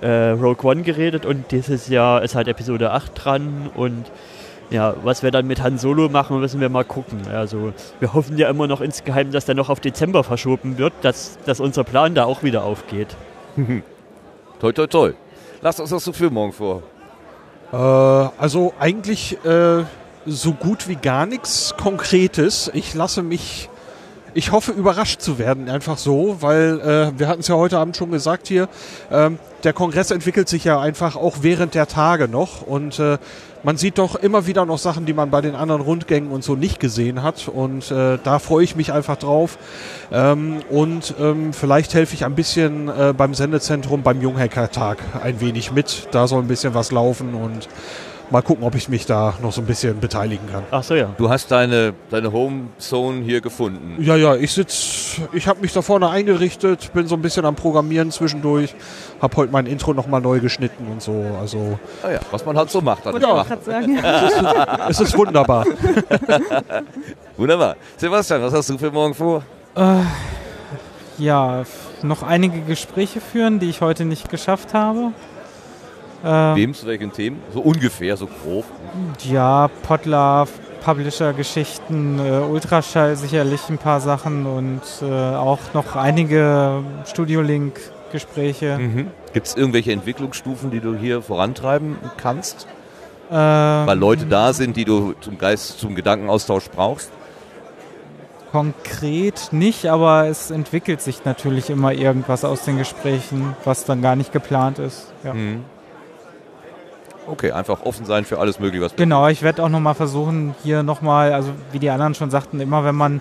[0.00, 4.10] äh, Rogue One geredet und dieses Jahr ist halt Episode 8 dran und
[4.70, 7.20] ja, was wir dann mit Han Solo machen, müssen wir mal gucken.
[7.32, 11.38] Also wir hoffen ja immer noch insgeheim, dass der noch auf Dezember verschoben wird, dass,
[11.44, 13.08] dass unser Plan da auch wieder aufgeht.
[14.60, 15.12] Toi, toi, toi.
[15.60, 16.84] Lasst uns das so für morgen vor.
[17.72, 19.82] Äh, also eigentlich äh,
[20.24, 22.70] so gut wie gar nichts Konkretes.
[22.72, 23.68] Ich lasse mich,
[24.34, 27.96] ich hoffe überrascht zu werden, einfach so, weil äh, wir hatten es ja heute Abend
[27.96, 28.68] schon gesagt hier,
[29.10, 33.18] ähm, der Kongress entwickelt sich ja einfach auch während der Tage noch und äh,
[33.62, 36.56] man sieht doch immer wieder noch Sachen, die man bei den anderen Rundgängen und so
[36.56, 39.56] nicht gesehen hat und äh, da freue ich mich einfach drauf.
[40.10, 45.70] Ähm, und ähm, vielleicht helfe ich ein bisschen äh, beim Sendezentrum beim Junghacker-Tag ein wenig
[45.70, 47.68] mit, da soll ein bisschen was laufen und
[48.30, 50.62] mal gucken, ob ich mich da noch so ein bisschen beteiligen kann.
[50.70, 51.08] Ach so, ja.
[51.18, 53.96] Du hast deine, deine Home Zone hier gefunden.
[54.02, 57.54] Ja, ja, ich sitz, ich habe mich da vorne eingerichtet, bin so ein bisschen am
[57.54, 58.74] Programmieren zwischendurch,
[59.20, 61.24] habe heute mein Intro nochmal neu geschnitten und so.
[61.40, 63.06] Also Ah ja, was man halt so macht.
[63.06, 63.64] An Wollte dem ich Tag.
[63.64, 64.86] gerade sagen.
[64.88, 65.66] es ist wunderbar.
[67.36, 67.76] Wunderbar.
[67.96, 69.42] Sebastian, was hast du für morgen vor?
[71.18, 75.12] ja, f- noch einige Gespräche führen, die ich heute nicht geschafft habe.
[76.24, 77.40] Äh, Wem zu welchen Themen?
[77.52, 78.64] So ungefähr, so grob.
[79.24, 80.50] Ja, Podlove,
[80.84, 89.06] Publisher-Geschichten, äh, Ultraschall sicherlich ein paar Sachen und äh, auch noch einige Studio-Link-Gespräche.
[89.32, 92.66] Gibt es irgendwelche Entwicklungsstufen, die du hier vorantreiben kannst?
[93.30, 97.10] Ähm, Weil Leute da sind, die du zum Geist, zum Gedankenaustausch brauchst?
[98.50, 104.14] Konkret nicht, aber es entwickelt sich natürlich immer irgendwas aus den Gesprächen, was dann gar
[104.14, 105.10] nicht geplant ist.
[105.24, 105.32] Ja.
[105.32, 105.64] Mhm.
[107.26, 110.82] Okay, einfach offen sein für alles Mögliche, was Genau, ich werde auch nochmal versuchen, hier
[110.82, 113.20] nochmal, also wie die anderen schon sagten, immer wenn man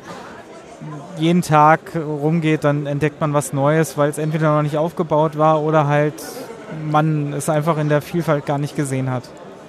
[1.17, 5.61] jeden Tag rumgeht, dann entdeckt man was Neues, weil es entweder noch nicht aufgebaut war
[5.61, 6.15] oder halt
[6.89, 9.23] man es einfach in der Vielfalt gar nicht gesehen hat.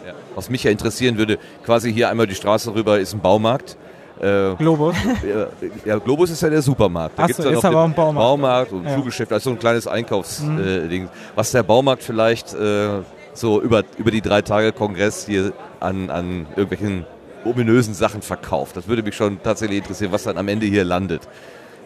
[0.07, 0.13] Ja.
[0.35, 3.77] Was mich ja interessieren würde, quasi hier einmal die Straße rüber ist ein Baumarkt.
[4.21, 4.95] Äh, Globus.
[5.85, 7.15] ja, Globus ist ja der Supermarkt.
[7.19, 8.19] Ach gibt's so, ja ist aber ein Baumarkt.
[8.19, 8.95] Baumarkt und Ja.
[8.95, 10.59] Schuhgeschäft, also so ein kleines Einkaufsding.
[10.59, 11.09] Äh, Ding.
[11.35, 13.01] was der Baumarkt vielleicht äh,
[13.35, 17.07] so über, über die drei Tage Kongress hier an, an irgendwelchen
[17.45, 18.77] ominösen Sachen verkauft.
[18.77, 21.29] Das würde mich schon tatsächlich interessieren, was dann am Ende hier landet.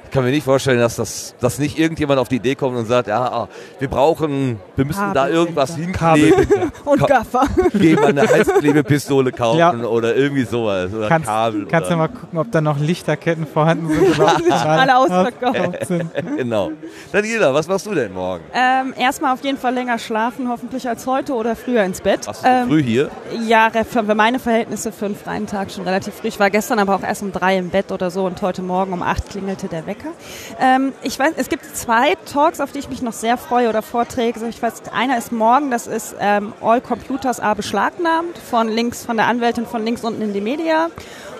[0.07, 2.87] Ich kann mir nicht vorstellen, dass das dass nicht irgendjemand auf die Idee kommt und
[2.87, 3.49] sagt, ja, ah,
[3.79, 6.47] wir brauchen, wir müssen da irgendwas hinkleben,
[6.85, 7.45] Und Gaffer.
[7.75, 9.73] gehen wir eine Heißklebepistole kaufen Ja.
[9.75, 11.67] oder irgendwie sowas oder Kannst, Kabel.
[11.67, 14.37] kannst du oder, mal gucken, ob da noch Lichterketten vorhanden sind oder
[14.67, 15.87] Alle ausverkauft.
[15.87, 16.11] sind.
[16.37, 16.71] genau.
[17.13, 18.45] Daniela, was machst du denn morgen?
[18.55, 22.27] Ähm, erstmal auf jeden Fall länger schlafen, hoffentlich als heute oder früher ins Bett.
[22.27, 23.11] Warst du Ähm, früh hier?
[23.47, 26.29] Ja, für meine Verhältnisse für einen freien Tag schon relativ früh.
[26.29, 28.93] Ich war gestern aber auch erst um drei im Bett oder so und heute Morgen
[28.93, 29.95] um acht klingelte der Wecker.
[30.61, 33.82] Ähm, ich weiß, es gibt zwei Talks, auf die ich mich noch sehr freue oder
[33.82, 34.40] Vorträge.
[34.49, 39.16] Ich weiß, einer ist morgen, das ist ähm, All Computers are beschlagnahmt von links, von
[39.16, 40.88] der Anwältin von links unten in die Media.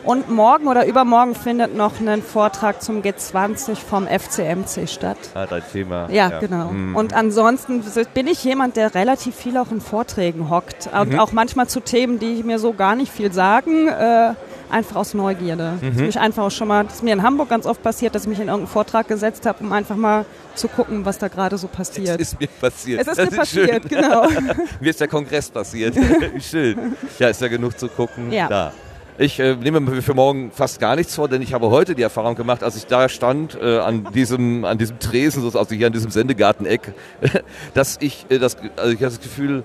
[0.05, 5.19] Und morgen oder übermorgen findet noch ein Vortrag zum G20 vom FCMC statt.
[5.35, 6.09] Ah, dein Thema.
[6.13, 6.69] Ja, genau.
[6.69, 6.95] Mhm.
[6.95, 7.83] Und ansonsten
[8.15, 10.89] bin ich jemand, der relativ viel auch in Vorträgen hockt.
[10.97, 11.19] Und Mhm.
[11.19, 13.89] auch manchmal zu Themen, die mir so gar nicht viel sagen.
[13.89, 14.35] Äh,
[14.71, 15.79] einfach aus Neugierde.
[15.81, 15.87] Mhm.
[15.87, 18.15] Das ist mich einfach auch schon mal, das ist mir in Hamburg ganz oft passiert,
[18.15, 21.29] dass ich mich in irgendeinen Vortrag gesetzt habe, um einfach mal zu gucken, was da
[21.29, 22.21] gerade so passiert.
[22.21, 23.01] Es ist mir passiert.
[23.01, 23.89] Es ist das mir ist passiert, schön.
[23.89, 24.29] genau.
[24.81, 25.95] mir ist der Kongress passiert.
[26.41, 26.97] schön.
[27.19, 28.33] Ja, ist ja genug zu gucken.
[28.33, 28.49] Ja.
[28.49, 28.73] Da.
[29.19, 32.03] Ich äh, nehme mir für morgen fast gar nichts vor, denn ich habe heute die
[32.03, 35.93] Erfahrung gemacht, als ich da stand äh, an diesem an diesem Tresen, also hier an
[35.95, 36.93] diesem Sendegarteneck,
[37.75, 39.63] dass ich äh, das, also ich das Gefühl, äh,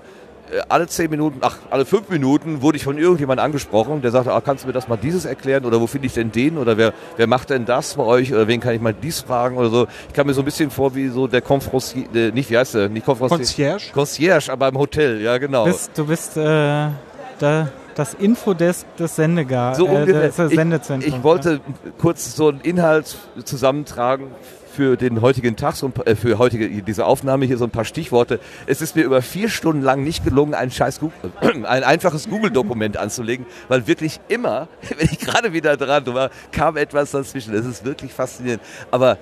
[0.68, 4.40] alle zehn Minuten, ach, alle fünf Minuten wurde ich von irgendjemandem angesprochen, der sagte, ah,
[4.40, 6.92] kannst du mir das mal dieses erklären oder wo finde ich denn den oder wer,
[7.16, 9.86] wer macht denn das bei euch oder wen kann ich mal dies fragen oder so.
[10.08, 12.74] Ich kam mir so ein bisschen vor wie so der Konfrossier, äh, nicht, wie heißt
[12.74, 13.38] der, nicht Konfrossier.
[13.38, 13.92] Concierge?
[13.92, 15.64] Concierge, aber im Hotel, ja genau.
[15.64, 16.88] Du bist, du bist äh,
[17.38, 20.38] da das Infodesk des Sendegar, so äh, des.
[20.38, 21.90] Ich, ich wollte ja.
[21.98, 24.28] kurz so einen Inhalt zusammentragen
[24.72, 27.84] für den heutigen Tag, so ein, äh, für heutige, diese Aufnahme hier so ein paar
[27.84, 28.40] Stichworte.
[28.66, 31.32] Es ist mir über vier Stunden lang nicht gelungen, ein scheiß Google,
[31.64, 34.68] ein einfaches Google-Dokument anzulegen, weil wirklich immer,
[34.98, 37.54] wenn ich gerade wieder dran war, kam etwas dazwischen.
[37.54, 38.62] Es ist wirklich faszinierend.
[38.90, 39.18] Aber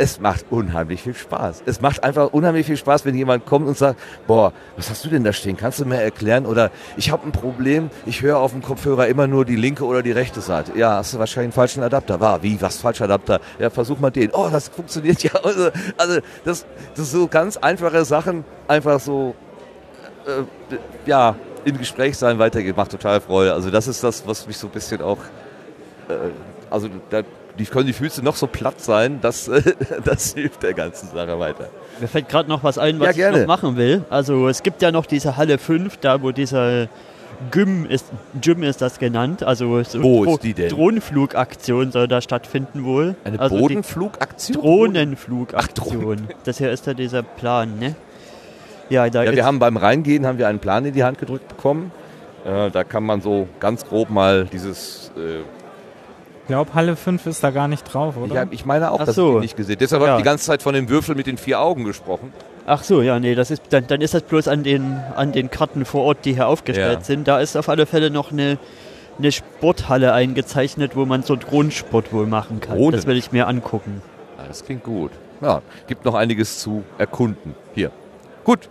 [0.00, 1.62] es macht unheimlich viel Spaß.
[1.66, 5.10] Es macht einfach unheimlich viel Spaß, wenn jemand kommt und sagt, boah, was hast du
[5.10, 5.58] denn da stehen?
[5.58, 6.46] Kannst du mir erklären?
[6.46, 10.02] Oder ich habe ein Problem, ich höre auf dem Kopfhörer immer nur die linke oder
[10.02, 10.72] die rechte Seite.
[10.74, 12.18] Ja, hast du wahrscheinlich einen falschen Adapter.
[12.18, 13.40] War, wie, was, falscher Adapter?
[13.58, 14.30] Ja, versuch mal den.
[14.32, 15.32] Oh, das funktioniert ja.
[15.44, 19.34] Also, also das, das sind so ganz einfache Sachen, einfach so,
[20.26, 21.36] äh, ja,
[21.66, 23.52] im Gespräch sein weitergeht, macht total Freude.
[23.52, 25.18] Also das ist das, was mich so ein bisschen auch,
[26.08, 26.30] äh,
[26.70, 27.22] also da
[27.58, 29.50] die können die Füße noch so platt sein, das,
[30.04, 31.68] das hilft der ganzen Sache weiter.
[32.00, 34.04] Mir fällt gerade noch was ein, was ja, ich noch machen will.
[34.10, 36.88] Also es gibt ja noch diese Halle 5, da wo dieser
[37.50, 38.06] Gym ist,
[38.40, 39.42] Gym ist das genannt.
[39.42, 40.68] Also so Wo ist die denn?
[40.68, 43.16] Drohnenflugaktion soll da stattfinden wohl.
[43.24, 44.60] Eine also Bodenflugaktion?
[44.60, 46.28] Drohnenflugaktion.
[46.28, 47.94] Ach, das hier ist ja dieser Plan, ne?
[48.90, 51.48] Ja, da ja wir haben beim Reingehen haben wir einen Plan in die Hand gedrückt
[51.48, 51.92] bekommen.
[52.44, 55.42] Äh, da kann man so ganz grob mal dieses äh,
[56.50, 58.34] glaube, Halle 5 ist da gar nicht drauf, oder?
[58.34, 59.28] Ja, ich meine auch, Ach dass so.
[59.28, 60.08] ich die nicht gesehen Deshalb ja.
[60.08, 62.32] habe ich die ganze Zeit von dem Würfel mit den vier Augen gesprochen.
[62.66, 65.50] Ach so, ja, nee, das ist, dann, dann ist das bloß an den, an den
[65.50, 67.04] Karten vor Ort, die hier aufgestellt ja.
[67.04, 67.26] sind.
[67.26, 68.58] Da ist auf alle Fälle noch eine,
[69.18, 72.76] eine Sporthalle eingezeichnet, wo man so Drohnensport wohl machen kann.
[72.76, 72.92] Drohnen.
[72.92, 74.02] Das will ich mir angucken.
[74.38, 75.12] Ja, das klingt gut.
[75.40, 77.54] Ja, gibt noch einiges zu erkunden.
[77.74, 77.90] Hier.
[78.44, 78.68] Gut.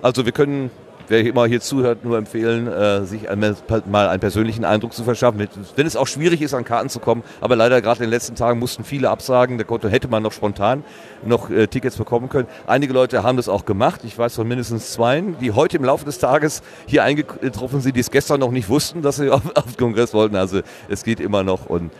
[0.00, 0.70] Also wir können
[1.08, 3.56] wer immer hier zuhört, nur empfehlen, äh, sich einmal,
[3.90, 5.46] mal einen persönlichen Eindruck zu verschaffen.
[5.76, 8.34] Wenn es auch schwierig ist, an Karten zu kommen, aber leider gerade in den letzten
[8.34, 10.84] Tagen mussten viele absagen, da konnte, hätte man noch spontan
[11.26, 12.48] noch äh, Tickets bekommen können.
[12.66, 14.02] Einige Leute haben das auch gemacht.
[14.04, 18.00] Ich weiß von mindestens zwei, die heute im Laufe des Tages hier eingetroffen sind, die
[18.00, 20.36] es gestern noch nicht wussten, dass sie auf, auf den Kongress wollten.
[20.36, 21.90] Also es geht immer noch und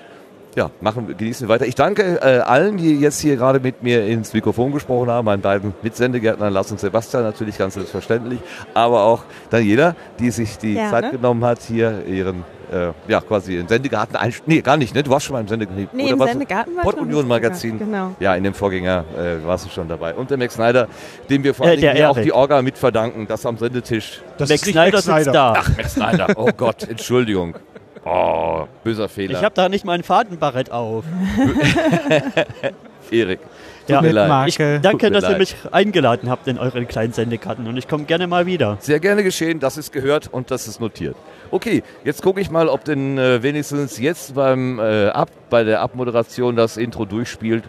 [0.56, 1.66] ja, machen, genießen wir weiter.
[1.66, 5.42] Ich danke äh, allen, die jetzt hier gerade mit mir ins Mikrofon gesprochen haben, meinen
[5.42, 8.40] beiden Mitsendegärtnern Lars und Sebastian natürlich ganz selbstverständlich,
[8.72, 13.56] aber auch Daniela, die sich die ja, Zeit genommen hat, hier ihren äh, ja, quasi
[13.56, 14.34] in Sendegarten ein.
[14.46, 15.02] Nee, gar nicht, ne?
[15.02, 15.88] Du warst schon mal im Sendegarten.
[15.92, 17.78] Nee, im Sendegarten war Port Union Magazin.
[17.78, 18.14] Genau.
[18.20, 20.14] Ja, in dem Vorgänger äh, warst du schon dabei.
[20.14, 20.88] Und der Max Snyder,
[21.28, 24.22] dem wir vor allem äh, auch die Orga mitverdanken, das am Sendetisch.
[24.38, 25.54] Das Max Snyder sitzt da.
[25.56, 26.28] Ach, Max Snyder.
[26.36, 27.54] Oh Gott, Entschuldigung.
[28.04, 29.38] Oh, böser Fehler.
[29.38, 31.04] Ich habe da nicht mein Fadenbarett auf.
[33.10, 33.40] Erik.
[33.86, 35.32] Ja, ich danke, dass leid.
[35.32, 38.78] ihr mich eingeladen habt in euren kleinen Sendekarten und ich komme gerne mal wieder.
[38.80, 41.16] Sehr gerne geschehen, das ist gehört und das ist notiert.
[41.50, 45.80] Okay, jetzt gucke ich mal, ob denn äh, wenigstens jetzt beim äh, Ab, bei der
[45.80, 47.64] Abmoderation das Intro durchspielt.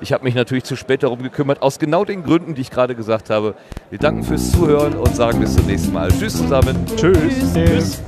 [0.00, 2.96] Ich habe mich natürlich zu spät darum gekümmert, aus genau den Gründen, die ich gerade
[2.96, 3.54] gesagt habe.
[3.90, 6.08] Wir danken fürs Zuhören und sagen bis zum nächsten Mal.
[6.08, 6.74] Tschüss zusammen.
[6.96, 7.16] Tschüss.
[7.16, 7.54] Tschüss.
[7.54, 8.02] Tschüss.